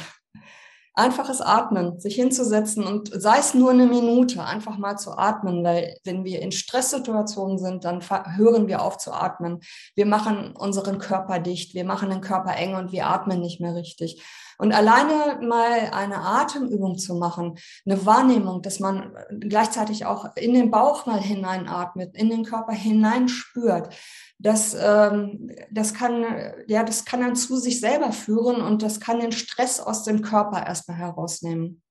Einfaches 0.95 1.41
Atmen, 1.41 1.99
sich 1.99 2.15
hinzusetzen 2.15 2.85
und 2.85 3.11
sei 3.13 3.37
es 3.37 3.53
nur 3.53 3.71
eine 3.71 3.85
Minute, 3.85 4.43
einfach 4.43 4.77
mal 4.77 4.97
zu 4.97 5.11
atmen, 5.17 5.63
weil 5.63 5.97
wenn 6.05 6.23
wir 6.23 6.41
in 6.41 6.53
Stresssituationen 6.53 7.57
sind, 7.57 7.83
dann 7.83 8.01
hören 8.37 8.67
wir 8.67 8.81
auf 8.81 8.97
zu 8.97 9.11
atmen. 9.11 9.59
Wir 9.93 10.05
machen 10.05 10.55
unseren 10.55 10.97
Körper 10.97 11.39
dicht, 11.39 11.73
wir 11.73 11.83
machen 11.83 12.09
den 12.09 12.21
Körper 12.21 12.55
eng 12.55 12.75
und 12.75 12.93
wir 12.93 13.07
atmen 13.07 13.41
nicht 13.41 13.59
mehr 13.59 13.75
richtig. 13.75 14.23
Und 14.57 14.71
alleine 14.71 15.39
mal 15.41 15.91
eine 15.91 16.19
Atemübung 16.19 16.97
zu 16.97 17.15
machen, 17.15 17.57
eine 17.85 18.05
Wahrnehmung, 18.05 18.61
dass 18.61 18.79
man 18.79 19.13
gleichzeitig 19.41 20.05
auch 20.05 20.35
in 20.35 20.53
den 20.53 20.71
Bauch 20.71 21.05
mal 21.05 21.19
hineinatmet, 21.19 22.15
in 22.15 22.29
den 22.29 22.45
Körper 22.45 22.73
hineinspürt, 22.73 23.93
das, 24.37 24.75
ähm, 24.79 25.51
das, 25.71 25.93
kann, 25.93 26.25
ja, 26.67 26.83
das 26.83 27.05
kann 27.05 27.21
dann 27.21 27.35
zu 27.35 27.57
sich 27.57 27.79
selber 27.79 28.11
führen 28.11 28.61
und 28.61 28.81
das 28.81 28.99
kann 28.99 29.19
den 29.19 29.31
Stress 29.31 29.79
aus 29.79 30.03
dem 30.03 30.21
Körper 30.21 30.65
erstmal 30.65 30.97
herausnehmen. 30.97 31.81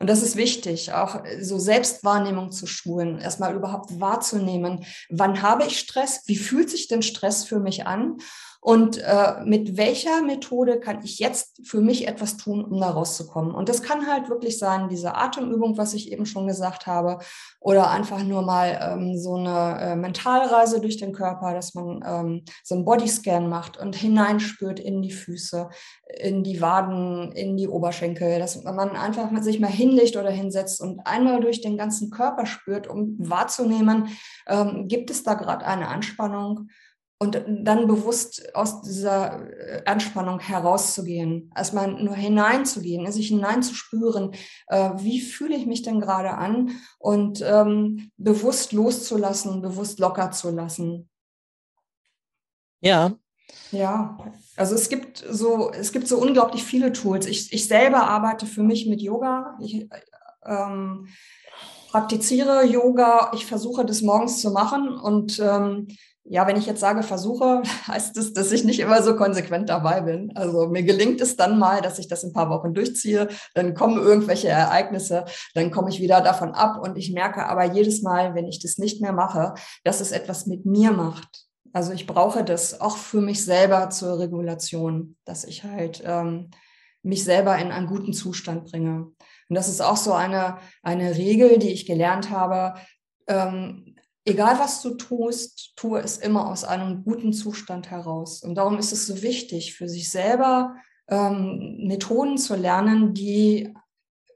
Und 0.00 0.10
das 0.10 0.22
ist 0.22 0.36
wichtig, 0.36 0.92
auch 0.92 1.22
so 1.40 1.58
Selbstwahrnehmung 1.58 2.50
zu 2.50 2.66
schulen, 2.66 3.18
erstmal 3.18 3.54
überhaupt 3.54 4.00
wahrzunehmen, 4.00 4.84
wann 5.08 5.40
habe 5.40 5.64
ich 5.64 5.78
Stress, 5.78 6.22
wie 6.26 6.36
fühlt 6.36 6.68
sich 6.68 6.88
denn 6.88 7.02
Stress 7.02 7.44
für 7.44 7.60
mich 7.60 7.86
an 7.86 8.18
und 8.64 8.96
äh, 8.96 9.44
mit 9.44 9.76
welcher 9.76 10.22
Methode 10.22 10.80
kann 10.80 11.04
ich 11.04 11.18
jetzt 11.18 11.60
für 11.68 11.82
mich 11.82 12.08
etwas 12.08 12.38
tun, 12.38 12.64
um 12.64 12.80
da 12.80 12.88
rauszukommen. 12.88 13.54
Und 13.54 13.68
das 13.68 13.82
kann 13.82 14.06
halt 14.06 14.30
wirklich 14.30 14.58
sein, 14.58 14.88
diese 14.88 15.16
Atemübung, 15.16 15.76
was 15.76 15.92
ich 15.92 16.10
eben 16.10 16.24
schon 16.24 16.46
gesagt 16.46 16.86
habe, 16.86 17.18
oder 17.60 17.90
einfach 17.90 18.22
nur 18.22 18.40
mal 18.40 18.78
ähm, 18.80 19.18
so 19.18 19.34
eine 19.34 19.80
äh, 19.82 19.96
Mentalreise 19.96 20.80
durch 20.80 20.96
den 20.96 21.12
Körper, 21.12 21.52
dass 21.52 21.74
man 21.74 22.02
ähm, 22.06 22.44
so 22.62 22.74
einen 22.74 22.86
Bodyscan 22.86 23.50
macht 23.50 23.76
und 23.76 23.96
hineinspürt 23.96 24.80
in 24.80 25.02
die 25.02 25.12
Füße, 25.12 25.68
in 26.18 26.42
die 26.42 26.62
Waden, 26.62 27.32
in 27.32 27.58
die 27.58 27.68
Oberschenkel, 27.68 28.38
dass 28.38 28.64
man 28.64 28.96
einfach 28.96 29.28
sich 29.42 29.60
mal 29.60 29.70
hinlegt 29.70 30.16
oder 30.16 30.30
hinsetzt 30.30 30.80
und 30.80 31.06
einmal 31.06 31.40
durch 31.40 31.60
den 31.60 31.76
ganzen 31.76 32.08
Körper 32.10 32.46
spürt, 32.46 32.86
um 32.86 33.16
wahrzunehmen, 33.18 34.08
ähm, 34.46 34.88
gibt 34.88 35.10
es 35.10 35.22
da 35.22 35.34
gerade 35.34 35.66
eine 35.66 35.88
Anspannung 35.88 36.70
und 37.18 37.44
dann 37.46 37.86
bewusst 37.86 38.54
aus 38.54 38.82
dieser 38.82 39.48
äh, 39.48 39.82
Anspannung 39.86 40.40
herauszugehen, 40.40 41.50
erstmal 41.56 41.92
nur 41.92 42.14
hineinzugehen, 42.14 43.10
sich 43.10 43.28
hineinzuspüren, 43.28 44.32
äh, 44.66 44.90
wie 44.96 45.20
fühle 45.20 45.56
ich 45.56 45.66
mich 45.66 45.82
denn 45.82 46.00
gerade 46.00 46.32
an 46.32 46.72
und 46.98 47.40
ähm, 47.42 48.10
bewusst 48.16 48.72
loszulassen, 48.72 49.62
bewusst 49.62 49.98
locker 49.98 50.32
zu 50.32 50.50
lassen. 50.50 51.08
Ja. 52.80 53.14
Ja, 53.70 54.18
also 54.56 54.74
es 54.74 54.88
gibt 54.88 55.24
so, 55.28 55.70
es 55.70 55.92
gibt 55.92 56.08
so 56.08 56.18
unglaublich 56.18 56.64
viele 56.64 56.92
Tools. 56.92 57.26
Ich, 57.26 57.52
ich 57.52 57.68
selber 57.68 58.08
arbeite 58.08 58.46
für 58.46 58.62
mich 58.62 58.86
mit 58.86 59.02
Yoga. 59.02 59.58
Ich, 59.60 59.86
ähm, 60.44 61.08
praktiziere 61.90 62.64
Yoga. 62.64 63.30
Ich 63.34 63.46
versuche 63.46 63.84
das 63.84 64.02
morgens 64.02 64.40
zu 64.40 64.50
machen 64.50 64.88
und 64.88 65.38
ähm, 65.38 65.86
ja, 66.26 66.46
wenn 66.46 66.56
ich 66.56 66.66
jetzt 66.66 66.80
sage 66.80 67.02
versuche, 67.02 67.62
heißt 67.86 68.16
es, 68.16 68.32
dass 68.32 68.50
ich 68.52 68.64
nicht 68.64 68.80
immer 68.80 69.02
so 69.02 69.14
konsequent 69.14 69.68
dabei 69.68 70.00
bin. 70.00 70.34
Also 70.36 70.68
mir 70.68 70.82
gelingt 70.82 71.20
es 71.20 71.36
dann 71.36 71.58
mal, 71.58 71.82
dass 71.82 71.98
ich 71.98 72.08
das 72.08 72.24
ein 72.24 72.32
paar 72.32 72.50
Wochen 72.50 72.74
durchziehe, 72.74 73.28
dann 73.54 73.74
kommen 73.74 74.02
irgendwelche 74.02 74.48
Ereignisse, 74.48 75.26
dann 75.54 75.70
komme 75.70 75.90
ich 75.90 76.00
wieder 76.00 76.20
davon 76.20 76.52
ab 76.52 76.80
und 76.80 76.96
ich 76.96 77.12
merke 77.12 77.46
aber 77.46 77.64
jedes 77.64 78.02
Mal, 78.02 78.34
wenn 78.34 78.48
ich 78.48 78.60
das 78.60 78.78
nicht 78.78 79.00
mehr 79.00 79.12
mache, 79.12 79.54
dass 79.84 80.00
es 80.00 80.12
etwas 80.12 80.46
mit 80.46 80.64
mir 80.64 80.92
macht. 80.92 81.44
Also 81.72 81.92
ich 81.92 82.06
brauche 82.06 82.44
das 82.44 82.80
auch 82.80 82.96
für 82.96 83.20
mich 83.20 83.44
selber 83.44 83.90
zur 83.90 84.18
Regulation, 84.18 85.16
dass 85.24 85.44
ich 85.44 85.64
halt 85.64 86.02
ähm, 86.06 86.50
mich 87.02 87.24
selber 87.24 87.58
in 87.58 87.72
einen 87.72 87.88
guten 87.88 88.12
Zustand 88.12 88.70
bringe. 88.70 89.08
Und 89.48 89.56
das 89.56 89.68
ist 89.68 89.82
auch 89.82 89.96
so 89.96 90.12
eine, 90.14 90.58
eine 90.82 91.16
Regel, 91.16 91.58
die 91.58 91.72
ich 91.72 91.84
gelernt 91.84 92.30
habe. 92.30 92.74
Ähm, 93.26 93.93
egal 94.24 94.58
was 94.58 94.82
du 94.82 94.94
tust, 94.94 95.72
tue 95.76 96.00
es 96.00 96.16
immer 96.18 96.50
aus 96.50 96.64
einem 96.64 97.04
guten 97.04 97.32
Zustand 97.32 97.90
heraus. 97.90 98.42
Und 98.42 98.54
darum 98.56 98.78
ist 98.78 98.92
es 98.92 99.06
so 99.06 99.22
wichtig, 99.22 99.74
für 99.74 99.88
sich 99.88 100.10
selber 100.10 100.74
ähm, 101.08 101.78
Methoden 101.86 102.38
zu 102.38 102.54
lernen, 102.54 103.14
die 103.14 103.74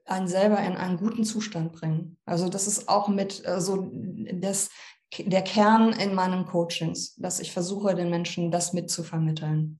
einen 0.05 0.27
selber 0.27 0.59
in 0.59 0.75
einen 0.75 0.97
guten 0.97 1.23
Zustand 1.23 1.71
bringen. 1.73 2.17
Also 2.25 2.49
das 2.49 2.67
ist 2.67 2.89
auch 2.89 3.07
mit 3.07 3.45
äh, 3.45 3.61
so 3.61 3.91
das, 4.33 4.69
der 5.17 5.41
Kern 5.41 5.93
in 5.93 6.13
meinen 6.13 6.45
Coachings, 6.45 7.15
dass 7.15 7.39
ich 7.39 7.51
versuche, 7.51 7.95
den 7.95 8.09
Menschen 8.09 8.51
das 8.51 8.73
mitzuvermitteln. 8.73 9.79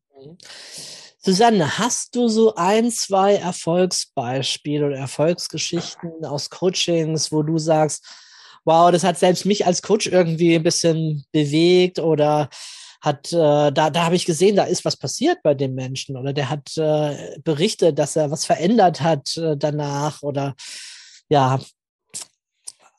Susanne, 1.22 1.78
hast 1.78 2.16
du 2.16 2.28
so 2.28 2.55
ein, 2.55 2.91
zwei 2.91 3.36
Erfolgsbeispiele 3.36 4.88
oder 4.88 4.97
Erfolgsgeschichten 4.97 6.26
aus 6.26 6.49
Coachings, 6.49 7.32
wo 7.32 7.43
du 7.43 7.57
sagst, 7.57 8.05
wow, 8.66 8.91
das 8.91 9.03
hat 9.03 9.18
selbst 9.18 9.45
mich 9.45 9.66
als 9.66 9.82
Coach 9.82 10.07
irgendwie 10.07 10.55
ein 10.55 10.64
bisschen 10.64 11.26
bewegt 11.32 11.99
oder 11.99 12.49
hat, 13.01 13.32
äh, 13.32 13.72
da, 13.72 13.89
da 13.89 14.05
habe 14.05 14.16
ich 14.16 14.26
gesehen, 14.26 14.55
da 14.55 14.64
ist 14.66 14.84
was 14.84 14.97
passiert 14.97 15.41
bei 15.41 15.53
dem 15.53 15.74
Menschen 15.74 16.18
oder 16.18 16.34
der 16.34 16.49
hat 16.49 16.76
äh, 16.78 17.39
berichtet, 17.43 17.97
dass 17.97 18.16
er 18.16 18.30
was 18.30 18.45
verändert 18.45 19.01
hat 19.01 19.38
äh, 19.38 19.55
danach 19.57 20.22
oder 20.22 20.55
ja. 21.30 21.60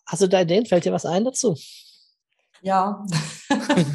Hast 0.06 0.22
du 0.22 0.26
da 0.26 0.40
Ideen? 0.40 0.66
Fällt 0.66 0.84
dir 0.84 0.92
was 0.92 1.06
ein 1.06 1.24
dazu? 1.24 1.56
Ja. 2.62 3.04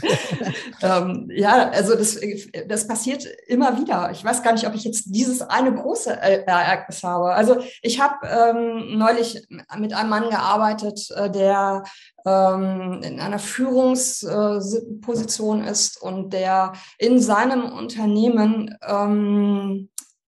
ähm, 0.82 1.30
ja, 1.34 1.70
also 1.70 1.96
das, 1.96 2.20
das 2.68 2.88
passiert 2.88 3.26
immer 3.48 3.80
wieder. 3.80 4.10
Ich 4.12 4.26
weiß 4.26 4.42
gar 4.42 4.54
nicht, 4.54 4.66
ob 4.68 4.74
ich 4.74 4.84
jetzt 4.84 5.06
dieses 5.08 5.42
eine 5.42 5.74
große 5.74 6.12
Ereignis 6.12 7.04
habe. 7.04 7.34
Also 7.34 7.58
ich 7.82 8.02
habe 8.02 8.28
ähm, 8.28 8.98
neulich 8.98 9.46
mit 9.78 9.94
einem 9.94 10.10
Mann 10.10 10.30
gearbeitet, 10.30 11.10
äh, 11.16 11.30
der 11.30 11.84
ähm, 12.26 13.02
in 13.04 13.20
einer 13.20 13.40
Führungsposition 13.40 15.64
äh, 15.64 15.72
ist 15.72 16.02
und 16.02 16.34
der 16.34 16.74
in 16.98 17.20
seinem 17.20 17.72
Unternehmen 17.72 18.76
ähm, 18.82 19.90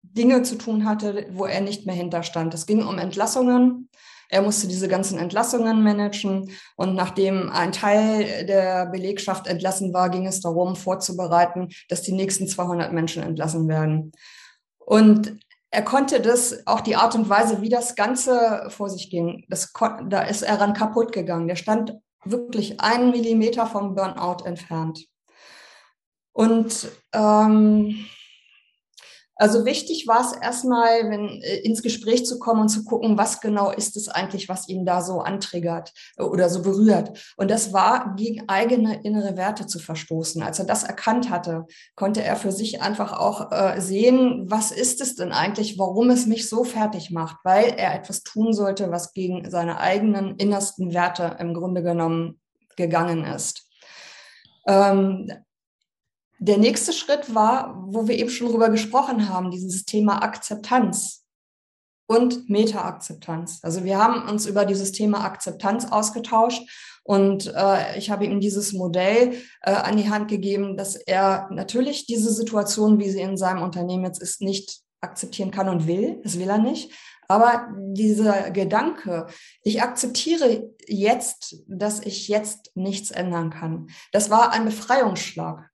Dinge 0.03 0.43
zu 0.43 0.57
tun 0.57 0.85
hatte, 0.85 1.27
wo 1.31 1.47
er 1.47 1.61
nicht 1.61 1.87
mehr 1.87 1.95
hinterstand. 1.95 2.53
Es 2.53 2.67
ging 2.67 2.85
um 2.85 2.99
Entlassungen 2.99 3.88
er 4.29 4.43
musste 4.43 4.69
diese 4.69 4.89
ganzen 4.89 5.19
Entlassungen 5.19 5.83
managen 5.83 6.51
und 6.77 6.95
nachdem 6.95 7.51
ein 7.51 7.73
Teil 7.73 8.45
der 8.47 8.87
Belegschaft 8.87 9.47
entlassen 9.47 9.95
war, 9.95 10.11
ging 10.11 10.27
es 10.27 10.41
darum, 10.41 10.77
vorzubereiten, 10.77 11.69
dass 11.89 12.03
die 12.03 12.13
nächsten 12.13 12.47
200 12.47 12.93
Menschen 12.93 13.23
entlassen 13.23 13.69
werden. 13.69 14.13
Und 14.79 15.39
er 15.71 15.83
konnte 15.83 16.21
das, 16.21 16.67
auch 16.67 16.81
die 16.81 16.97
Art 16.97 17.15
und 17.15 17.29
Weise, 17.29 17.61
wie 17.61 17.69
das 17.69 17.95
Ganze 17.95 18.67
vor 18.69 18.89
sich 18.89 19.11
ging, 19.11 19.45
das, 19.49 19.73
da 20.09 20.23
ist 20.23 20.43
er 20.43 20.61
ran 20.61 20.73
kaputt 20.73 21.13
gegangen. 21.13 21.49
Der 21.49 21.57
stand 21.57 21.95
wirklich 22.25 22.81
einen 22.81 23.11
Millimeter 23.11 23.67
vom 23.67 23.95
Burnout 23.95 24.45
entfernt. 24.45 25.07
Und 26.33 26.89
ähm, 27.13 28.07
also 29.39 29.65
wichtig 29.65 30.09
war 30.09 30.21
es 30.21 30.33
erstmal, 30.33 31.09
wenn, 31.11 31.41
äh, 31.43 31.59
ins 31.59 31.81
Gespräch 31.83 32.27
zu 32.27 32.41
kommen 32.41 32.63
und 32.63 32.69
zu 32.69 32.85
gucken, 32.85 33.17
was 33.17 33.41
genau 33.41 33.71
ist 33.71 33.97
es 33.97 34.09
eigentlich, 34.09 34.49
was 34.49 34.69
ihn 34.69 34.85
da 34.85 35.01
so 35.01 35.21
antriggert 35.21 35.93
äh, 36.17 36.25
oder 36.25 36.51
so 36.51 36.61
berührt. 36.61 37.35
Und 37.37 37.49
das 37.49 37.73
war, 37.73 38.17
gegen 38.17 38.49
eigene 38.49 39.03
innere 39.05 39.37
Werte 39.37 39.69
zu 39.69 39.79
verstoßen. 39.79 40.43
Als 40.43 40.59
er 40.59 40.65
das 40.65 40.83
erkannt 40.83 41.31
hatte, 41.31 41.67
konnte 41.95 42.23
er 42.23 42.35
für 42.35 42.51
sich 42.51 42.83
einfach 42.83 43.13
auch 43.13 43.53
äh, 43.53 43.81
sehen, 43.81 44.47
was 44.49 44.73
ist 44.73 45.01
es 45.01 45.15
denn 45.15 45.31
eigentlich, 45.31 45.79
warum 45.79 46.11
es 46.11 46.27
mich 46.27 46.49
so 46.49 46.65
fertig 46.65 47.13
macht, 47.13 47.37
weil 47.45 47.75
er 47.77 47.95
etwas 47.95 48.25
tun 48.25 48.53
sollte, 48.53 48.91
was 48.91 49.13
gegen 49.13 49.49
seine 49.49 49.79
eigenen 49.79 50.35
innersten 50.37 50.93
Werte 50.93 51.37
im 51.39 51.55
Grunde 51.55 51.85
genommen 51.85 52.41
gegangen 52.77 53.25
ist. 53.25 53.69
Ähm, 54.67 55.31
der 56.39 56.59
nächste 56.59 56.93
Schritt 56.93 57.35
war, 57.35 57.85
wo 57.89 58.07
wir 58.07 58.19
eben 58.19 58.31
schon 58.31 58.49
drüber 58.49 58.69
gesprochen 58.69 59.29
haben, 59.29 59.51
dieses 59.51 59.85
Thema 59.85 60.23
Akzeptanz 60.23 61.25
und 62.07 62.49
Meta-Akzeptanz. 62.49 63.61
Also 63.63 63.85
wir 63.85 63.99
haben 63.99 64.29
uns 64.29 64.47
über 64.47 64.65
dieses 64.65 64.93
Thema 64.93 65.25
Akzeptanz 65.25 65.85
ausgetauscht 65.91 66.63
und 67.05 67.53
äh, 67.55 67.99
ich 67.99 68.11
habe 68.11 68.25
ihm 68.25 68.41
dieses 68.41 68.73
Modell 68.73 69.35
äh, 69.63 69.71
an 69.73 69.97
die 69.97 70.11
Hand 70.11 70.29
gegeben, 70.29 70.77
dass 70.77 70.97
er 70.97 71.49
natürlich 71.51 72.07
diese 72.07 72.33
Situation, 72.33 72.99
wie 72.99 73.11
sie 73.11 73.21
in 73.21 73.37
seinem 73.37 73.63
Unternehmen 73.63 74.05
jetzt 74.05 74.23
ist, 74.23 74.41
nicht 74.41 74.81
akzeptieren 75.01 75.51
kann 75.51 75.69
und 75.69 75.87
will. 75.87 76.21
Das 76.23 76.39
will 76.39 76.49
er 76.49 76.59
nicht. 76.59 76.93
Aber 77.29 77.69
dieser 77.77 78.51
Gedanke, 78.51 79.27
ich 79.63 79.83
akzeptiere 79.83 80.71
jetzt, 80.87 81.57
dass 81.67 82.01
ich 82.01 82.29
jetzt 82.29 82.73
nichts 82.75 83.11
ändern 83.11 83.51
kann, 83.51 83.89
das 84.13 84.31
war 84.31 84.53
ein 84.53 84.65
Befreiungsschlag 84.65 85.71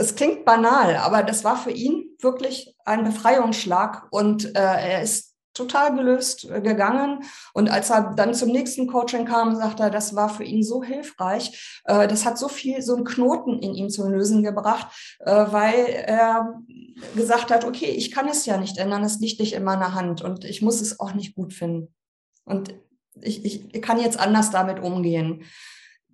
es 0.00 0.14
klingt 0.14 0.44
banal, 0.44 0.96
aber 0.96 1.22
das 1.22 1.44
war 1.44 1.56
für 1.56 1.70
ihn 1.70 2.16
wirklich 2.20 2.74
ein 2.84 3.04
Befreiungsschlag 3.04 4.08
und 4.10 4.56
äh, 4.56 4.60
er 4.60 5.02
ist 5.02 5.36
total 5.52 5.94
gelöst 5.94 6.48
äh, 6.50 6.62
gegangen. 6.62 7.24
Und 7.52 7.68
als 7.70 7.90
er 7.90 8.14
dann 8.14 8.34
zum 8.34 8.50
nächsten 8.50 8.86
Coaching 8.86 9.26
kam, 9.26 9.54
sagte 9.56 9.82
er, 9.84 9.90
das 9.90 10.16
war 10.16 10.30
für 10.30 10.44
ihn 10.44 10.62
so 10.62 10.82
hilfreich. 10.82 11.80
Äh, 11.84 12.08
das 12.08 12.24
hat 12.24 12.38
so 12.38 12.48
viel, 12.48 12.80
so 12.80 12.94
einen 12.94 13.04
Knoten 13.04 13.58
in 13.58 13.74
ihm 13.74 13.90
zum 13.90 14.10
Lösen 14.10 14.42
gebracht, 14.42 14.88
äh, 15.20 15.30
weil 15.50 15.86
er 15.86 16.60
gesagt 17.14 17.50
hat, 17.50 17.64
okay, 17.64 17.90
ich 17.90 18.10
kann 18.10 18.28
es 18.28 18.46
ja 18.46 18.56
nicht 18.56 18.78
ändern, 18.78 19.04
es 19.04 19.18
liegt 19.18 19.38
nicht 19.38 19.52
in 19.52 19.64
meiner 19.64 19.94
Hand 19.94 20.22
und 20.22 20.44
ich 20.44 20.62
muss 20.62 20.80
es 20.80 20.98
auch 20.98 21.12
nicht 21.12 21.34
gut 21.34 21.52
finden. 21.52 21.94
Und 22.44 22.74
ich, 23.20 23.44
ich 23.44 23.82
kann 23.82 24.00
jetzt 24.00 24.18
anders 24.18 24.50
damit 24.50 24.80
umgehen 24.80 25.44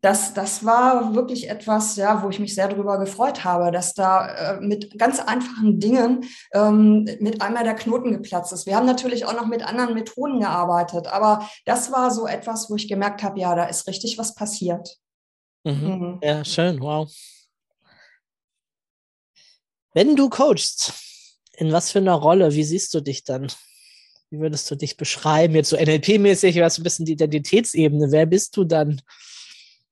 das, 0.01 0.35
das 0.35 0.65
war 0.65 1.15
wirklich 1.15 1.49
etwas, 1.49 1.97
ja, 1.97 2.23
wo 2.23 2.29
ich 2.29 2.39
mich 2.39 2.55
sehr 2.55 2.69
darüber 2.69 2.99
gefreut 2.99 3.45
habe, 3.45 3.71
dass 3.71 3.95
da 3.95 4.57
äh, 4.57 4.61
mit 4.61 4.99
ganz 4.99 5.21
einfachen 5.21 5.81
Dingen 5.81 6.25
ähm, 6.53 7.05
mit 7.21 7.41
einmal 7.41 7.65
der 7.65 7.75
Knoten 7.75 8.13
geplatzt 8.13 8.53
ist. 8.53 8.67
Wir 8.67 8.77
haben 8.77 8.87
natürlich 8.87 9.25
auch 9.25 9.35
noch 9.35 9.47
mit 9.47 9.63
anderen 9.63 9.95
Methoden 9.95 10.41
gearbeitet, 10.41 11.07
aber 11.07 11.49
das 11.65 11.93
war 11.93 12.11
so 12.11 12.27
etwas, 12.27 12.71
wo 12.71 12.77
ich 12.77 12.89
gemerkt 12.89 13.23
habe, 13.23 13.41
ja, 13.41 13.55
da 13.55 13.65
ist 13.65 13.87
richtig 13.87 14.19
was 14.19 14.35
passiert. 14.35 14.99
Mhm. 15.65 15.73
Mhm. 15.73 16.21
Ja, 16.23 16.45
schön, 16.45 16.81
wow. 16.81 17.11
Wenn 19.95 20.15
du 20.15 20.29
coachst, 20.29 20.93
in 21.57 21.73
was 21.73 21.91
für 21.91 21.99
einer 21.99 22.15
Rolle, 22.15 22.55
wie 22.55 22.65
siehst 22.65 22.93
du 22.93 23.01
dich 23.01 23.25
dann? 23.25 23.51
Wie 24.31 24.41
würdest 24.41 24.71
du 24.71 24.75
dich 24.75 24.97
beschreiben? 24.97 25.55
Jetzt 25.55 25.71
so 25.71 25.77
NLP-mäßig, 25.77 26.61
was 26.61 26.79
ein 26.79 26.83
bisschen 26.83 27.07
die 27.07 27.13
Identitätsebene. 27.13 28.11
Wer 28.11 28.27
bist 28.27 28.57
du 28.57 28.65
dann? 28.65 29.01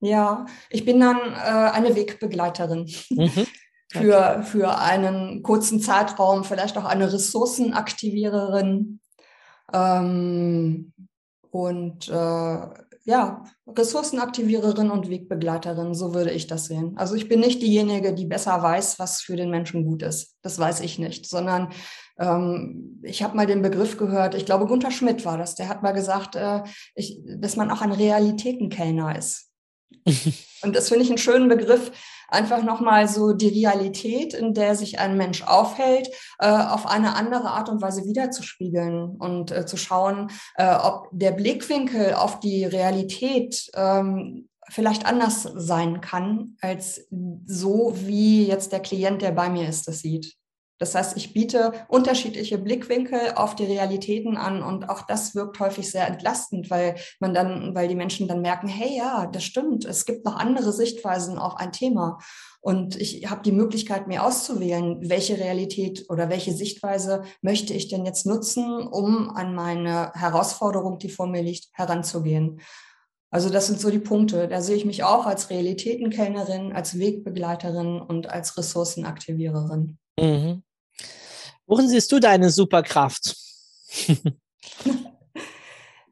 Ja, 0.05 0.45
ich 0.69 0.85
bin 0.85 1.01
dann 1.01 1.17
äh, 1.17 1.71
eine 1.73 1.97
Wegbegleiterin. 1.97 2.91
Mhm. 3.11 3.31
Okay. 3.31 3.47
Für, 3.95 4.43
für 4.43 4.79
einen 4.79 5.45
kurzen 5.45 5.79
Zeitraum, 5.79 6.43
vielleicht 6.43 6.77
auch 6.77 6.85
eine 6.85 7.13
Ressourcenaktiviererin. 7.13 8.99
Ähm, 9.73 10.93
und 11.51 12.09
äh, 12.09 12.13
ja, 13.05 13.45
Ressourcenaktiviererin 13.69 14.91
und 14.91 15.11
Wegbegleiterin, 15.11 15.95
so 15.95 16.13
würde 16.13 16.33
ich 16.33 16.49
das 16.49 16.65
sehen. 16.65 16.95
Also 16.97 17.15
ich 17.15 17.29
bin 17.29 17.39
nicht 17.39 17.63
diejenige, 17.63 18.15
die 18.15 18.25
besser 18.25 18.61
weiß, 18.61 18.99
was 18.99 19.21
für 19.21 19.37
den 19.37 19.51
Menschen 19.51 19.85
gut 19.85 20.03
ist. 20.03 20.39
Das 20.43 20.59
weiß 20.59 20.81
ich 20.81 20.99
nicht, 20.99 21.27
sondern 21.27 21.69
ähm, 22.19 23.01
ich 23.05 23.23
habe 23.23 23.37
mal 23.37 23.47
den 23.47 23.63
Begriff 23.63 23.97
gehört, 23.97 24.35
ich 24.35 24.47
glaube, 24.47 24.67
Gunther 24.67 24.91
Schmidt 24.91 25.25
war 25.25 25.39
das, 25.39 25.55
der 25.55 25.69
hat 25.69 25.83
mal 25.85 25.93
gesagt, 25.93 26.35
äh, 26.35 26.63
ich, 26.97 27.21
dass 27.25 27.55
man 27.55 27.71
auch 27.71 27.83
ein 27.83 27.93
Realitätenkellner 27.93 29.17
ist. 29.17 29.54
Und 30.63 30.77
das 30.77 30.89
finde 30.89 31.05
ich 31.05 31.11
einen 31.11 31.19
schönen 31.19 31.49
Begriff, 31.49 31.91
einfach 32.29 32.63
nochmal 32.63 33.09
so 33.09 33.33
die 33.33 33.49
Realität, 33.49 34.35
in 34.35 34.55
der 34.55 34.75
sich 34.75 34.99
ein 34.99 35.17
Mensch 35.17 35.43
aufhält, 35.43 36.09
äh, 36.39 36.49
auf 36.49 36.87
eine 36.87 37.15
andere 37.15 37.51
Art 37.51 37.69
und 37.69 37.81
Weise 37.81 38.05
wiederzuspiegeln 38.05 39.17
und 39.17 39.51
äh, 39.51 39.67
zu 39.67 39.77
schauen, 39.77 40.31
äh, 40.57 40.75
ob 40.75 41.09
der 41.13 41.33
Blickwinkel 41.33 42.15
auf 42.15 42.41
die 42.41 42.65
Realität 42.65 43.71
ähm, 43.75 44.49
vielleicht 44.69 45.07
anders 45.07 45.43
sein 45.43 46.01
kann, 46.01 46.57
als 46.61 47.07
so, 47.47 47.95
wie 47.97 48.47
jetzt 48.47 48.73
der 48.73 48.81
Klient, 48.81 49.23
der 49.23 49.33
bei 49.33 49.49
mir 49.49 49.69
ist, 49.69 49.87
das 49.87 50.01
sieht. 50.01 50.35
Das 50.79 50.95
heißt, 50.95 51.17
ich 51.17 51.33
biete 51.33 51.73
unterschiedliche 51.89 52.59
Blickwinkel 52.59 53.35
auf 53.37 53.55
die 53.55 53.65
Realitäten 53.65 54.37
an 54.37 54.63
und 54.63 54.89
auch 54.89 55.03
das 55.03 55.35
wirkt 55.35 55.61
häufig 55.61 55.91
sehr 55.91 56.09
entlastend, 56.09 56.69
weil 56.69 56.97
man 57.21 57.33
dann, 57.33 57.75
weil 57.75 57.87
die 57.87 57.95
Menschen 57.95 58.27
dann 58.27 58.41
merken, 58.41 58.67
hey, 58.67 58.97
ja, 58.97 59.27
das 59.27 59.45
stimmt, 59.45 59.85
es 59.85 60.05
gibt 60.05 60.25
noch 60.25 60.37
andere 60.37 60.73
Sichtweisen 60.73 61.39
auf 61.39 61.57
ein 61.57 61.71
Thema. 61.71 62.19
Und 62.61 63.01
ich 63.01 63.31
habe 63.31 63.43
die 63.43 63.53
Möglichkeit, 63.53 64.09
mir 64.09 64.25
auszuwählen, 64.25 64.99
welche 65.09 65.39
Realität 65.39 66.07
oder 66.09 66.29
welche 66.29 66.53
Sichtweise 66.53 67.23
möchte 67.41 67.75
ich 67.75 67.89
denn 67.89 68.05
jetzt 68.05 68.27
nutzen, 68.27 68.87
um 68.87 69.31
an 69.31 69.55
meine 69.55 70.11
Herausforderung, 70.15 70.99
die 70.99 71.11
vor 71.11 71.27
mir 71.27 71.43
liegt, 71.43 71.69
heranzugehen. 71.73 72.61
Also 73.31 73.51
das 73.51 73.67
sind 73.67 73.81
so 73.81 73.91
die 73.91 73.99
Punkte. 73.99 74.49
Da 74.49 74.63
sehe 74.63 74.77
ich 74.77 74.85
mich 74.85 75.05
auch 75.05 75.27
als 75.27 75.51
Realitätenkellnerin, 75.51 76.73
als 76.73 76.99
Wegbegleiterin 76.99 78.01
und 78.01 78.31
als 78.31 78.57
Ressourcenaktiviererin. 78.57 79.99
Mhm. 80.19 80.63
Worin 81.67 81.89
siehst 81.89 82.13
du 82.13 82.21
deine 82.21 82.51
Superkraft? 82.51 83.37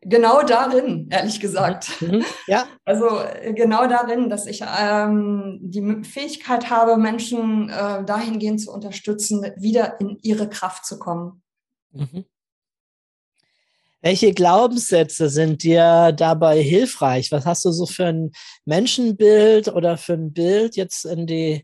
genau 0.01 0.43
darin, 0.43 1.09
ehrlich 1.11 1.41
gesagt. 1.41 2.01
Mhm. 2.01 2.25
Ja. 2.47 2.67
Also 2.85 3.21
äh, 3.21 3.53
genau 3.53 3.87
darin, 3.87 4.29
dass 4.29 4.47
ich 4.47 4.63
ähm, 4.63 5.59
die 5.63 6.05
Fähigkeit 6.05 6.71
habe, 6.71 6.97
Menschen 6.97 7.69
äh, 7.69 8.05
dahingehend 8.05 8.61
zu 8.61 8.73
unterstützen, 8.73 9.43
wieder 9.57 10.01
in 10.01 10.19
ihre 10.23 10.49
Kraft 10.49 10.87
zu 10.87 10.99
kommen. 10.99 11.43
Mhm. 11.93 12.25
Welche 14.05 14.33
Glaubenssätze 14.33 15.29
sind 15.29 15.63
dir 15.63 16.11
dabei 16.11 16.61
hilfreich? 16.61 17.31
Was 17.31 17.47
hast 17.47 17.65
du 17.65 17.71
so 17.71 17.87
für 17.87 18.07
ein 18.07 18.33
Menschenbild 18.65 19.69
oder 19.69 19.97
für 19.97 20.15
ein 20.15 20.33
Bild 20.33 20.75
jetzt 20.75 21.05
in 21.05 21.29
die, 21.29 21.63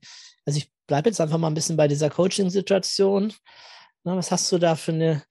bleibe 0.88 1.08
jetzt 1.08 1.20
einfach 1.20 1.38
mal 1.38 1.46
ein 1.46 1.54
bisschen 1.54 1.76
bei 1.76 1.86
dieser 1.86 2.10
Coaching-Situation. 2.10 3.32
Was 4.02 4.32
hast 4.32 4.50
du 4.50 4.58
da 4.58 4.74
für 4.74 4.92
eine 4.92 5.22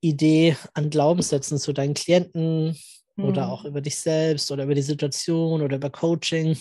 Idee 0.00 0.56
an 0.74 0.90
Glaubenssätzen 0.90 1.58
zu 1.58 1.72
deinen 1.72 1.94
Klienten 1.94 2.76
hm. 3.16 3.24
oder 3.24 3.48
auch 3.48 3.64
über 3.64 3.80
dich 3.80 3.96
selbst 3.96 4.50
oder 4.50 4.64
über 4.64 4.74
die 4.74 4.82
Situation 4.82 5.62
oder 5.62 5.76
über 5.76 5.88
Coaching? 5.88 6.58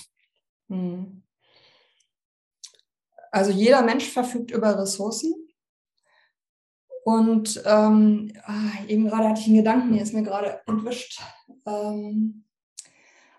Hm. 0.69 1.23
Also 3.31 3.51
jeder 3.51 3.81
Mensch 3.81 4.05
verfügt 4.05 4.51
über 4.51 4.79
Ressourcen. 4.79 5.33
Und 7.03 7.61
ähm, 7.65 8.31
ah, 8.45 8.71
eben 8.87 9.07
gerade 9.07 9.27
hatte 9.27 9.41
ich 9.41 9.47
einen 9.47 9.57
Gedanken, 9.57 9.93
der 9.93 10.03
ist 10.03 10.13
mir 10.13 10.23
gerade 10.23 10.61
entwischt. 10.67 11.21
Ähm, 11.65 12.45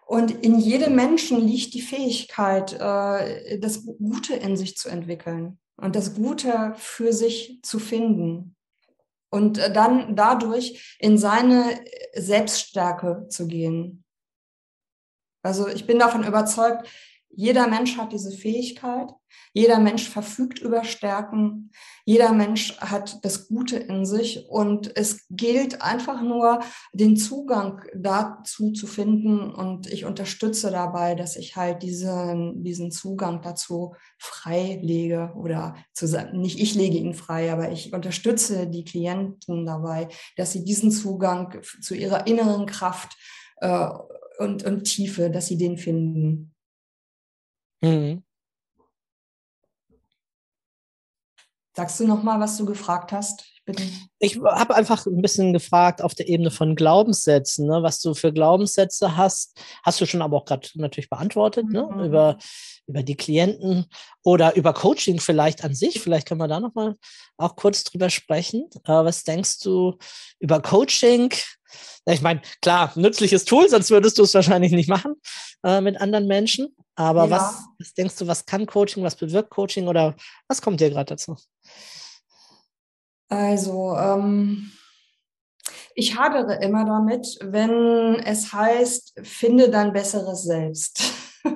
und 0.07 0.31
in 0.31 0.59
jedem 0.59 0.95
Menschen 0.95 1.41
liegt 1.41 1.75
die 1.75 1.81
Fähigkeit, 1.81 2.75
äh, 2.75 3.59
das 3.59 3.85
Gute 3.85 4.35
in 4.35 4.57
sich 4.57 4.77
zu 4.77 4.89
entwickeln 4.89 5.59
und 5.77 5.97
das 5.97 6.15
Gute 6.15 6.75
für 6.77 7.13
sich 7.13 7.61
zu 7.63 7.79
finden. 7.79 8.57
Und 9.31 9.59
äh, 9.59 9.73
dann 9.73 10.15
dadurch 10.15 10.97
in 11.01 11.19
seine 11.19 11.81
Selbststärke 12.15 13.27
zu 13.29 13.49
gehen. 13.49 14.05
Also 15.43 15.69
ich 15.69 15.87
bin 15.87 15.99
davon 15.99 16.25
überzeugt, 16.25 16.89
jeder 17.37 17.67
Mensch 17.69 17.97
hat 17.97 18.13
diese 18.13 18.31
Fähigkeit. 18.31 19.11
Jeder 19.53 19.79
Mensch 19.79 20.09
verfügt 20.09 20.59
über 20.61 20.85
Stärken. 20.85 21.71
Jeder 22.05 22.33
Mensch 22.33 22.77
hat 22.79 23.25
das 23.25 23.49
Gute 23.49 23.77
in 23.77 24.05
sich. 24.05 24.47
Und 24.49 24.97
es 24.97 25.27
gilt 25.31 25.83
einfach 25.83 26.23
nur, 26.23 26.61
den 26.93 27.17
Zugang 27.17 27.83
dazu 27.95 28.73
zu 28.73 28.87
finden. 28.87 29.53
Und 29.53 29.93
ich 29.93 30.05
unterstütze 30.05 30.71
dabei, 30.71 31.15
dass 31.15 31.37
ich 31.37 31.57
halt 31.57 31.83
diesen, 31.83 32.63
diesen 32.63 32.91
Zugang 32.91 33.43
dazu 33.43 33.95
frei 34.19 34.79
lege 34.83 35.33
oder 35.37 35.77
zu, 35.93 36.07
nicht 36.33 36.61
ich 36.61 36.75
lege 36.75 36.99
ihn 36.99 37.15
frei, 37.15 37.53
aber 37.53 37.71
ich 37.73 37.93
unterstütze 37.93 38.67
die 38.69 38.85
Klienten 38.85 39.67
dabei, 39.67 40.09
dass 40.37 40.53
sie 40.53 40.65
diesen 40.65 40.91
Zugang 40.91 41.61
zu 41.81 41.95
ihrer 41.95 42.27
inneren 42.27 42.67
Kraft 42.67 43.17
äh, 43.57 43.89
und, 44.39 44.65
und 44.65 44.85
Tiefe, 44.85 45.31
dass 45.31 45.47
sie 45.47 45.57
den 45.57 45.79
finden. 45.79 46.54
Mhm. 47.85 48.25
Sagst 51.77 51.99
du 52.01 52.07
noch 52.07 52.23
mal, 52.23 52.39
was 52.41 52.57
du 52.57 52.67
gefragt 52.67 53.11
hast? 53.13 53.54
Ich, 53.67 54.01
ich 54.19 54.37
habe 54.43 54.75
einfach 54.75 55.07
ein 55.07 55.23
bisschen 55.23 55.53
gefragt 55.53 56.03
auf 56.03 56.15
der 56.15 56.29
Ebene 56.29 56.51
von 56.51 56.77
Glaubenssätzen, 56.77 57.67
ne, 57.67 57.83
was 57.83 58.01
du 58.01 58.15
für 58.15 58.33
Glaubenssätze 58.33 59.17
hast. 59.17 59.59
Hast 59.83 60.01
du 60.01 60.07
schon 60.07 60.23
aber 60.23 60.37
auch 60.37 60.45
gerade 60.45 60.69
natürlich 60.75 61.09
beantwortet, 61.09 61.69
ne, 61.71 61.89
mhm. 61.91 61.97
ne, 61.97 62.07
über, 62.07 62.39
über 62.87 63.03
die 63.03 63.17
Klienten 63.17 63.87
oder 64.23 64.55
über 64.57 64.75
Coaching 64.75 65.19
vielleicht 65.19 65.65
an 65.65 65.75
sich. 65.75 66.01
Vielleicht 66.01 66.29
können 66.29 66.41
wir 66.41 66.49
da 66.49 66.61
noch 66.61 66.75
mal 66.75 66.97
auch 67.39 67.57
kurz 67.57 67.85
drüber 67.85 68.11
sprechen. 68.11 68.69
Äh, 68.85 68.93
was 68.93 69.25
denkst 69.25 69.61
du 69.61 69.97
über 70.41 70.61
Coaching? 70.61 71.33
Ich 72.07 72.21
meine, 72.21 72.43
klar, 72.61 72.93
nützliches 72.97 73.47
Tool, 73.47 73.69
sonst 73.69 73.91
würdest 73.91 74.19
du 74.19 74.25
es 74.25 74.35
wahrscheinlich 74.35 74.73
nicht 74.73 74.89
machen 74.91 75.15
äh, 75.65 75.81
mit 75.81 75.99
anderen 76.01 76.27
Menschen. 76.27 76.77
Aber 76.97 77.25
ja. 77.25 77.31
was, 77.31 77.65
was 77.79 77.95
denkst 77.95 78.17
du, 78.17 78.27
was 78.27 78.45
kann 78.45 78.67
Coaching, 78.67 79.03
was 79.03 79.17
bewirkt 79.17 79.51
Coaching 79.51 79.89
oder 79.89 80.15
was 80.49 80.61
kommt 80.61 80.81
dir 80.81 80.91
gerade 80.91 81.15
dazu? 81.15 81.37
Also, 83.35 83.97
ähm, 83.97 84.71
ich 85.97 86.17
hadere 86.17 86.63
immer 86.63 86.85
damit, 86.85 87.37
wenn 87.43 88.21
es 88.21 88.53
heißt, 88.53 89.15
finde 89.23 89.71
dein 89.71 89.93
besseres 89.93 90.45
Selbst. 90.45 91.03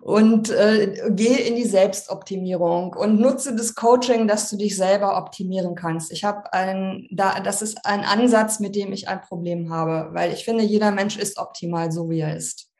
und 0.00 0.50
äh, 0.50 1.10
gehe 1.10 1.38
in 1.38 1.54
die 1.54 1.66
Selbstoptimierung 1.66 2.94
und 2.94 3.20
nutze 3.20 3.54
das 3.54 3.76
Coaching, 3.76 4.26
dass 4.26 4.50
du 4.50 4.56
dich 4.56 4.76
selber 4.76 5.16
optimieren 5.16 5.76
kannst. 5.76 6.10
Ich 6.10 6.24
habe 6.24 6.52
ein, 6.52 7.06
da, 7.12 7.38
das 7.40 7.62
ist 7.62 7.84
ein 7.84 8.00
Ansatz, 8.00 8.58
mit 8.58 8.74
dem 8.74 8.92
ich 8.92 9.08
ein 9.08 9.20
Problem 9.20 9.70
habe, 9.70 10.10
weil 10.14 10.32
ich 10.32 10.44
finde, 10.44 10.64
jeder 10.64 10.90
Mensch 10.90 11.16
ist 11.16 11.38
optimal, 11.38 11.92
so 11.92 12.10
wie 12.10 12.20
er 12.20 12.36
ist. 12.36 12.70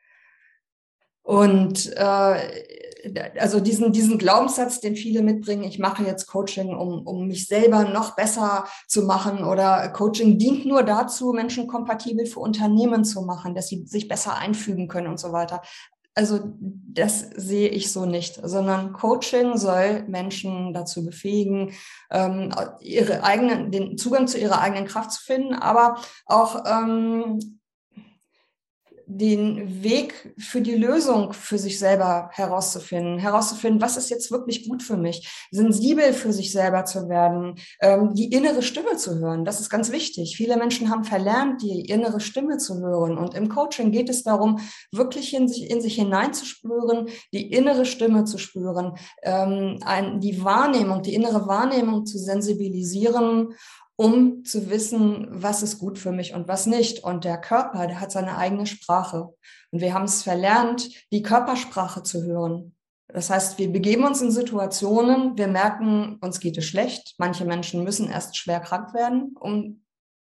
Und 1.21 1.93
äh, 1.95 2.88
also 3.37 3.59
diesen, 3.59 3.91
diesen 3.91 4.17
Glaubenssatz, 4.17 4.79
den 4.79 4.95
viele 4.95 5.21
mitbringen, 5.21 5.63
ich 5.63 5.79
mache 5.79 6.03
jetzt 6.03 6.27
Coaching, 6.27 6.75
um, 6.75 7.05
um 7.05 7.27
mich 7.27 7.47
selber 7.47 7.85
noch 7.85 8.15
besser 8.15 8.65
zu 8.87 9.03
machen 9.03 9.43
oder 9.43 9.89
Coaching 9.89 10.37
dient 10.37 10.65
nur 10.65 10.83
dazu, 10.83 11.31
Menschen 11.31 11.67
kompatibel 11.67 12.25
für 12.25 12.39
Unternehmen 12.39 13.05
zu 13.05 13.21
machen, 13.21 13.55
dass 13.55 13.67
sie 13.67 13.85
sich 13.85 14.07
besser 14.07 14.37
einfügen 14.37 14.87
können 14.87 15.07
und 15.07 15.19
so 15.19 15.31
weiter. 15.31 15.61
Also 16.15 16.39
das 16.53 17.29
sehe 17.35 17.69
ich 17.69 17.93
so 17.93 18.05
nicht, 18.05 18.41
sondern 18.43 18.91
Coaching 18.93 19.57
soll 19.57 20.03
Menschen 20.07 20.73
dazu 20.73 21.05
befähigen, 21.05 21.71
ähm, 22.11 22.53
ihre 22.81 23.23
eigenen, 23.23 23.71
den 23.71 23.97
Zugang 23.97 24.27
zu 24.27 24.37
ihrer 24.37 24.59
eigenen 24.59 24.85
Kraft 24.85 25.11
zu 25.11 25.23
finden, 25.23 25.53
aber 25.53 25.97
auch 26.25 26.65
ähm, 26.65 27.58
den 29.11 29.81
Weg 29.83 30.35
für 30.37 30.61
die 30.61 30.75
Lösung 30.75 31.33
für 31.33 31.57
sich 31.57 31.79
selber 31.79 32.29
herauszufinden, 32.31 33.17
herauszufinden, 33.17 33.81
was 33.81 33.97
ist 33.97 34.11
jetzt 34.11 34.29
wirklich 34.29 34.69
gut 34.69 34.83
für 34.83 34.97
mich, 34.97 35.47
sensibel 35.49 36.13
für 36.13 36.31
sich 36.31 36.51
selber 36.51 36.85
zu 36.85 37.09
werden, 37.09 37.55
ähm, 37.81 38.13
die 38.13 38.31
innere 38.31 38.61
Stimme 38.61 38.97
zu 38.97 39.17
hören. 39.17 39.45
Das 39.45 39.59
ist 39.59 39.71
ganz 39.71 39.91
wichtig. 39.91 40.37
Viele 40.37 40.57
Menschen 40.57 40.91
haben 40.91 41.05
verlernt, 41.05 41.63
die 41.63 41.81
innere 41.81 42.19
Stimme 42.19 42.57
zu 42.59 42.81
hören. 42.81 43.17
Und 43.17 43.33
im 43.33 43.49
Coaching 43.49 43.91
geht 43.91 44.09
es 44.09 44.21
darum, 44.21 44.59
wirklich 44.91 45.33
in 45.33 45.47
sich, 45.47 45.71
in 45.71 45.81
sich 45.81 45.95
hineinzuspüren, 45.95 47.07
die 47.33 47.51
innere 47.51 47.85
Stimme 47.85 48.25
zu 48.25 48.37
spüren, 48.37 48.93
ähm, 49.23 49.79
ein, 49.83 50.19
die 50.19 50.43
Wahrnehmung, 50.43 51.01
die 51.01 51.15
innere 51.15 51.47
Wahrnehmung 51.47 52.05
zu 52.05 52.19
sensibilisieren 52.19 53.55
um 53.99 54.45
zu 54.45 54.69
wissen, 54.69 55.27
was 55.29 55.61
ist 55.61 55.77
gut 55.77 55.99
für 55.99 56.13
mich 56.13 56.33
und 56.33 56.47
was 56.47 56.67
nicht. 56.67 57.03
Und 57.03 57.25
der 57.25 57.37
Körper, 57.37 57.85
der 57.85 57.99
hat 57.99 58.13
seine 58.13 58.37
eigene 58.37 58.65
Sprache. 58.65 59.27
Und 59.71 59.81
wir 59.81 59.93
haben 59.93 60.05
es 60.05 60.23
verlernt, 60.23 60.89
die 61.11 61.21
Körpersprache 61.21 62.01
zu 62.01 62.23
hören. 62.23 62.77
Das 63.09 63.29
heißt, 63.29 63.57
wir 63.57 63.69
begeben 63.69 64.05
uns 64.05 64.21
in 64.21 64.31
Situationen, 64.31 65.37
wir 65.37 65.49
merken, 65.49 66.17
uns 66.21 66.39
geht 66.39 66.57
es 66.57 66.63
schlecht. 66.63 67.15
Manche 67.17 67.43
Menschen 67.43 67.83
müssen 67.83 68.09
erst 68.09 68.37
schwer 68.37 68.61
krank 68.61 68.93
werden, 68.93 69.35
um 69.37 69.83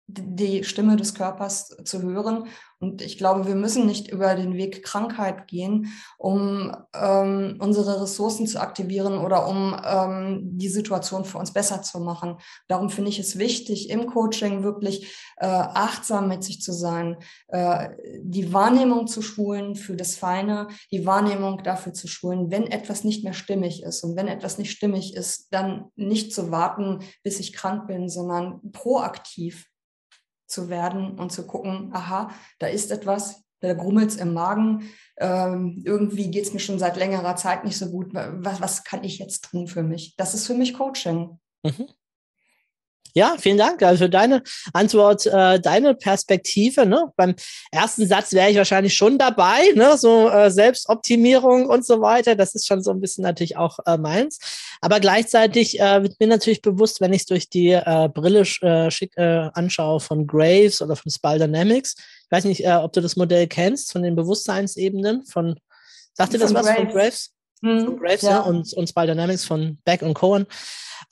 die 0.09 0.63
Stimme 0.63 0.97
des 0.97 1.15
Körpers 1.15 1.77
zu 1.85 2.03
hören. 2.03 2.45
Und 2.79 3.01
ich 3.01 3.17
glaube, 3.17 3.47
wir 3.47 3.55
müssen 3.55 3.87
nicht 3.87 4.09
über 4.09 4.35
den 4.35 4.55
Weg 4.55 4.83
Krankheit 4.85 5.49
gehen, 5.49 5.93
um 6.19 6.77
ähm, 6.95 7.57
unsere 7.59 8.03
Ressourcen 8.03 8.47
zu 8.47 8.61
aktivieren 8.61 9.19
oder 9.19 9.49
um 9.49 9.75
ähm, 9.83 10.41
die 10.59 10.69
Situation 10.69 11.25
für 11.25 11.39
uns 11.39 11.55
besser 11.55 11.81
zu 11.83 12.01
machen. 12.01 12.37
Darum 12.69 12.91
finde 12.91 13.09
ich 13.09 13.19
es 13.19 13.39
wichtig, 13.39 13.89
im 13.89 14.07
Coaching 14.07 14.63
wirklich 14.63 15.07
äh, 15.39 15.47
achtsam 15.47 16.29
mit 16.29 16.45
sich 16.45 16.61
zu 16.61 16.73
sein, 16.73 17.17
äh, 17.49 17.89
die 18.21 18.53
Wahrnehmung 18.53 19.07
zu 19.07 19.23
schulen 19.23 19.75
für 19.75 19.97
das 19.97 20.17
Feine, 20.17 20.69
die 20.93 21.07
Wahrnehmung 21.07 21.63
dafür 21.63 21.95
zu 21.95 22.09
schulen, 22.09 22.51
wenn 22.51 22.67
etwas 22.67 23.05
nicht 23.05 23.25
mehr 23.25 23.33
stimmig 23.33 23.83
ist. 23.85 24.05
Und 24.05 24.17
wenn 24.17 24.29
etwas 24.29 24.59
nicht 24.59 24.71
stimmig 24.71 25.15
ist, 25.15 25.49
dann 25.51 25.87
nicht 25.97 26.35
zu 26.35 26.51
warten, 26.51 27.01
bis 27.23 27.41
ich 27.41 27.55
krank 27.55 27.87
bin, 27.87 28.11
sondern 28.11 28.61
proaktiv 28.73 29.67
zu 30.47 30.69
werden 30.69 31.19
und 31.19 31.33
zu 31.33 31.47
gucken, 31.47 31.91
aha, 31.93 32.31
da 32.59 32.67
ist 32.67 32.91
etwas, 32.91 33.45
da 33.61 33.75
grummelt 33.75 34.11
es 34.11 34.17
im 34.17 34.33
Magen, 34.35 34.91
ähm, 35.19 35.83
irgendwie 35.85 36.31
geht 36.31 36.45
es 36.45 36.53
mir 36.53 36.61
schon 36.61 36.79
seit 36.79 36.97
längerer 36.97 37.37
Zeit 37.37 37.65
nicht 37.65 37.79
so 37.79 37.91
gut, 37.91 38.09
was, 38.13 38.61
was 38.61 38.85
kann 38.85 39.05
ich 39.05 39.19
jetzt 39.19 39.51
tun 39.51 39.67
für 39.67 39.83
mich? 39.83 40.15
Das 40.17 40.35
ist 40.35 40.47
für 40.47 40.55
mich 40.55 40.75
Coaching. 40.75 41.39
Mhm. 41.63 41.89
Ja, 43.17 43.35
vielen 43.39 43.57
Dank 43.57 43.83
also 43.83 44.05
für 44.05 44.11
deine 44.11 44.43
Antwort, 44.75 45.25
äh, 45.25 45.59
deine 45.59 45.95
Perspektive. 45.95 46.85
Ne? 46.85 47.11
Beim 47.17 47.35
ersten 47.73 48.07
Satz 48.07 48.35
wäre 48.35 48.51
ich 48.51 48.59
wahrscheinlich 48.59 48.93
schon 48.93 49.17
dabei, 49.17 49.71
ne? 49.75 49.97
so 49.97 50.29
äh, 50.29 50.51
Selbstoptimierung 50.51 51.65
und 51.65 51.87
so 51.87 52.03
weiter. 52.03 52.35
Das 52.35 52.55
ist 52.55 52.67
schon 52.67 52.83
so 52.83 52.91
ein 52.91 53.01
bisschen 53.01 53.23
natürlich 53.23 53.57
auch 53.57 53.79
äh, 53.87 53.97
meins. 53.97 54.39
Aber 54.83 55.01
gleichzeitig 55.01 55.81
äh, 55.81 56.03
wird 56.03 56.21
mir 56.21 56.27
natürlich 56.27 56.61
bewusst, 56.61 57.01
wenn 57.01 57.15
ich 57.15 57.23
es 57.23 57.27
durch 57.27 57.49
die 57.49 57.71
äh, 57.71 58.11
Brille 58.13 58.43
äh, 58.61 58.91
schick, 58.91 59.17
äh, 59.17 59.49
anschaue 59.55 60.01
von 60.01 60.27
Graves 60.27 60.83
oder 60.83 60.95
von 60.95 61.11
Spal 61.11 61.39
Dynamics. 61.39 61.95
Ich 61.97 62.31
weiß 62.31 62.45
nicht, 62.45 62.67
äh, 62.67 62.75
ob 62.75 62.93
du 62.93 63.01
das 63.01 63.17
Modell 63.17 63.47
kennst 63.47 63.93
von 63.93 64.03
den 64.03 64.15
Bewusstseinsebenen 64.15 65.25
von, 65.25 65.59
sagt 66.13 66.35
dir 66.35 66.39
das 66.39 66.53
was 66.53 66.67
Graves. 66.67 66.77
von 66.77 66.89
Graves? 66.93 67.31
Mhm, 67.63 67.85
Von 67.87 67.99
Graves 67.99 68.23
ja. 68.23 68.31
ja. 68.31 68.41
und, 68.41 68.75
und 68.75 68.89
Spal 68.91 69.07
Dynamics 69.07 69.47
von 69.47 69.79
Beck 69.87 70.03
und 70.03 70.13
Cohen. 70.13 70.47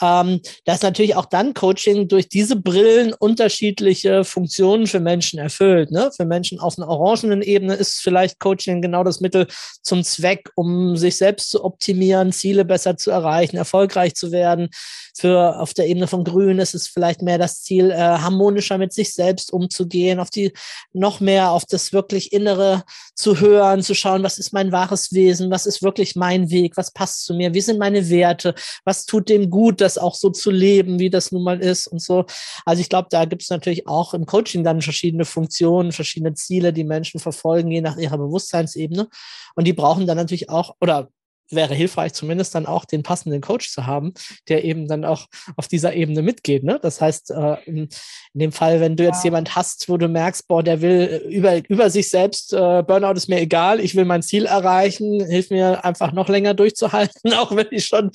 Ähm, 0.02 0.40
dass 0.64 0.82
natürlich 0.82 1.16
auch 1.16 1.26
dann 1.26 1.54
Coaching 1.54 2.08
durch 2.08 2.28
diese 2.28 2.56
Brillen 2.56 3.12
unterschiedliche 3.12 4.24
Funktionen 4.24 4.86
für 4.86 5.00
Menschen 5.00 5.38
erfüllt. 5.38 5.90
Ne? 5.90 6.10
Für 6.16 6.24
Menschen 6.24 6.58
auf 6.60 6.78
einer 6.78 6.88
orangenen 6.88 7.42
Ebene 7.42 7.74
ist 7.74 8.00
vielleicht 8.00 8.40
Coaching 8.40 8.82
genau 8.82 9.04
das 9.04 9.20
Mittel 9.20 9.46
zum 9.82 10.02
Zweck, 10.02 10.50
um 10.54 10.96
sich 10.96 11.16
selbst 11.16 11.50
zu 11.50 11.64
optimieren, 11.64 12.32
Ziele 12.32 12.64
besser 12.64 12.96
zu 12.96 13.10
erreichen, 13.10 13.56
erfolgreich 13.56 14.14
zu 14.14 14.32
werden. 14.32 14.68
Für 15.16 15.60
auf 15.60 15.74
der 15.74 15.86
Ebene 15.86 16.08
von 16.08 16.24
Grün 16.24 16.58
ist 16.58 16.74
es 16.74 16.88
vielleicht 16.88 17.22
mehr 17.22 17.38
das 17.38 17.62
Ziel, 17.62 17.90
äh, 17.90 17.96
harmonischer 17.96 18.78
mit 18.78 18.92
sich 18.92 19.12
selbst 19.14 19.52
umzugehen, 19.52 20.18
auf 20.18 20.30
die 20.30 20.52
noch 20.92 21.20
mehr 21.20 21.52
auf 21.52 21.64
das 21.64 21.92
wirklich 21.92 22.32
Innere 22.32 22.82
zu 23.14 23.38
hören, 23.38 23.82
zu 23.82 23.94
schauen, 23.94 24.24
was 24.24 24.38
ist 24.38 24.52
mein 24.52 24.72
wahres 24.72 25.12
Wesen, 25.12 25.50
was 25.50 25.66
ist 25.66 25.82
wirklich 25.82 26.16
mein 26.16 26.50
Weg, 26.50 26.76
was 26.76 26.90
passt 26.90 27.24
zu 27.24 27.34
mir, 27.34 27.54
wie 27.54 27.60
sind 27.60 27.78
meine 27.78 28.10
Werte, 28.10 28.54
was 28.84 29.06
tut 29.06 29.28
dem 29.28 29.50
gut, 29.50 29.73
das 29.80 29.98
auch 29.98 30.14
so 30.14 30.30
zu 30.30 30.50
leben, 30.50 30.98
wie 30.98 31.10
das 31.10 31.32
nun 31.32 31.44
mal 31.44 31.60
ist 31.60 31.86
und 31.86 32.00
so. 32.00 32.24
Also 32.64 32.80
ich 32.80 32.88
glaube, 32.88 33.08
da 33.10 33.24
gibt 33.24 33.42
es 33.42 33.50
natürlich 33.50 33.86
auch 33.86 34.14
im 34.14 34.26
Coaching 34.26 34.64
dann 34.64 34.82
verschiedene 34.82 35.24
Funktionen, 35.24 35.92
verschiedene 35.92 36.34
Ziele, 36.34 36.72
die 36.72 36.84
Menschen 36.84 37.20
verfolgen, 37.20 37.70
je 37.70 37.80
nach 37.80 37.96
ihrer 37.96 38.18
Bewusstseinsebene. 38.18 39.08
Und 39.54 39.66
die 39.66 39.72
brauchen 39.72 40.06
dann 40.06 40.16
natürlich 40.16 40.50
auch, 40.50 40.76
oder 40.80 41.08
wäre 41.50 41.74
hilfreich, 41.74 42.12
zumindest 42.14 42.54
dann 42.54 42.66
auch 42.66 42.84
den 42.84 43.02
passenden 43.02 43.40
Coach 43.40 43.70
zu 43.70 43.86
haben, 43.86 44.14
der 44.48 44.64
eben 44.64 44.88
dann 44.88 45.04
auch 45.04 45.26
auf 45.56 45.68
dieser 45.68 45.94
Ebene 45.94 46.22
mitgeht. 46.22 46.64
Ne? 46.64 46.78
Das 46.80 47.00
heißt, 47.00 47.30
äh, 47.30 47.56
in, 47.66 47.88
in 48.32 48.40
dem 48.40 48.52
Fall, 48.52 48.80
wenn 48.80 48.96
du 48.96 49.04
jetzt 49.04 49.18
Ja. 49.18 49.24
jemand 49.24 49.54
hast, 49.56 49.88
wo 49.88 49.96
du 49.96 50.08
merkst, 50.08 50.48
boah, 50.48 50.62
der 50.62 50.80
will 50.80 51.22
äh, 51.24 51.34
über, 51.34 51.60
über 51.68 51.90
sich 51.90 52.08
selbst, 52.10 52.52
äh, 52.52 52.82
Burnout 52.82 53.12
ist 53.12 53.28
mir 53.28 53.40
egal, 53.40 53.80
ich 53.80 53.94
will 53.94 54.04
mein 54.04 54.22
Ziel 54.22 54.46
erreichen, 54.46 55.24
hilf 55.24 55.50
mir 55.50 55.84
einfach 55.84 56.12
noch 56.12 56.28
länger 56.28 56.54
durchzuhalten, 56.54 57.32
auch 57.34 57.54
wenn 57.54 57.68
ich 57.70 57.86
schon 57.86 58.10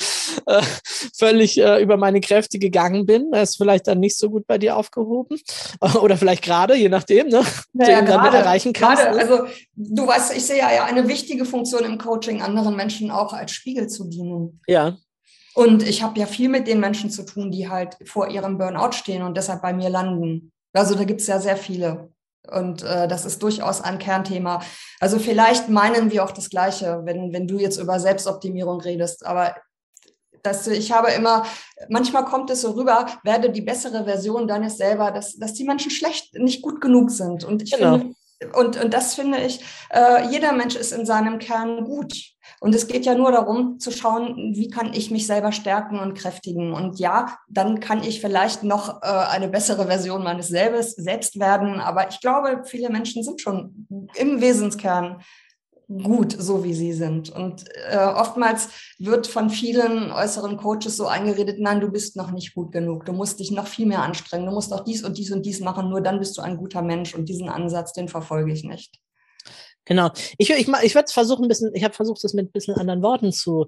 äh, 0.45 0.61
völlig 1.15 1.57
äh, 1.59 1.82
über 1.82 1.97
meine 1.97 2.21
Kräfte 2.21 2.59
gegangen 2.59 3.05
bin. 3.05 3.32
Das 3.32 3.51
ist 3.51 3.55
vielleicht 3.57 3.88
dann 3.88 3.99
nicht 3.99 4.17
so 4.17 4.30
gut 4.30 4.47
bei 4.47 4.57
dir 4.57 4.75
aufgehoben. 4.77 5.38
Oder 6.01 6.17
vielleicht 6.17 6.43
gerade, 6.43 6.75
je 6.75 6.89
nachdem, 6.89 7.27
ne? 7.27 7.43
Ja, 7.73 7.86
du 7.86 7.91
ja, 7.91 7.99
ihn 7.99 8.05
dann 8.05 8.34
erreichen 8.34 8.73
kannst. 8.73 9.03
gerade, 9.03 9.15
ne? 9.17 9.21
also 9.21 9.43
du 9.75 10.07
weißt, 10.07 10.36
ich 10.36 10.45
sehe 10.45 10.57
ja 10.57 10.71
ja 10.73 10.86
eine 10.86 11.07
wichtige 11.07 11.45
Funktion 11.45 11.84
im 11.86 11.97
Coaching, 11.97 12.41
anderen 12.41 12.75
Menschen 12.75 13.11
auch 13.11 13.18
als 13.34 13.51
Spiegel 13.51 13.88
zu 13.88 14.09
dienen. 14.09 14.61
ja. 14.67 14.97
Und 15.55 15.84
ich 15.84 16.03
habe 16.03 16.17
ja 16.17 16.26
viel 16.26 16.47
mit 16.47 16.67
den 16.67 16.80
Menschen 16.80 17.09
zu 17.09 17.26
tun, 17.26 17.51
die 17.51 17.67
halt 17.67 17.97
vor 18.05 18.30
ihrem 18.30 18.57
Burnout 18.57 18.93
stehen 18.93 19.24
und 19.24 19.36
deshalb 19.36 19.61
bei 19.61 19.74
mir 19.74 19.89
landen. 19.89 20.53
Also 20.74 20.95
da 20.95 21.03
gibt 21.03 21.20
es 21.20 21.28
ja 21.28 21.39
sehr 21.39 21.57
viele. 21.57 22.13
Und 22.49 22.84
äh, 22.84 23.07
das 23.09 23.26
ist 23.26 23.43
durchaus 23.43 23.82
ein 23.82 23.99
Kernthema. 23.99 24.61
Also 25.01 25.20
vielleicht 25.20 25.67
meinen 25.67 26.11
wir 26.11 26.24
auch 26.24 26.32
das 26.32 26.49
Gleiche, 26.49 27.01
wenn, 27.03 27.34
wenn 27.34 27.47
du 27.47 27.57
jetzt 27.57 27.78
über 27.78 27.99
Selbstoptimierung 27.99 28.80
redest. 28.80 29.26
Aber 29.26 29.55
das, 30.43 30.65
ich 30.67 30.91
habe 30.93 31.11
immer, 31.11 31.45
manchmal 31.89 32.24
kommt 32.26 32.49
es 32.51 32.61
so 32.61 32.72
rüber, 32.72 33.07
werde 33.24 33.49
die 33.49 33.61
bessere 33.61 34.05
Version 34.05 34.47
deines 34.47 34.78
selber, 34.78 35.11
dass, 35.11 35.36
dass 35.36 35.53
die 35.55 35.65
Menschen 35.65 35.91
schlecht, 35.91 36.36
nicht 36.36 36.61
gut 36.61 36.80
genug 36.80 37.11
sind. 37.11 37.43
Und 37.43 37.63
ich 37.63 37.72
Genau. 37.72 37.97
finde, 37.97 38.15
und, 38.53 38.82
und 38.82 38.93
das 38.93 39.15
finde 39.15 39.39
ich, 39.39 39.59
äh, 39.89 40.26
jeder 40.30 40.53
Mensch 40.53 40.76
ist 40.76 40.93
in 40.93 41.05
seinem 41.05 41.39
Kern 41.39 41.84
gut. 41.84 42.13
Und 42.60 42.76
es 42.76 42.88
geht 42.88 43.05
ja 43.05 43.16
nur 43.16 43.32
darum 43.32 43.80
zu 43.80 43.91
schauen, 43.91 44.53
wie 44.55 44.70
kann 44.70 44.93
ich 44.93 45.12
mich 45.12 45.26
selber 45.26 45.51
stärken 45.51 45.99
und 45.99 46.14
kräftigen. 46.14 46.74
Und 46.74 46.99
ja, 46.99 47.38
dann 47.47 47.80
kann 47.80 48.03
ich 48.03 48.20
vielleicht 48.20 48.64
noch 48.64 49.01
äh, 49.01 49.05
eine 49.05 49.47
bessere 49.47 49.86
Version 49.86 50.24
meines 50.24 50.49
selbst, 50.49 51.01
selbst 51.01 51.39
werden. 51.39 51.80
Aber 51.80 52.10
ich 52.10 52.20
glaube, 52.20 52.64
viele 52.66 52.89
Menschen 52.89 53.24
sind 53.24 53.39
schon 53.39 53.88
im 54.16 54.41
Wesenskern 54.41 55.22
gut, 55.88 56.36
so 56.38 56.64
wie 56.64 56.74
sie 56.74 56.93
sind. 56.93 57.30
Und 57.30 57.66
äh, 57.89 57.97
oftmals 57.97 58.70
wird 58.99 59.26
von 59.26 59.49
vielen 59.49 60.12
äußeren 60.12 60.57
Coaches 60.57 60.97
so 60.97 61.07
eingeredet, 61.07 61.60
nein, 61.60 61.80
du 61.80 61.89
bist 61.89 62.16
noch 62.16 62.32
nicht 62.32 62.53
gut 62.53 62.72
genug, 62.72 63.05
du 63.05 63.14
musst 63.14 63.39
dich 63.39 63.51
noch 63.51 63.68
viel 63.68 63.88
mehr 63.88 64.03
anstrengen, 64.03 64.45
du 64.45 64.51
musst 64.51 64.72
auch 64.72 64.84
dies 64.84 65.03
und 65.03 65.18
dies 65.18 65.32
und 65.32 65.45
dies 65.45 65.62
machen, 65.62 65.89
nur 65.89 66.01
dann 66.01 66.20
bist 66.20 66.38
du 66.38 66.41
ein 66.41 66.57
guter 66.57 66.84
Mensch. 66.84 67.16
Und 67.16 67.28
diesen 67.28 67.49
Ansatz, 67.49 67.93
den 67.93 68.07
verfolge 68.07 68.53
ich 68.53 68.64
nicht. 68.64 68.99
Genau. 69.89 70.11
Ich, 70.37 70.51
ich, 70.51 70.67
ich 70.83 70.95
werde 70.95 71.11
versuchen, 71.11 71.45
ein 71.45 71.47
bisschen, 71.47 71.73
ich 71.73 71.83
habe 71.83 71.95
versucht, 71.95 72.23
das 72.23 72.33
mit 72.33 72.47
ein 72.47 72.51
bisschen 72.51 72.75
anderen 72.75 73.01
Worten 73.01 73.31
zu, 73.31 73.65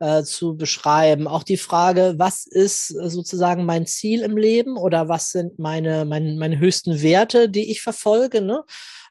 äh, 0.00 0.24
zu 0.24 0.56
beschreiben. 0.56 1.28
Auch 1.28 1.44
die 1.44 1.56
Frage, 1.56 2.14
was 2.18 2.44
ist 2.44 2.90
äh, 2.90 3.08
sozusagen 3.08 3.64
mein 3.64 3.86
Ziel 3.86 4.22
im 4.22 4.36
Leben 4.36 4.76
oder 4.76 5.08
was 5.08 5.30
sind 5.30 5.60
meine, 5.60 6.04
meine, 6.04 6.34
meine 6.34 6.58
höchsten 6.58 7.00
Werte, 7.02 7.48
die 7.48 7.70
ich 7.70 7.82
verfolge, 7.82 8.42
ne? 8.42 8.64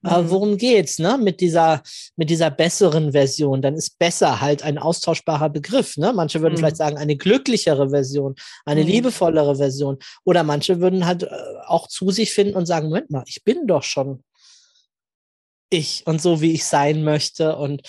Äh, 0.05 0.21
Mhm. 0.21 0.29
worum 0.29 0.57
geht's, 0.57 0.99
ne? 0.99 1.17
Mit 1.17 1.39
dieser, 1.41 1.81
mit 2.17 2.29
dieser 2.29 2.51
besseren 2.51 3.13
Version. 3.13 3.61
Dann 3.61 3.75
ist 3.75 3.97
besser 3.97 4.39
halt 4.41 4.61
ein 4.63 4.77
austauschbarer 4.77 5.49
Begriff, 5.49 5.95
ne? 5.97 6.11
Manche 6.13 6.41
würden 6.41 6.55
Mhm. 6.55 6.59
vielleicht 6.59 6.77
sagen, 6.77 6.97
eine 6.97 7.15
glücklichere 7.15 7.89
Version, 7.89 8.35
eine 8.65 8.81
Mhm. 8.83 8.87
liebevollere 8.87 9.55
Version. 9.55 9.97
Oder 10.25 10.43
manche 10.43 10.81
würden 10.81 11.05
halt 11.05 11.23
äh, 11.23 11.29
auch 11.67 11.87
zu 11.87 12.11
sich 12.11 12.33
finden 12.33 12.55
und 12.55 12.65
sagen, 12.65 12.87
Moment 12.87 13.11
mal, 13.11 13.23
ich 13.27 13.43
bin 13.45 13.65
doch 13.67 13.83
schon 13.83 14.23
ich 15.69 16.05
und 16.05 16.21
so, 16.21 16.41
wie 16.41 16.53
ich 16.53 16.65
sein 16.65 17.03
möchte 17.03 17.55
und 17.55 17.81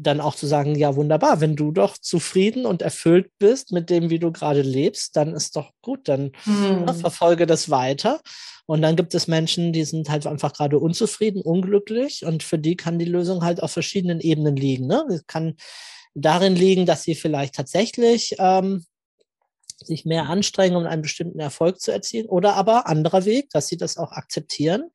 dann 0.00 0.20
auch 0.20 0.36
zu 0.36 0.46
sagen, 0.46 0.76
ja, 0.76 0.94
wunderbar, 0.94 1.40
wenn 1.40 1.56
du 1.56 1.72
doch 1.72 1.98
zufrieden 1.98 2.66
und 2.66 2.82
erfüllt 2.82 3.30
bist 3.38 3.72
mit 3.72 3.90
dem, 3.90 4.10
wie 4.10 4.20
du 4.20 4.30
gerade 4.30 4.62
lebst, 4.62 5.16
dann 5.16 5.34
ist 5.34 5.56
doch 5.56 5.72
gut, 5.82 6.06
dann 6.08 6.30
Hm. 6.44 6.84
ne, 6.84 6.94
verfolge 6.94 7.46
das 7.46 7.68
weiter. 7.68 8.20
Und 8.66 8.82
dann 8.82 8.96
gibt 8.96 9.14
es 9.14 9.26
Menschen, 9.26 9.72
die 9.72 9.84
sind 9.84 10.08
halt 10.08 10.26
einfach 10.26 10.52
gerade 10.52 10.78
unzufrieden, 10.78 11.42
unglücklich 11.42 12.24
und 12.24 12.42
für 12.42 12.58
die 12.58 12.76
kann 12.76 12.98
die 12.98 13.06
Lösung 13.06 13.42
halt 13.42 13.62
auf 13.62 13.72
verschiedenen 13.72 14.20
Ebenen 14.20 14.56
liegen. 14.56 14.86
Ne? 14.86 15.04
Es 15.10 15.26
kann 15.26 15.56
darin 16.14 16.54
liegen, 16.54 16.86
dass 16.86 17.02
sie 17.02 17.14
vielleicht 17.14 17.54
tatsächlich 17.54 18.36
ähm, 18.38 18.84
sich 19.82 20.04
mehr 20.04 20.28
anstrengen, 20.28 20.76
um 20.76 20.86
einen 20.86 21.02
bestimmten 21.02 21.40
Erfolg 21.40 21.80
zu 21.80 21.92
erzielen 21.92 22.26
oder 22.26 22.54
aber 22.54 22.86
anderer 22.86 23.24
Weg, 23.24 23.50
dass 23.50 23.68
sie 23.68 23.76
das 23.76 23.96
auch 23.96 24.12
akzeptieren 24.12 24.90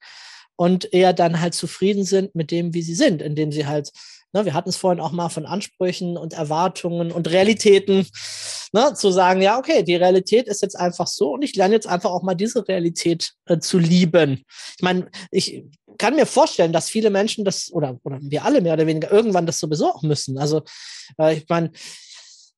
und 0.56 0.94
eher 0.94 1.14
dann 1.14 1.40
halt 1.40 1.54
zufrieden 1.54 2.04
sind 2.06 2.36
mit 2.36 2.52
dem, 2.52 2.74
wie 2.74 2.82
sie 2.82 2.96
sind, 2.96 3.22
indem 3.22 3.52
sie 3.52 3.66
halt, 3.66 3.92
ne, 4.34 4.46
wir 4.46 4.54
hatten 4.54 4.70
es 4.70 4.78
vorhin 4.78 5.00
auch 5.00 5.12
mal 5.12 5.30
von 5.30 5.46
Ansprüchen 5.46 6.18
und 6.18 6.34
Erwartungen 6.34 7.12
und 7.12 7.30
Realitäten, 7.30 8.08
ne, 8.72 8.94
zu 8.94 9.12
sagen, 9.12 9.42
ja, 9.42 9.58
okay, 9.58 9.84
die 9.84 9.96
Realität 9.96 10.48
ist 10.48 10.62
jetzt 10.62 10.76
einfach 10.76 11.08
so 11.08 11.34
und 11.34 11.44
ich 11.44 11.56
lerne 11.56 11.76
jetzt 11.76 11.88
einfach 11.88 12.12
auch 12.12 12.24
mal 12.24 12.36
diese 12.36 12.68
Realität 12.68 13.34
äh, 13.46 13.60
zu 13.60 13.80
lieben. 13.80 14.44
Ich 14.78 14.84
meine, 14.84 15.10
ich 15.32 15.64
kann 15.98 16.16
mir 16.16 16.26
vorstellen, 16.26 16.74
dass 16.74 16.90
viele 16.90 17.10
Menschen 17.10 17.46
das 17.46 17.72
oder, 17.72 18.00
oder 18.04 18.20
wir 18.22 18.44
alle 18.46 18.62
mehr 18.62 18.74
oder 18.74 18.88
weniger 18.88 19.12
irgendwann 19.12 19.46
das 19.46 19.60
sowieso 19.60 19.94
auch 19.94 20.02
müssen. 20.02 20.38
Also, 20.38 20.64
äh, 21.20 21.38
ich 21.38 21.46
meine, 21.50 21.72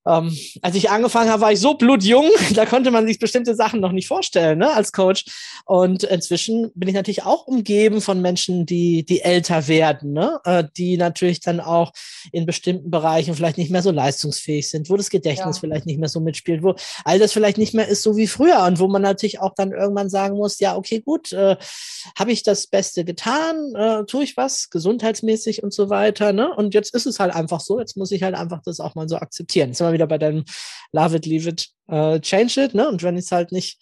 ähm, 0.07 0.37
als 0.61 0.75
ich 0.75 0.89
angefangen 0.89 1.29
habe, 1.29 1.41
war 1.41 1.51
ich 1.51 1.59
so 1.59 1.73
blutjung, 1.73 2.25
da 2.53 2.65
konnte 2.65 2.91
man 2.91 3.07
sich 3.07 3.19
bestimmte 3.19 3.55
Sachen 3.55 3.79
noch 3.79 3.91
nicht 3.91 4.07
vorstellen, 4.07 4.59
ne, 4.59 4.71
als 4.71 4.91
Coach. 4.91 5.25
Und 5.65 6.03
inzwischen 6.03 6.71
bin 6.75 6.89
ich 6.89 6.95
natürlich 6.95 7.23
auch 7.23 7.47
umgeben 7.47 8.01
von 8.01 8.21
Menschen, 8.21 8.65
die, 8.65 9.05
die 9.05 9.21
älter 9.21 9.67
werden, 9.67 10.13
ne, 10.13 10.39
äh, 10.43 10.63
die 10.77 10.97
natürlich 10.97 11.39
dann 11.39 11.59
auch 11.59 11.91
in 12.31 12.45
bestimmten 12.45 12.91
Bereichen 12.91 13.33
vielleicht 13.33 13.57
nicht 13.57 13.71
mehr 13.71 13.81
so 13.81 13.91
leistungsfähig 13.91 14.69
sind, 14.69 14.89
wo 14.89 14.97
das 14.97 15.09
Gedächtnis 15.09 15.57
Ja. 15.57 15.59
vielleicht 15.59 15.85
nicht 15.85 15.99
mehr 15.99 16.09
so 16.09 16.19
mitspielt, 16.19 16.63
wo 16.63 16.75
all 17.03 17.19
das 17.19 17.33
vielleicht 17.33 17.57
nicht 17.57 17.73
mehr 17.73 17.87
ist 17.87 18.03
so 18.03 18.15
wie 18.15 18.27
früher 18.27 18.63
und 18.65 18.79
wo 18.79 18.87
man 18.87 19.01
natürlich 19.01 19.39
auch 19.39 19.53
dann 19.55 19.71
irgendwann 19.71 20.09
sagen 20.09 20.37
muss, 20.37 20.59
ja, 20.59 20.75
okay, 20.75 21.01
gut, 21.01 21.33
äh, 21.33 21.55
habe 22.17 22.31
ich 22.31 22.43
das 22.43 22.67
Beste 22.67 23.05
getan, 23.05 23.73
äh, 23.75 24.05
tue 24.05 24.23
ich 24.23 24.37
was, 24.37 24.69
gesundheitsmäßig 24.69 25.63
und 25.63 25.73
so 25.73 25.89
weiter, 25.89 26.33
ne? 26.33 26.53
Und 26.55 26.73
jetzt 26.73 26.93
ist 26.93 27.05
es 27.05 27.19
halt 27.19 27.33
einfach 27.33 27.59
so, 27.59 27.79
jetzt 27.79 27.97
muss 27.97 28.11
ich 28.11 28.23
halt 28.23 28.35
einfach 28.35 28.61
das 28.63 28.79
auch 28.79 28.95
mal 28.95 29.09
so 29.09 29.17
akzeptieren. 29.17 29.69
Jetzt 29.69 29.81
wieder 29.95 30.07
bei 30.07 30.19
deinem 30.19 30.45
Love 30.91 31.17
it, 31.17 31.25
leave 31.25 31.49
it, 31.49 31.69
äh, 31.87 32.19
change 32.19 32.61
it, 32.61 32.75
ne? 32.75 32.87
Und 32.87 33.01
wenn 33.01 33.17
ich 33.17 33.25
es 33.25 33.31
halt 33.31 33.51
nicht 33.51 33.79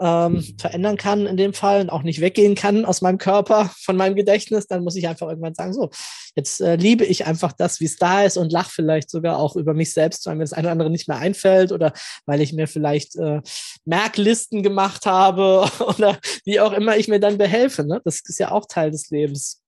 ähm, 0.00 0.42
verändern 0.58 0.96
kann 0.96 1.26
in 1.26 1.36
dem 1.36 1.52
Fall 1.52 1.82
und 1.82 1.90
auch 1.90 2.02
nicht 2.02 2.22
weggehen 2.22 2.54
kann 2.54 2.86
aus 2.86 3.02
meinem 3.02 3.18
Körper, 3.18 3.70
von 3.82 3.96
meinem 3.96 4.16
Gedächtnis, 4.16 4.66
dann 4.66 4.82
muss 4.82 4.96
ich 4.96 5.06
einfach 5.06 5.28
irgendwann 5.28 5.54
sagen, 5.54 5.74
so, 5.74 5.90
jetzt 6.34 6.60
äh, 6.62 6.76
liebe 6.76 7.04
ich 7.04 7.26
einfach 7.26 7.52
das, 7.52 7.80
wie 7.80 7.84
es 7.84 7.96
da 7.96 8.22
ist 8.22 8.38
und 8.38 8.50
lache 8.50 8.70
vielleicht 8.70 9.10
sogar 9.10 9.38
auch 9.38 9.56
über 9.56 9.74
mich 9.74 9.92
selbst, 9.92 10.24
weil 10.24 10.36
mir 10.36 10.44
das 10.44 10.54
eine 10.54 10.68
oder 10.68 10.72
andere 10.72 10.90
nicht 10.90 11.06
mehr 11.06 11.18
einfällt 11.18 11.70
oder 11.70 11.92
weil 12.24 12.40
ich 12.40 12.54
mir 12.54 12.66
vielleicht 12.66 13.16
äh, 13.16 13.42
Merklisten 13.84 14.62
gemacht 14.62 15.04
habe 15.04 15.70
oder 15.86 16.18
wie 16.46 16.60
auch 16.60 16.72
immer 16.72 16.96
ich 16.96 17.08
mir 17.08 17.20
dann 17.20 17.36
behelfe. 17.36 17.84
Ne? 17.84 18.00
Das 18.04 18.20
ist 18.24 18.38
ja 18.38 18.52
auch 18.52 18.64
Teil 18.66 18.90
des 18.90 19.10
Lebens. 19.10 19.62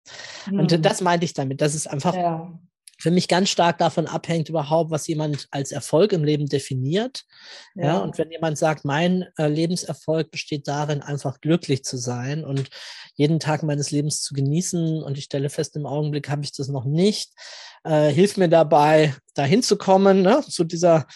Und 0.50 0.72
Hm. 0.72 0.82
das 0.82 1.00
meinte 1.02 1.24
ich 1.26 1.34
damit, 1.34 1.60
dass 1.60 1.74
es 1.74 1.86
einfach 1.86 2.14
ja. 2.14 2.58
Für 3.02 3.10
mich 3.10 3.26
ganz 3.26 3.48
stark 3.48 3.78
davon 3.78 4.06
abhängt 4.06 4.48
überhaupt, 4.48 4.92
was 4.92 5.08
jemand 5.08 5.48
als 5.50 5.72
Erfolg 5.72 6.12
im 6.12 6.22
Leben 6.22 6.46
definiert. 6.46 7.24
Ja, 7.74 7.84
ja 7.84 7.98
und 7.98 8.16
wenn 8.16 8.30
jemand 8.30 8.58
sagt, 8.58 8.84
mein 8.84 9.26
äh, 9.38 9.48
Lebenserfolg 9.48 10.30
besteht 10.30 10.68
darin, 10.68 11.02
einfach 11.02 11.40
glücklich 11.40 11.82
zu 11.82 11.96
sein 11.96 12.44
und 12.44 12.70
jeden 13.16 13.40
Tag 13.40 13.64
meines 13.64 13.90
Lebens 13.90 14.22
zu 14.22 14.34
genießen 14.34 15.02
und 15.02 15.18
ich 15.18 15.24
stelle 15.24 15.50
fest, 15.50 15.74
im 15.74 15.84
Augenblick 15.84 16.30
habe 16.30 16.44
ich 16.44 16.52
das 16.52 16.68
noch 16.68 16.84
nicht, 16.84 17.32
äh, 17.82 18.08
hilft 18.12 18.36
mir 18.36 18.48
dabei, 18.48 19.16
dahin 19.34 19.64
zu 19.64 19.76
kommen, 19.76 20.22
ne, 20.22 20.44
zu 20.48 20.62
dieser 20.62 21.08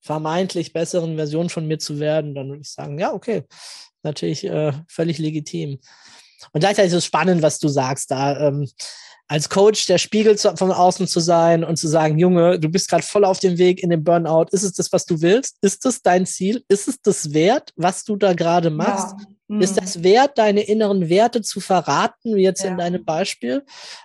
vermeintlich 0.00 0.72
besseren 0.72 1.14
Version 1.14 1.50
von 1.50 1.68
mir 1.68 1.78
zu 1.78 2.00
werden, 2.00 2.34
dann 2.34 2.48
würde 2.48 2.62
ich 2.62 2.72
sagen, 2.72 2.98
ja, 2.98 3.12
okay, 3.12 3.44
natürlich 4.02 4.42
äh, 4.44 4.72
völlig 4.88 5.18
legitim. 5.18 5.78
Und 6.52 6.60
gleichzeitig 6.62 6.90
ist 6.90 6.98
es 6.98 7.04
spannend, 7.04 7.42
was 7.42 7.60
du 7.60 7.68
sagst 7.68 8.10
da. 8.10 8.48
Ähm, 8.48 8.68
als 9.28 9.50
Coach 9.50 9.86
der 9.86 9.98
Spiegel 9.98 10.36
von 10.38 10.72
außen 10.72 11.06
zu 11.06 11.20
sein 11.20 11.62
und 11.62 11.76
zu 11.76 11.86
sagen, 11.86 12.18
Junge, 12.18 12.58
du 12.58 12.68
bist 12.68 12.88
gerade 12.88 13.02
voll 13.02 13.24
auf 13.24 13.38
dem 13.38 13.58
Weg 13.58 13.82
in 13.82 13.90
den 13.90 14.02
Burnout. 14.02 14.46
Ist 14.52 14.62
es 14.62 14.72
das, 14.72 14.90
was 14.92 15.04
du 15.04 15.20
willst? 15.20 15.58
Ist 15.60 15.84
es 15.84 16.02
dein 16.02 16.24
Ziel? 16.24 16.64
Ist 16.68 16.88
es 16.88 17.00
das 17.02 17.34
wert, 17.34 17.72
was 17.76 18.04
du 18.04 18.16
da 18.16 18.32
gerade 18.32 18.70
machst? 18.70 19.14
Ja. 19.18 19.26
Mhm. 19.48 19.62
Ist 19.62 19.78
das 19.78 20.02
wert, 20.02 20.36
deine 20.36 20.60
inneren 20.60 21.08
Werte 21.08 21.40
zu 21.40 21.60
verraten, 21.60 22.36
wie 22.36 22.42
jetzt 22.42 22.62
ja. 22.62 22.70
in 22.70 22.76
deinem 22.76 23.04
Beispiel? 23.04 23.64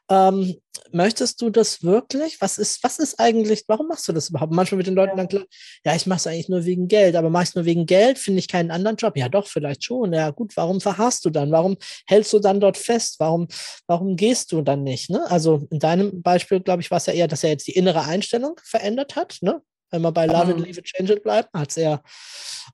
Ähm, 0.10 0.56
möchtest 0.94 1.42
du 1.42 1.50
das 1.50 1.84
wirklich? 1.84 2.40
Was 2.40 2.58
ist, 2.58 2.82
was 2.82 2.98
ist 2.98 3.20
eigentlich, 3.20 3.66
warum 3.68 3.88
machst 3.88 4.08
du 4.08 4.14
das 4.14 4.30
überhaupt? 4.30 4.54
Manchmal 4.54 4.78
mit 4.78 4.88
den 4.88 4.96
Leuten 4.96 5.12
ja. 5.12 5.16
dann 5.18 5.28
klar, 5.28 5.44
ja, 5.86 5.96
ich 5.96 6.08
mache 6.08 6.18
es 6.18 6.28
eigentlich 6.28 6.48
nur 6.48 6.64
wegen 6.64 6.88
Geld, 6.88 7.16
aber 7.18 7.30
mache 7.30 7.44
ich 7.44 7.50
es 7.50 7.56
nur 7.56 7.66
wegen 7.66 7.86
Geld? 7.86 8.20
Finde 8.20 8.40
ich 8.40 8.48
keinen 8.48 8.72
anderen 8.72 8.96
Job? 8.96 9.18
Ja, 9.18 9.28
doch, 9.28 9.48
vielleicht 9.48 9.84
schon. 9.84 10.14
Ja, 10.14 10.30
gut, 10.30 10.56
warum 10.56 10.80
verharrst 10.80 11.26
du 11.26 11.30
dann? 11.30 11.52
Warum 11.52 11.76
hältst 12.08 12.32
du 12.32 12.40
dann 12.40 12.62
dort 12.62 12.78
fest? 12.78 13.16
Warum, 13.20 13.48
warum 13.86 14.16
gehst 14.16 14.54
du 14.54 14.62
dann 14.62 14.84
nicht? 14.84 15.10
Ne? 15.10 15.30
Also 15.30 15.68
in 15.70 15.80
deinem 15.80 16.22
Beispiel, 16.22 16.62
glaube 16.62 16.82
ich, 16.82 16.90
war 16.90 17.00
es 17.00 17.06
ja 17.08 17.14
eher, 17.14 17.28
dass 17.28 17.44
er 17.44 17.50
jetzt 17.50 17.68
die 17.68 17.76
innere 17.76 18.04
Einstellung 18.04 18.56
verändert 18.64 19.18
hat. 19.18 19.40
Ne? 19.42 19.62
Wenn 19.94 20.02
man 20.02 20.14
bei 20.14 20.26
Love 20.26 20.54
and 20.54 20.60
Leave 20.60 20.80
it, 20.80 20.86
Change 20.86 21.14
it 21.14 21.24
bleibt, 21.24 21.50
als 21.54 21.78
er 21.78 22.02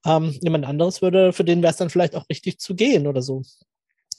ähm, 0.05 0.35
jemand 0.41 0.65
anderes 0.65 1.01
würde, 1.01 1.33
für 1.33 1.43
den 1.43 1.61
wäre 1.61 1.71
es 1.71 1.77
dann 1.77 1.89
vielleicht 1.89 2.15
auch 2.15 2.27
richtig 2.29 2.59
zu 2.59 2.75
gehen 2.75 3.07
oder 3.07 3.21
so. 3.21 3.43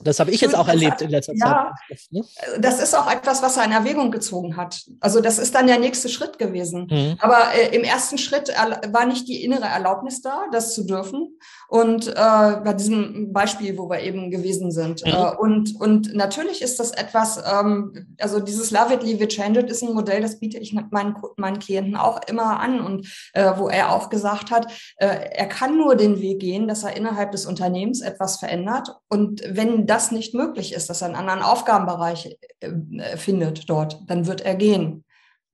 Das 0.03 0.19
habe 0.19 0.31
ich 0.31 0.41
jetzt 0.41 0.57
auch 0.57 0.69
erlebt 0.69 1.03
in 1.03 1.11
letzter 1.11 1.35
ja, 1.35 1.73
Zeit. 1.89 2.01
Ne? 2.11 2.23
Das 2.59 2.81
ist 2.83 2.95
auch 2.95 3.11
etwas, 3.11 3.43
was 3.43 3.57
er 3.57 3.65
in 3.65 3.73
Erwägung 3.73 4.11
gezogen 4.11 4.57
hat. 4.57 4.83
Also 5.01 5.21
das 5.21 5.39
ist 5.39 5.55
dann 5.55 5.67
der 5.67 5.79
nächste 5.79 6.09
Schritt 6.09 6.39
gewesen. 6.39 6.89
Mhm. 6.91 7.17
Aber 7.21 7.39
äh, 7.55 7.77
im 7.77 7.85
ersten 7.85 8.17
Schritt 8.17 8.49
war 8.49 9.07
nicht 9.07 9.29
die 9.29 9.45
innere 9.45 9.67
Erlaubnis 9.67 10.23
da, 10.23 10.47
das 10.53 10.75
zu 10.75 10.85
dürfen. 10.87 11.39
Und 11.69 12.09
äh, 12.09 12.13
bei 12.15 12.73
diesem 12.73 13.33
Beispiel, 13.33 13.77
wo 13.77 13.89
wir 13.89 14.01
eben 14.01 14.31
gewesen 14.31 14.71
sind. 14.71 15.05
Mhm. 15.05 15.13
Äh, 15.13 15.37
und, 15.37 15.81
und 15.81 16.15
natürlich 16.15 16.63
ist 16.63 16.81
das 16.81 16.93
etwas, 16.93 17.43
ähm, 17.51 18.17
also 18.19 18.41
dieses 18.41 18.71
Love 18.71 18.95
it, 18.95 19.03
leave 19.03 19.23
it, 19.23 19.31
change 19.31 19.61
it 19.61 19.71
ist 19.71 19.83
ein 19.83 19.93
Modell, 19.93 20.23
das 20.23 20.41
biete 20.41 20.59
ich 20.59 20.73
meinen, 20.73 21.15
meinen 21.37 21.59
Klienten 21.59 21.97
auch 21.97 22.21
immer 22.27 22.59
an. 22.59 22.81
Und 22.81 23.07
äh, 23.35 23.53
wo 23.57 23.69
er 23.69 23.93
auch 23.93 24.09
gesagt 24.09 24.51
hat, 24.51 24.67
äh, 24.97 25.07
er 25.07 25.47
kann 25.47 25.77
nur 25.77 25.95
den 25.95 26.21
Weg 26.21 26.41
gehen, 26.41 26.69
dass 26.69 26.85
er 26.85 26.97
innerhalb 26.97 27.33
des 27.33 27.45
Unternehmens 27.45 28.01
etwas 28.01 28.39
verändert. 28.39 28.97
Und 29.09 29.43
wenn 29.47 29.87
das 29.91 30.13
nicht 30.13 30.35
möglich 30.35 30.73
ist, 30.73 30.89
dass 30.89 31.03
er 31.03 31.09
einen 31.09 31.17
anderen 31.17 31.43
Aufgabenbereich 31.43 32.39
äh, 32.61 33.17
findet 33.17 33.69
dort, 33.69 33.99
dann 34.07 34.27
wird 34.27 34.41
er 34.41 34.55
gehen. 34.55 35.05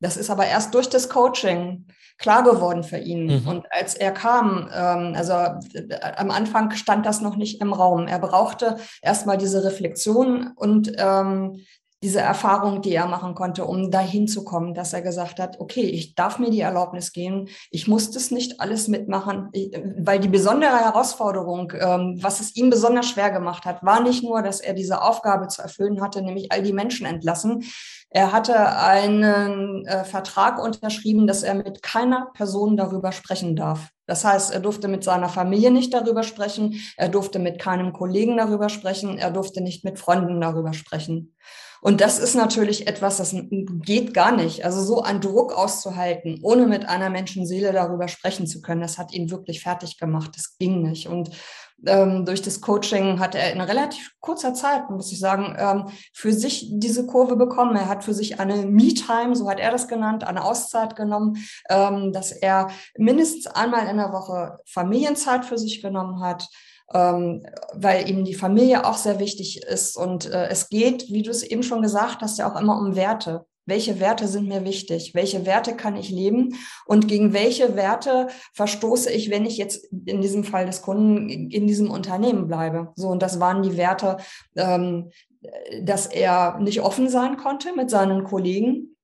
Das 0.00 0.16
ist 0.16 0.30
aber 0.30 0.46
erst 0.46 0.74
durch 0.74 0.88
das 0.88 1.08
Coaching 1.08 1.86
klar 2.18 2.42
geworden 2.42 2.84
für 2.84 2.98
ihn. 2.98 3.26
Mhm. 3.26 3.48
Und 3.48 3.66
als 3.72 3.94
er 3.94 4.12
kam, 4.12 4.68
ähm, 4.74 5.14
also 5.16 5.32
äh, 5.32 6.00
am 6.16 6.30
Anfang 6.30 6.70
stand 6.72 7.06
das 7.06 7.20
noch 7.20 7.36
nicht 7.36 7.60
im 7.60 7.72
Raum. 7.72 8.06
Er 8.06 8.18
brauchte 8.18 8.76
erstmal 9.02 9.38
diese 9.38 9.64
Reflexion 9.64 10.52
und 10.56 10.92
ähm, 10.96 11.64
diese 12.06 12.20
Erfahrung, 12.20 12.82
die 12.82 12.94
er 12.94 13.08
machen 13.08 13.34
konnte, 13.34 13.64
um 13.64 13.90
dahin 13.90 14.28
zu 14.28 14.44
kommen, 14.44 14.74
dass 14.74 14.92
er 14.92 15.02
gesagt 15.02 15.40
hat, 15.40 15.58
okay, 15.58 15.80
ich 15.80 16.14
darf 16.14 16.38
mir 16.38 16.50
die 16.50 16.60
Erlaubnis 16.60 17.10
geben, 17.10 17.48
ich 17.72 17.88
muss 17.88 18.12
das 18.12 18.30
nicht 18.30 18.60
alles 18.60 18.86
mitmachen, 18.86 19.50
weil 19.98 20.20
die 20.20 20.28
besondere 20.28 20.78
Herausforderung, 20.78 21.72
ähm, 21.76 22.16
was 22.22 22.38
es 22.38 22.54
ihm 22.54 22.70
besonders 22.70 23.08
schwer 23.08 23.32
gemacht 23.32 23.64
hat, 23.64 23.82
war 23.82 24.00
nicht 24.04 24.22
nur, 24.22 24.40
dass 24.42 24.60
er 24.60 24.72
diese 24.72 25.02
Aufgabe 25.02 25.48
zu 25.48 25.62
erfüllen 25.62 26.00
hatte, 26.00 26.22
nämlich 26.22 26.52
all 26.52 26.62
die 26.62 26.72
Menschen 26.72 27.06
entlassen. 27.06 27.64
Er 28.10 28.30
hatte 28.30 28.54
einen 28.76 29.84
äh, 29.84 30.04
Vertrag 30.04 30.62
unterschrieben, 30.62 31.26
dass 31.26 31.42
er 31.42 31.54
mit 31.54 31.82
keiner 31.82 32.30
Person 32.34 32.76
darüber 32.76 33.10
sprechen 33.10 33.56
darf. 33.56 33.88
Das 34.06 34.24
heißt, 34.24 34.54
er 34.54 34.60
durfte 34.60 34.86
mit 34.86 35.02
seiner 35.02 35.28
Familie 35.28 35.72
nicht 35.72 35.92
darüber 35.92 36.22
sprechen, 36.22 36.80
er 36.96 37.08
durfte 37.08 37.40
mit 37.40 37.58
keinem 37.58 37.92
Kollegen 37.92 38.36
darüber 38.36 38.68
sprechen, 38.68 39.18
er 39.18 39.32
durfte 39.32 39.60
nicht 39.60 39.84
mit 39.84 39.98
Freunden 39.98 40.40
darüber 40.40 40.72
sprechen. 40.72 41.34
Und 41.80 42.00
das 42.00 42.18
ist 42.18 42.34
natürlich 42.34 42.86
etwas, 42.86 43.18
das 43.18 43.34
geht 43.50 44.14
gar 44.14 44.32
nicht. 44.32 44.64
Also 44.64 44.82
so 44.82 45.02
einen 45.02 45.20
Druck 45.20 45.52
auszuhalten, 45.52 46.40
ohne 46.42 46.66
mit 46.66 46.88
einer 46.88 47.10
Menschenseele 47.10 47.72
darüber 47.72 48.08
sprechen 48.08 48.46
zu 48.46 48.60
können, 48.62 48.80
das 48.80 48.98
hat 48.98 49.12
ihn 49.12 49.30
wirklich 49.30 49.62
fertig 49.62 49.98
gemacht. 49.98 50.30
Das 50.34 50.56
ging 50.58 50.82
nicht. 50.82 51.08
Und 51.08 51.30
ähm, 51.84 52.24
durch 52.24 52.40
das 52.40 52.60
Coaching 52.60 53.20
hat 53.20 53.34
er 53.34 53.52
in 53.52 53.60
relativ 53.60 54.12
kurzer 54.20 54.54
Zeit, 54.54 54.88
muss 54.88 55.12
ich 55.12 55.18
sagen, 55.18 55.54
ähm, 55.58 55.88
für 56.12 56.32
sich 56.32 56.68
diese 56.70 57.06
Kurve 57.06 57.36
bekommen. 57.36 57.76
Er 57.76 57.88
hat 57.88 58.04
für 58.04 58.14
sich 58.14 58.40
eine 58.40 58.64
Me-Time, 58.66 59.36
so 59.36 59.48
hat 59.48 59.60
er 59.60 59.70
das 59.70 59.86
genannt, 59.86 60.24
eine 60.24 60.44
Auszeit 60.44 60.96
genommen, 60.96 61.36
ähm, 61.68 62.12
dass 62.12 62.32
er 62.32 62.68
mindestens 62.96 63.46
einmal 63.46 63.88
in 63.88 63.98
der 63.98 64.12
Woche 64.12 64.58
Familienzeit 64.64 65.44
für 65.44 65.58
sich 65.58 65.82
genommen 65.82 66.20
hat, 66.20 66.48
ähm, 66.94 67.46
weil 67.72 68.08
ihm 68.08 68.24
die 68.24 68.34
Familie 68.34 68.84
auch 68.84 68.96
sehr 68.96 69.18
wichtig 69.18 69.62
ist. 69.62 69.96
Und 69.96 70.26
äh, 70.26 70.48
es 70.48 70.68
geht, 70.68 71.10
wie 71.10 71.22
du 71.22 71.30
es 71.30 71.42
eben 71.42 71.62
schon 71.62 71.82
gesagt 71.82 72.22
hast, 72.22 72.38
ja 72.38 72.50
auch 72.50 72.60
immer 72.60 72.78
um 72.78 72.96
Werte. 72.96 73.46
Welche 73.68 73.98
Werte 73.98 74.28
sind 74.28 74.46
mir 74.46 74.64
wichtig? 74.64 75.12
Welche 75.14 75.44
Werte 75.44 75.74
kann 75.74 75.96
ich 75.96 76.08
leben? 76.08 76.54
Und 76.86 77.08
gegen 77.08 77.32
welche 77.32 77.74
Werte 77.74 78.28
verstoße 78.54 79.10
ich, 79.10 79.28
wenn 79.28 79.44
ich 79.44 79.56
jetzt 79.56 79.92
in 80.06 80.20
diesem 80.20 80.44
Fall 80.44 80.66
des 80.66 80.82
Kunden 80.82 81.28
in 81.28 81.66
diesem 81.66 81.90
Unternehmen 81.90 82.46
bleibe? 82.46 82.92
So, 82.94 83.08
und 83.08 83.22
das 83.22 83.40
waren 83.40 83.64
die 83.64 83.76
Werte, 83.76 84.18
ähm, 84.54 85.10
dass 85.82 86.06
er 86.06 86.58
nicht 86.60 86.80
offen 86.80 87.08
sein 87.08 87.36
konnte 87.36 87.74
mit 87.74 87.90
seinen 87.90 88.22
Kollegen, 88.22 88.95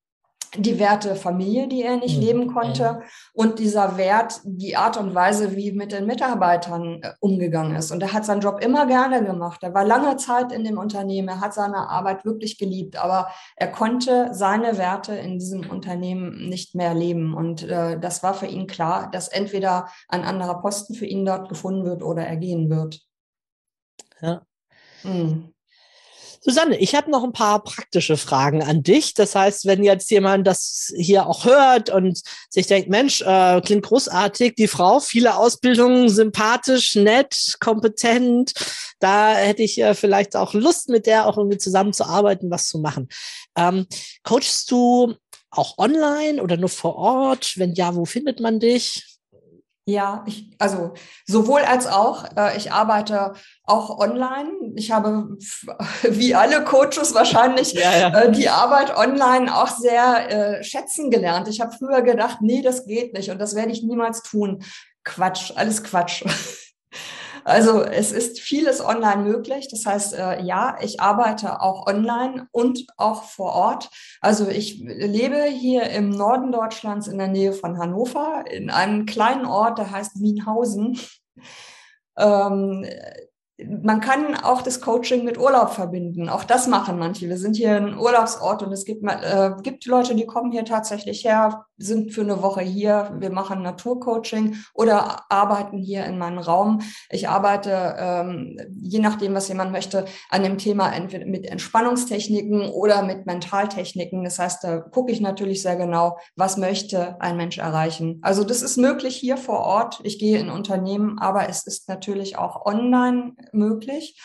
die 0.57 0.79
Werte 0.79 1.15
Familie, 1.17 1.67
die 1.67 1.83
er 1.83 1.97
nicht 1.97 2.19
mhm. 2.19 2.23
leben 2.23 2.47
konnte 2.53 3.03
und 3.33 3.59
dieser 3.59 3.97
Wert, 3.97 4.41
die 4.45 4.77
Art 4.77 4.99
und 4.99 5.15
Weise, 5.15 5.57
wie 5.57 5.73
mit 5.73 5.93
den 5.93 6.07
Mitarbeitern 6.07 7.01
äh, 7.03 7.13
umgegangen 7.21 7.75
ist. 7.77 7.91
Und 7.91 8.03
er 8.03 8.13
hat 8.13 8.27
seinen 8.27 8.43
Job 8.43 8.63
immer 8.63 8.87
gerne 8.87 9.25
gemacht. 9.25 9.63
Er 9.63 9.73
war 9.73 9.85
lange 9.85 10.17
Zeit 10.17 10.53
in 10.53 10.65
dem 10.65 10.77
Unternehmen, 10.77 11.29
er 11.29 11.41
hat 11.41 11.55
seine 11.55 11.89
Arbeit 11.89 12.25
wirklich 12.25 12.59
geliebt, 12.59 13.03
aber 13.03 13.29
er 13.57 13.69
konnte 13.69 14.29
seine 14.33 14.77
Werte 14.77 15.15
in 15.15 15.39
diesem 15.39 15.71
Unternehmen 15.71 16.49
nicht 16.49 16.75
mehr 16.75 16.93
leben. 16.93 17.35
Und 17.35 17.63
äh, 17.63 17.99
das 17.99 18.23
war 18.23 18.35
für 18.35 18.47
ihn 18.47 18.67
klar, 18.67 19.11
dass 19.11 19.29
entweder 19.29 19.89
ein 20.09 20.23
anderer 20.23 20.61
Posten 20.61 20.95
für 20.95 21.07
ihn 21.07 21.25
dort 21.25 21.49
gefunden 21.49 21.85
wird 21.85 22.03
oder 22.03 22.27
er 22.27 22.37
gehen 22.37 22.69
wird. 22.69 23.01
Ja. 24.21 24.43
Mhm. 25.03 25.52
Susanne, 26.45 26.77
ich 26.77 26.97
habe 26.97 27.09
noch 27.09 27.23
ein 27.23 27.33
paar 27.33 27.63
praktische 27.63 28.17
Fragen 28.17 28.65
an 28.65 28.83
dich. 28.83 29.15
Das 29.15 29.37
heißt, 29.37 29.65
wenn 29.65 29.85
jetzt 29.85 30.11
jemand 30.11 30.45
das 30.45 30.93
hier 30.97 31.27
auch 31.27 31.45
hört 31.45 31.89
und 31.89 32.21
sich 32.51 32.67
denkt, 32.67 32.89
Mensch, 32.89 33.23
äh, 33.23 33.61
klingt 33.61 33.85
großartig, 33.85 34.57
die 34.57 34.67
Frau, 34.67 34.99
viele 34.99 35.37
Ausbildungen, 35.37 36.09
sympathisch, 36.09 36.97
nett, 36.97 37.55
kompetent, 37.61 38.55
da 38.99 39.35
hätte 39.35 39.63
ich 39.63 39.81
äh, 39.81 39.95
vielleicht 39.95 40.35
auch 40.35 40.53
Lust, 40.53 40.89
mit 40.89 41.07
der 41.07 41.27
auch 41.27 41.39
irgendwie 41.39 41.59
zusammenzuarbeiten, 41.59 42.51
was 42.51 42.67
zu 42.67 42.81
machen. 42.81 43.09
Ähm, 43.57 43.87
coachst 44.25 44.69
du 44.73 45.15
auch 45.51 45.79
online 45.79 46.43
oder 46.43 46.57
nur 46.57 46.71
vor 46.71 46.97
Ort? 46.97 47.57
Wenn 47.57 47.75
ja, 47.75 47.95
wo 47.95 48.05
findet 48.05 48.41
man 48.41 48.59
dich? 48.59 49.13
Ja, 49.85 50.25
ich, 50.29 50.55
also 50.59 50.95
sowohl 51.27 51.63
als 51.63 51.87
auch. 51.87 52.25
Äh, 52.37 52.57
ich 52.57 52.71
arbeite 52.71 53.35
auch 53.65 53.99
online. 53.99 54.51
Ich 54.75 54.91
habe 54.91 55.37
wie 56.03 56.35
alle 56.35 56.65
Coaches 56.65 57.15
wahrscheinlich 57.15 57.73
ja, 57.73 57.97
ja. 57.97 58.21
Äh, 58.21 58.33
die 58.33 58.49
Arbeit 58.49 58.97
online 58.97 59.55
auch 59.55 59.69
sehr 59.69 60.31
äh, 60.59 60.65
schätzen 60.65 61.11
gelernt. 61.11 61.49
Ich 61.49 61.61
habe 61.61 61.75
früher 61.77 62.03
gedacht, 62.03 62.39
nee, 62.41 62.63
das 62.63 62.87
geht 62.87 63.13
nicht 63.13 63.31
und 63.31 63.39
das 63.39 63.55
werde 63.55 63.73
ich 63.73 63.83
niemals 63.83 64.23
tun. 64.23 64.65
Quatsch, 65.05 65.53
alles 65.57 65.83
Quatsch. 65.83 66.25
Also 67.45 67.83
es 67.83 68.13
ist 68.13 68.41
vieles 68.41 68.81
online 68.81 69.23
möglich. 69.23 69.69
Das 69.69 69.85
heißt, 69.85 70.15
äh, 70.15 70.43
ja, 70.43 70.77
ich 70.81 71.01
arbeite 71.01 71.61
auch 71.61 71.87
online 71.87 72.47
und 72.53 72.87
auch 72.97 73.25
vor 73.25 73.53
Ort. 73.53 73.91
Also 74.21 74.49
ich 74.49 74.79
lebe 74.79 75.43
hier 75.47 75.91
im 75.91 76.11
Norden 76.11 76.53
Deutschlands 76.53 77.09
in 77.09 77.19
der 77.19 77.29
Nähe 77.29 77.53
von 77.53 77.79
Hannover, 77.79 78.45
in 78.49 78.71
einem 78.71 79.07
kleinen 79.07 79.45
Ort, 79.45 79.79
der 79.79 79.91
heißt 79.91 80.21
Wienhausen. 80.21 81.01
Ähm, 82.17 82.87
man 83.69 84.01
kann 84.01 84.37
auch 84.37 84.63
das 84.63 84.81
Coaching 84.81 85.25
mit 85.25 85.39
Urlaub 85.39 85.71
verbinden. 85.71 86.29
Auch 86.29 86.45
das 86.45 86.67
machen 86.67 86.99
manche. 86.99 87.29
Wir 87.29 87.39
sind 87.39 87.57
hier 87.57 87.77
ein 87.77 87.99
Urlaubsort 87.99 88.63
und 88.63 88.73
es 88.73 88.85
gibt, 88.85 89.05
äh, 89.05 89.51
gibt 89.63 89.87
Leute, 89.87 90.15
die 90.15 90.27
kommen 90.27 90.53
hier 90.53 90.65
tatsächlich 90.65 91.25
her, 91.25 91.67
sind 91.77 92.13
für 92.13 92.23
eine 92.23 92.43
Woche 92.43 92.63
hier. 92.63 93.17
Wir 93.19 93.31
machen 93.31 93.63
Naturcoaching 93.63 94.57
oder 94.75 95.31
arbeiten 95.31 95.79
hier 95.79 96.05
in 96.05 96.19
meinem 96.19 96.39
Raum. 96.39 96.81
Ich 97.11 97.29
arbeite, 97.29 97.97
ähm, 97.99 98.59
je 98.77 99.01
nachdem, 99.01 99.35
was 99.35 99.49
jemand 99.49 99.73
möchte, 99.73 100.05
an 100.31 100.43
dem 100.43 100.59
Thema 100.59 100.93
entweder 100.93 101.27
mit 101.27 101.47
Entspannungstechniken 101.47 102.71
oder 102.71 103.03
mit 103.03 103.27
Mentaltechniken. 103.27 104.25
Das 104.25 104.39
heißt, 104.39 104.65
da 104.65 104.79
gucke 104.79 105.13
ich 105.13 105.21
natürlich 105.21 105.63
sehr 105.63 105.77
genau, 105.77 106.19
was 106.37 106.57
möchte 106.57 107.21
ein 107.21 107.37
Mensch 107.37 107.59
erreichen. 107.59 108.19
Also 108.23 108.45
das 108.45 108.63
ist 108.63 108.77
möglich 108.77 109.17
hier 109.17 109.37
vor 109.37 109.61
Ort. 109.61 110.01
Ich 110.05 110.19
gehe 110.19 110.39
in 110.39 110.51
Unternehmen, 110.51 111.19
aber 111.19 111.49
es 111.49 111.67
ist 111.67 111.89
natürlich 111.89 112.39
auch 112.39 112.65
online 112.65 113.35
möglich. 113.55 114.21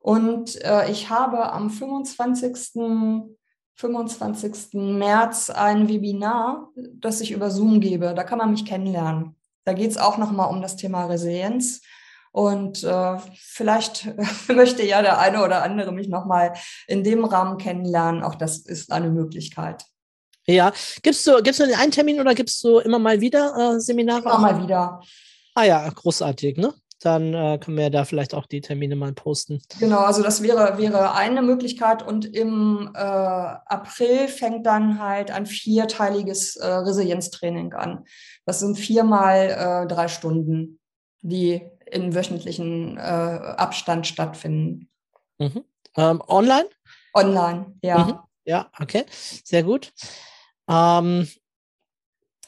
Und 0.00 0.62
äh, 0.64 0.90
ich 0.90 1.10
habe 1.10 1.52
am 1.52 1.70
25. 1.70 3.30
25. 3.80 4.74
März 4.74 5.48
ein 5.48 5.88
Webinar, 5.88 6.68
das 6.76 7.20
ich 7.20 7.32
über 7.32 7.50
Zoom 7.50 7.80
gebe. 7.80 8.14
Da 8.14 8.24
kann 8.24 8.38
man 8.38 8.50
mich 8.50 8.66
kennenlernen. 8.66 9.36
Da 9.64 9.72
geht 9.72 9.90
es 9.90 9.96
auch 9.96 10.18
nochmal 10.18 10.50
um 10.50 10.60
das 10.60 10.76
Thema 10.76 11.06
Resilienz. 11.06 11.80
Und 12.32 12.84
äh, 12.84 13.18
vielleicht 13.34 14.08
möchte 14.48 14.84
ja 14.84 15.02
der 15.02 15.18
eine 15.18 15.42
oder 15.42 15.62
andere 15.62 15.92
mich 15.92 16.08
nochmal 16.08 16.54
in 16.86 17.02
dem 17.02 17.24
Rahmen 17.24 17.58
kennenlernen. 17.58 18.22
Auch 18.22 18.34
das 18.34 18.58
ist 18.58 18.92
eine 18.92 19.10
Möglichkeit. 19.10 19.84
Ja, 20.46 20.72
gibst 21.02 21.26
du, 21.26 21.42
gibst 21.42 21.60
du 21.60 21.64
einen 21.64 21.92
Termin 21.92 22.20
oder 22.20 22.34
gibst 22.34 22.62
du 22.64 22.78
immer 22.78 22.98
mal 22.98 23.20
wieder 23.20 23.76
äh, 23.76 23.80
Seminare? 23.80 24.22
Immer 24.22 24.38
mal 24.38 24.62
wieder. 24.62 25.00
Ah 25.54 25.64
ja, 25.64 25.88
großartig, 25.88 26.56
ne? 26.56 26.72
Dann 27.00 27.32
äh, 27.32 27.58
können 27.58 27.78
wir 27.78 27.90
da 27.90 28.04
vielleicht 28.04 28.34
auch 28.34 28.46
die 28.46 28.60
Termine 28.60 28.94
mal 28.94 29.12
posten. 29.12 29.62
Genau, 29.78 30.00
also 30.00 30.22
das 30.22 30.42
wäre, 30.42 30.76
wäre 30.78 31.14
eine 31.14 31.42
Möglichkeit. 31.42 32.06
Und 32.06 32.26
im 32.26 32.90
äh, 32.94 32.98
April 32.98 34.28
fängt 34.28 34.66
dann 34.66 35.00
halt 35.00 35.30
ein 35.30 35.46
vierteiliges 35.46 36.56
äh, 36.56 36.66
Resilienztraining 36.66 37.72
an. 37.72 38.04
Das 38.44 38.60
sind 38.60 38.78
viermal 38.78 39.84
äh, 39.84 39.86
drei 39.88 40.08
Stunden, 40.08 40.78
die 41.22 41.62
in 41.86 42.14
wöchentlichen 42.14 42.98
äh, 42.98 43.00
Abstand 43.00 44.06
stattfinden. 44.06 44.90
Mhm. 45.38 45.64
Ähm, 45.96 46.22
online? 46.28 46.68
Online, 47.14 47.74
ja. 47.82 48.04
Mhm. 48.04 48.18
Ja, 48.44 48.70
okay, 48.78 49.04
sehr 49.10 49.62
gut. 49.62 49.92
Ähm, 50.68 51.28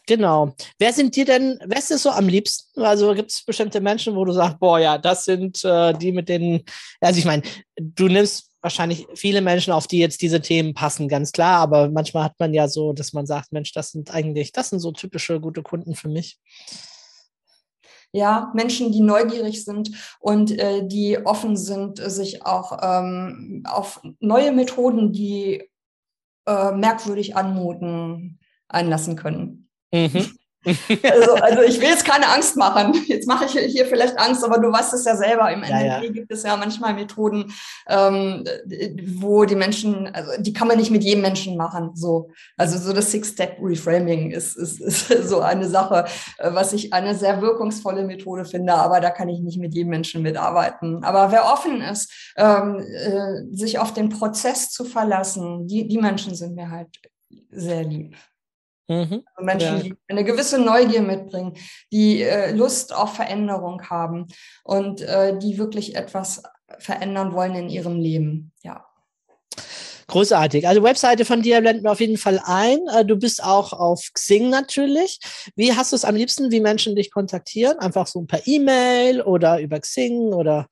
Genau. 0.06 0.54
Wer 0.78 0.92
sind 0.92 1.14
dir 1.14 1.24
denn, 1.24 1.60
wer 1.64 1.78
ist 1.78 1.90
dir 1.90 1.98
so 1.98 2.10
am 2.10 2.26
liebsten? 2.26 2.82
Also 2.82 3.14
gibt 3.14 3.30
es 3.30 3.44
bestimmte 3.44 3.80
Menschen, 3.80 4.16
wo 4.16 4.24
du 4.24 4.32
sagst, 4.32 4.58
boah, 4.58 4.78
ja, 4.78 4.98
das 4.98 5.24
sind 5.24 5.64
äh, 5.64 5.92
die 5.92 6.10
mit 6.10 6.28
denen, 6.28 6.64
also 7.00 7.18
ich 7.18 7.24
meine, 7.24 7.42
du 7.76 8.08
nimmst 8.08 8.50
wahrscheinlich 8.60 9.06
viele 9.14 9.40
Menschen, 9.40 9.72
auf 9.72 9.86
die 9.86 9.98
jetzt 9.98 10.22
diese 10.22 10.40
Themen 10.40 10.74
passen, 10.74 11.08
ganz 11.08 11.32
klar, 11.32 11.58
aber 11.58 11.88
manchmal 11.88 12.24
hat 12.24 12.38
man 12.38 12.54
ja 12.54 12.68
so, 12.68 12.92
dass 12.92 13.12
man 13.12 13.26
sagt, 13.26 13.52
Mensch, 13.52 13.72
das 13.72 13.90
sind 13.90 14.12
eigentlich, 14.12 14.52
das 14.52 14.70
sind 14.70 14.80
so 14.80 14.92
typische 14.92 15.40
gute 15.40 15.62
Kunden 15.62 15.94
für 15.94 16.08
mich. 16.08 16.38
Ja, 18.12 18.52
Menschen, 18.54 18.92
die 18.92 19.00
neugierig 19.00 19.64
sind 19.64 19.90
und 20.20 20.50
äh, 20.58 20.86
die 20.86 21.18
offen 21.24 21.56
sind, 21.56 21.98
sich 21.98 22.44
auch 22.44 22.78
ähm, 22.82 23.64
auf 23.66 24.02
neue 24.20 24.52
Methoden, 24.52 25.12
die 25.12 25.70
äh, 26.46 26.72
merkwürdig 26.72 27.36
anmuten, 27.36 28.38
einlassen 28.68 29.16
können. 29.16 29.70
Mhm. 29.92 30.38
also, 31.02 31.34
also 31.34 31.62
ich 31.62 31.80
will 31.80 31.88
jetzt 31.88 32.04
keine 32.04 32.28
Angst 32.28 32.56
machen. 32.56 32.94
Jetzt 33.06 33.26
mache 33.26 33.46
ich 33.46 33.52
hier 33.52 33.86
vielleicht 33.86 34.16
Angst, 34.18 34.44
aber 34.44 34.58
du 34.58 34.70
weißt 34.70 34.94
es 34.94 35.04
ja 35.04 35.16
selber. 35.16 35.50
Im 35.50 35.60
NLP 35.60 35.70
ja, 35.70 36.02
ja. 36.02 36.10
gibt 36.10 36.30
es 36.30 36.44
ja 36.44 36.56
manchmal 36.56 36.94
Methoden, 36.94 37.52
ähm, 37.88 38.44
wo 39.16 39.44
die 39.44 39.56
Menschen, 39.56 40.06
also 40.14 40.30
die 40.38 40.52
kann 40.52 40.68
man 40.68 40.78
nicht 40.78 40.92
mit 40.92 41.02
jedem 41.02 41.22
Menschen 41.22 41.56
machen. 41.56 41.90
So, 41.94 42.30
also 42.56 42.78
so 42.78 42.92
das 42.92 43.10
Six-Step-Reframing 43.10 44.30
ist, 44.30 44.56
ist, 44.56 44.80
ist 44.80 45.08
so 45.28 45.40
eine 45.40 45.68
Sache, 45.68 46.04
äh, 46.38 46.54
was 46.54 46.72
ich 46.72 46.92
eine 46.92 47.16
sehr 47.16 47.42
wirkungsvolle 47.42 48.04
Methode 48.04 48.44
finde, 48.44 48.74
aber 48.74 49.00
da 49.00 49.10
kann 49.10 49.28
ich 49.28 49.40
nicht 49.40 49.58
mit 49.58 49.74
jedem 49.74 49.90
Menschen 49.90 50.22
mitarbeiten. 50.22 51.02
Aber 51.02 51.32
wer 51.32 51.52
offen 51.52 51.80
ist, 51.80 52.32
ähm, 52.36 52.78
äh, 52.78 53.56
sich 53.56 53.80
auf 53.80 53.92
den 53.92 54.10
Prozess 54.10 54.70
zu 54.70 54.84
verlassen, 54.84 55.66
die, 55.66 55.88
die 55.88 55.98
Menschen 55.98 56.36
sind 56.36 56.54
mir 56.54 56.70
halt 56.70 56.88
sehr 57.50 57.82
lieb. 57.82 58.14
Mhm. 58.92 59.24
Also 59.34 59.44
Menschen, 59.44 59.76
ja. 59.76 59.82
die 59.82 59.94
eine 60.08 60.24
gewisse 60.24 60.58
Neugier 60.58 61.02
mitbringen, 61.02 61.54
die 61.90 62.22
äh, 62.22 62.52
Lust 62.52 62.94
auf 62.94 63.14
Veränderung 63.14 63.88
haben 63.88 64.28
und 64.64 65.00
äh, 65.00 65.38
die 65.38 65.58
wirklich 65.58 65.96
etwas 65.96 66.42
verändern 66.78 67.32
wollen 67.32 67.54
in 67.54 67.68
ihrem 67.68 67.98
Leben. 67.98 68.52
Ja. 68.62 68.86
Großartig. 70.08 70.68
Also 70.68 70.82
Webseite 70.82 71.24
von 71.24 71.40
dir 71.40 71.60
blenden 71.62 71.84
wir 71.84 71.92
auf 71.92 72.00
jeden 72.00 72.18
Fall 72.18 72.40
ein. 72.44 72.80
Äh, 72.94 73.04
du 73.04 73.16
bist 73.16 73.42
auch 73.42 73.72
auf 73.72 74.10
Xing 74.12 74.50
natürlich. 74.50 75.18
Wie 75.56 75.72
hast 75.74 75.92
du 75.92 75.96
es 75.96 76.04
am 76.04 76.14
liebsten, 76.14 76.50
wie 76.50 76.60
Menschen 76.60 76.94
dich 76.94 77.10
kontaktieren? 77.10 77.78
Einfach 77.78 78.06
so 78.06 78.22
per 78.22 78.46
E-Mail 78.46 79.22
oder 79.22 79.58
über 79.60 79.80
Xing 79.80 80.34
oder? 80.34 80.68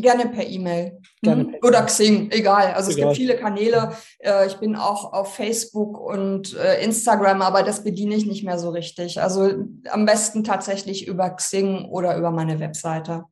Gerne 0.00 0.26
per 0.26 0.46
E-Mail. 0.46 1.00
Mhm. 1.22 1.56
Oder 1.62 1.82
Xing, 1.84 2.30
egal. 2.30 2.72
Also 2.74 2.90
egal. 2.90 3.10
es 3.10 3.16
gibt 3.16 3.16
viele 3.16 3.36
Kanäle. 3.36 3.92
Äh, 4.18 4.46
ich 4.46 4.56
bin 4.56 4.76
auch 4.76 5.12
auf 5.12 5.34
Facebook 5.34 5.98
und 5.98 6.54
äh, 6.56 6.82
Instagram, 6.82 7.42
aber 7.42 7.62
das 7.62 7.84
bediene 7.84 8.14
ich 8.14 8.26
nicht 8.26 8.44
mehr 8.44 8.58
so 8.58 8.70
richtig. 8.70 9.20
Also 9.20 9.50
am 9.90 10.06
besten 10.06 10.44
tatsächlich 10.44 11.06
über 11.06 11.30
Xing 11.30 11.86
oder 11.86 12.16
über 12.16 12.30
meine 12.30 12.60
Webseite. 12.60 13.24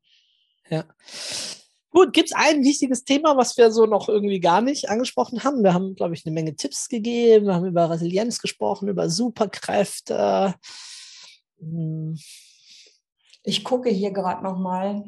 Ja. 0.69 0.85
Gut, 1.91 2.12
gibt 2.12 2.29
es 2.29 2.37
ein 2.37 2.62
wichtiges 2.62 3.05
Thema, 3.05 3.39
was 3.39 3.57
wir 3.57 3.71
so 3.71 3.87
noch 3.87 4.11
irgendwie 4.11 4.41
gar 4.41 4.61
nicht 4.61 4.91
angesprochen 4.91 5.45
haben? 5.45 5.62
Wir 5.62 5.73
haben, 5.73 5.95
glaube 5.95 6.12
ich, 6.12 6.27
eine 6.27 6.35
Menge 6.35 6.55
Tipps 6.55 6.89
gegeben, 6.89 7.47
wir 7.47 7.55
haben 7.55 7.64
über 7.64 7.89
Resilienz 7.89 8.39
gesprochen, 8.39 8.89
über 8.89 9.09
Superkräfte. 9.09 10.55
Hm. 11.59 12.19
Ich 13.45 13.64
gucke 13.64 13.89
hier 13.89 14.11
gerade 14.11 14.45
noch 14.45 14.59
mal. 14.59 15.05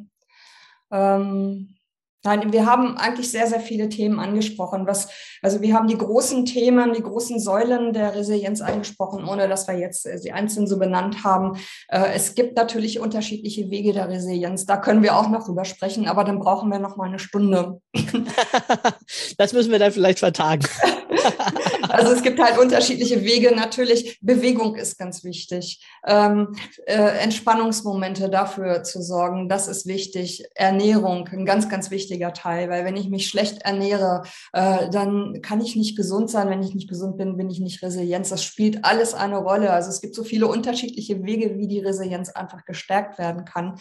Ähm, 0.91 1.76
nein, 2.24 2.53
wir 2.53 2.66
haben 2.66 2.97
eigentlich 2.97 3.30
sehr, 3.30 3.47
sehr 3.47 3.61
viele 3.61 3.89
Themen 3.89 4.18
angesprochen. 4.18 4.86
Was, 4.86 5.09
also 5.43 5.61
wir 5.61 5.74
haben 5.74 5.89
die 5.89 5.99
großen 5.99 6.45
Themen, 6.45 6.93
die 6.93 7.03
großen 7.03 7.39
Säulen 7.41 7.93
der 7.93 8.14
Resilienz 8.14 8.61
angesprochen, 8.61 9.24
ohne 9.24 9.49
dass 9.49 9.68
wir 9.68 9.78
jetzt 9.78 10.07
äh, 10.07 10.18
sie 10.18 10.32
einzeln 10.32 10.66
so 10.66 10.78
benannt 10.78 11.24
haben. 11.24 11.59
Äh, 11.89 12.12
es 12.14 12.34
gibt 12.34 12.57
natürlich 12.57 13.01
unterschiedliche 13.01 13.70
Wege 13.70 13.93
der 13.93 14.09
Resilienz. 14.09 14.66
Da 14.66 14.76
können 14.76 15.03
wir 15.03 15.16
auch 15.16 15.28
noch 15.28 15.47
drüber 15.47 15.64
sprechen, 15.64 16.09
aber 16.09 16.24
dann 16.24 16.39
brauchen 16.39 16.70
wir 16.70 16.78
noch 16.78 16.97
mal 16.97 17.09
eine 17.09 17.18
Stunde. 17.18 17.80
das 19.39 19.53
müssen 19.53 19.72
wir 19.72 19.78
dann 19.78 19.93
vielleicht 19.93 20.18
vertagen. 20.18 20.66
also 21.89 22.12
es 22.12 22.22
gibt 22.22 22.41
halt 22.41 22.59
unterschiedliche 22.59 23.22
Wege. 23.24 23.55
Natürlich, 23.55 24.18
Bewegung 24.20 24.76
ist 24.76 24.99
ganz 24.99 25.24
wichtig. 25.24 25.84
Ähm, 26.07 26.55
äh, 26.86 27.18
Entspannungsmomente 27.18 28.28
dafür 28.28 28.82
zu 28.82 29.03
sorgen, 29.03 29.49
das 29.49 29.68
ist 29.68 29.86
wichtig. 29.86 30.45
Ernährung, 30.55 31.28
ein 31.28 31.47
ganz, 31.47 31.68
ganz 31.68 31.91
wichtiger 31.91 32.32
Teil, 32.32 32.68
weil 32.70 32.84
wenn 32.84 32.97
ich 32.97 33.09
mich 33.09 33.28
schlecht 33.28 33.62
ernähre, 33.62 34.22
äh, 34.53 34.89
dann 34.91 35.41
kann 35.43 35.61
ich 35.61 35.76
nicht 35.76 35.97
gesund 35.97 36.30
sein. 36.30 36.51
Wenn 36.51 36.62
ich 36.62 36.74
nicht 36.74 36.89
gesund 36.89 37.16
bin, 37.16 37.36
bin 37.36 37.51
ich 37.51 37.61
nicht 37.61 37.82
Resilienz. 37.82 38.28
Das 38.28 38.45
spielt 38.45 38.84
alles 38.84 39.14
eine 39.14 39.39
Rolle. 39.39 39.70
Also 39.70 39.91
es 39.91 40.01
gibt 40.01 40.14
so 40.14 40.24
viele 40.24 40.47
unterschiedliche 40.47 41.22
Wege, 41.24 41.59
wie 41.59 41.68
die 41.68 41.80
Resilienz 41.80 42.30
einfach 42.30 42.64
gestärkt 42.64 43.18
werden 43.18 43.45
kann. 43.45 43.78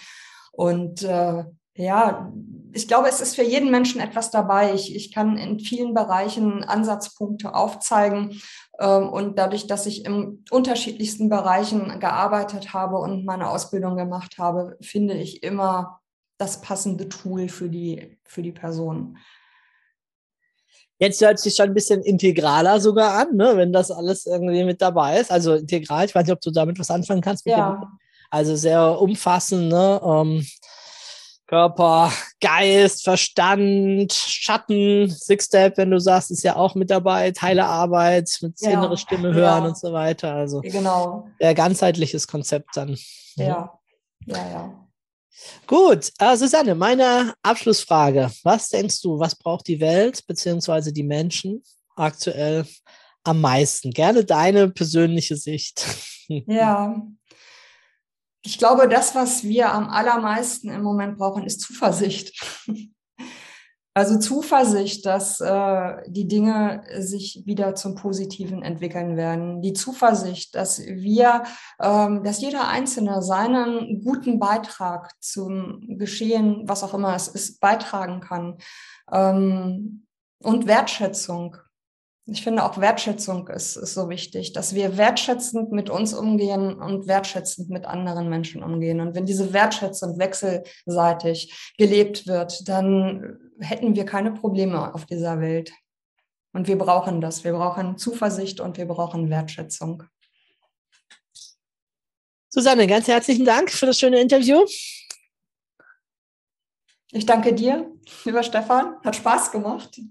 Und 0.52 1.04
äh, 1.04 1.44
ja, 1.78 2.32
ich 2.74 2.88
glaube, 2.88 3.08
es 3.08 3.22
ist 3.22 3.36
für 3.36 3.44
jeden 3.44 3.72
Menschen 3.72 4.02
etwas 4.02 4.30
dabei. 4.30 4.74
Ich, 4.74 4.96
ich 4.96 5.14
kann 5.14 5.38
in 5.38 5.60
vielen 5.60 5.94
Bereichen 5.94 6.64
Ansatzpunkte 6.64 7.54
aufzeigen. 7.56 8.40
Ähm, 8.80 9.10
und 9.10 9.38
dadurch, 9.40 9.68
dass 9.68 9.86
ich 9.86 10.06
in 10.06 10.44
unterschiedlichsten 10.52 11.30
Bereichen 11.30 12.00
gearbeitet 12.00 12.74
habe 12.74 12.98
und 12.98 13.26
meine 13.26 13.50
Ausbildung 13.50 13.96
gemacht 13.96 14.38
habe, 14.38 14.78
finde 14.82 15.16
ich 15.16 15.44
immer 15.44 16.02
das 16.38 16.62
passende 16.62 17.10
Tool 17.10 17.50
für 17.50 17.70
die, 17.70 18.20
für 18.26 18.44
die 18.44 18.52
Person. 18.52 19.18
Jetzt 21.00 21.22
hört 21.22 21.40
sich 21.40 21.56
schon 21.56 21.68
ein 21.68 21.74
bisschen 21.76 22.02
integraler 22.02 22.80
sogar 22.80 23.14
an, 23.14 23.36
ne? 23.36 23.54
wenn 23.56 23.72
das 23.72 23.92
alles 23.92 24.26
irgendwie 24.26 24.64
mit 24.64 24.82
dabei 24.82 25.20
ist. 25.20 25.32
Also 25.32 25.54
integral, 25.54 26.06
ich 26.06 26.16
weiß 26.16 26.26
nicht, 26.26 26.34
ob 26.34 26.42
du 26.42 26.52
damit 26.52 26.80
was 26.80 26.90
anfangen 26.90 27.22
kannst. 27.22 27.46
ja. 27.46 27.82
also 28.32 28.56
sehr 28.56 29.00
umfassend. 29.00 29.70
Ne? 29.70 30.02
Ähm, 30.04 30.46
Körper, 31.48 32.12
Geist, 32.42 33.04
Verstand, 33.04 34.12
Schatten, 34.12 35.10
Six-Step, 35.10 35.78
wenn 35.78 35.92
du 35.92 36.00
sagst, 36.00 36.30
ist 36.30 36.44
ja 36.44 36.58
auch 36.58 36.76
mit 36.76 36.90
dabei, 36.90 37.32
Teilearbeit, 37.32 38.38
mit 38.42 38.60
ja. 38.60 38.72
innere 38.72 38.98
Stimme 38.98 39.34
hören 39.34 39.64
ja. 39.64 39.70
und 39.70 39.78
so 39.78 39.94
weiter. 39.94 40.34
Also 40.34 40.62
genau. 40.62 41.30
Sehr 41.40 41.56
ganzheitliches 41.56 42.28
Konzept 42.28 42.76
dann. 42.76 42.98
Ja, 43.36 43.80
ja, 44.26 44.50
ja. 44.50 44.88
Gut, 45.68 46.12
äh, 46.20 46.36
Susanne, 46.36 46.76
meine 46.76 47.34
Abschlussfrage. 47.44 48.32
Was 48.44 48.70
denkst 48.70 49.02
du, 49.02 49.20
was 49.20 49.36
braucht 49.36 49.68
die 49.68 49.80
Welt 49.80 50.26
bzw. 50.28 50.92
die 50.92 51.04
Menschen 51.04 51.64
aktuell 51.96 52.66
am 53.24 53.40
meisten? 53.40 53.92
Gerne 53.92 54.26
deine 54.26 54.70
persönliche 54.70 55.38
Sicht. 55.38 55.86
Ja, 56.28 57.02
ich 58.44 58.58
glaube, 58.58 58.88
das, 58.88 59.16
was 59.16 59.44
wir 59.44 59.72
am 59.72 59.90
allermeisten 59.90 60.70
im 60.70 60.84
Moment 60.84 61.18
brauchen, 61.18 61.44
ist 61.44 61.62
Zuversicht. 61.62 62.40
Also 63.98 64.20
Zuversicht, 64.20 65.08
dass 65.08 65.42
äh, 65.42 66.04
die 66.06 66.28
Dinge 66.28 66.84
sich 67.00 67.42
wieder 67.48 67.74
zum 67.74 67.96
Positiven 67.96 68.62
entwickeln 68.62 69.18
werden. 69.18 69.64
Die 69.64 69.74
Zuversicht, 69.74 70.54
dass 70.54 70.86
wir, 70.86 71.46
ähm, 71.82 72.24
dass 72.24 72.40
jeder 72.40 72.68
Einzelne 72.68 73.24
seinen 73.24 74.04
guten 74.04 74.38
Beitrag 74.38 75.14
zum 75.20 75.98
Geschehen, 75.98 76.62
was 76.68 76.84
auch 76.84 76.94
immer 76.94 77.16
es 77.16 77.28
ist, 77.28 77.60
beitragen 77.60 78.22
kann. 78.22 78.60
Ähm, 79.12 80.06
und 80.44 80.68
Wertschätzung. 80.68 81.58
Ich 82.30 82.44
finde 82.44 82.66
auch 82.66 82.78
Wertschätzung 82.78 83.48
ist, 83.48 83.78
ist 83.78 83.94
so 83.94 84.10
wichtig, 84.10 84.52
dass 84.52 84.76
wir 84.76 84.98
wertschätzend 84.98 85.72
mit 85.72 85.90
uns 85.90 86.14
umgehen 86.14 86.74
und 86.74 87.08
wertschätzend 87.08 87.70
mit 87.70 87.86
anderen 87.86 88.28
Menschen 88.28 88.64
umgehen. 88.64 89.00
Und 89.00 89.16
wenn 89.16 89.26
diese 89.26 89.54
Wertschätzung 89.54 90.20
wechselseitig 90.20 91.74
gelebt 91.78 92.28
wird, 92.28 92.68
dann 92.68 93.40
hätten 93.62 93.96
wir 93.96 94.04
keine 94.04 94.34
Probleme 94.34 94.94
auf 94.94 95.06
dieser 95.06 95.40
Welt. 95.40 95.72
Und 96.52 96.68
wir 96.68 96.78
brauchen 96.78 97.22
das. 97.22 97.46
Wir 97.46 97.54
brauchen 97.54 97.98
Zuversicht 97.98 98.60
und 98.60 98.78
wir 98.78 98.88
brauchen 98.88 99.30
Wertschätzung. 99.30 100.04
Susanne, 102.50 102.88
ganz 102.88 103.08
herzlichen 103.08 103.46
Dank 103.46 103.72
für 103.72 103.86
das 103.86 104.00
schöne 104.00 104.20
Interview. 104.20 104.66
Ich 107.12 107.26
danke 107.26 107.54
dir, 107.54 107.90
lieber 108.26 108.44
Stefan. 108.44 108.98
Hat 109.06 109.16
Spaß 109.16 109.52
gemacht. 109.52 110.02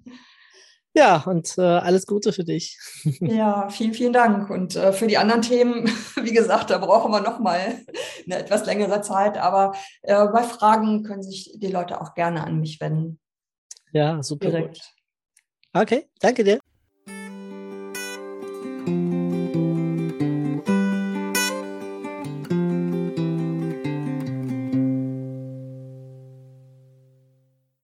Ja, 0.97 1.23
und 1.27 1.59
äh, 1.59 1.61
alles 1.61 2.07
Gute 2.07 2.33
für 2.33 2.45
dich. 2.45 2.79
Ja, 3.21 3.69
vielen, 3.69 3.93
vielen 3.93 4.13
Dank. 4.15 4.49
Und 4.49 4.77
äh, 4.77 4.93
für 4.93 5.07
die 5.07 5.19
anderen 5.19 5.43
Themen, 5.43 5.85
wie 6.23 6.33
gesagt, 6.33 6.71
da 6.71 6.79
brauchen 6.79 7.13
wir 7.13 7.21
nochmal 7.21 7.85
eine 8.25 8.39
etwas 8.39 8.65
längere 8.65 9.03
Zeit. 9.03 9.37
Aber 9.37 9.75
äh, 10.03 10.27
bei 10.29 10.43
Fragen 10.43 11.03
können 11.03 11.23
sich 11.23 11.53
die 11.55 11.69
Leute 11.69 12.01
auch 12.01 12.15
gerne 12.15 12.45
an 12.45 12.61
mich 12.61 12.81
wenden. 12.81 13.19
Ja, 13.93 14.23
super. 14.23 14.71
Okay, 15.75 16.09
danke 16.21 16.45
dir. 16.45 16.61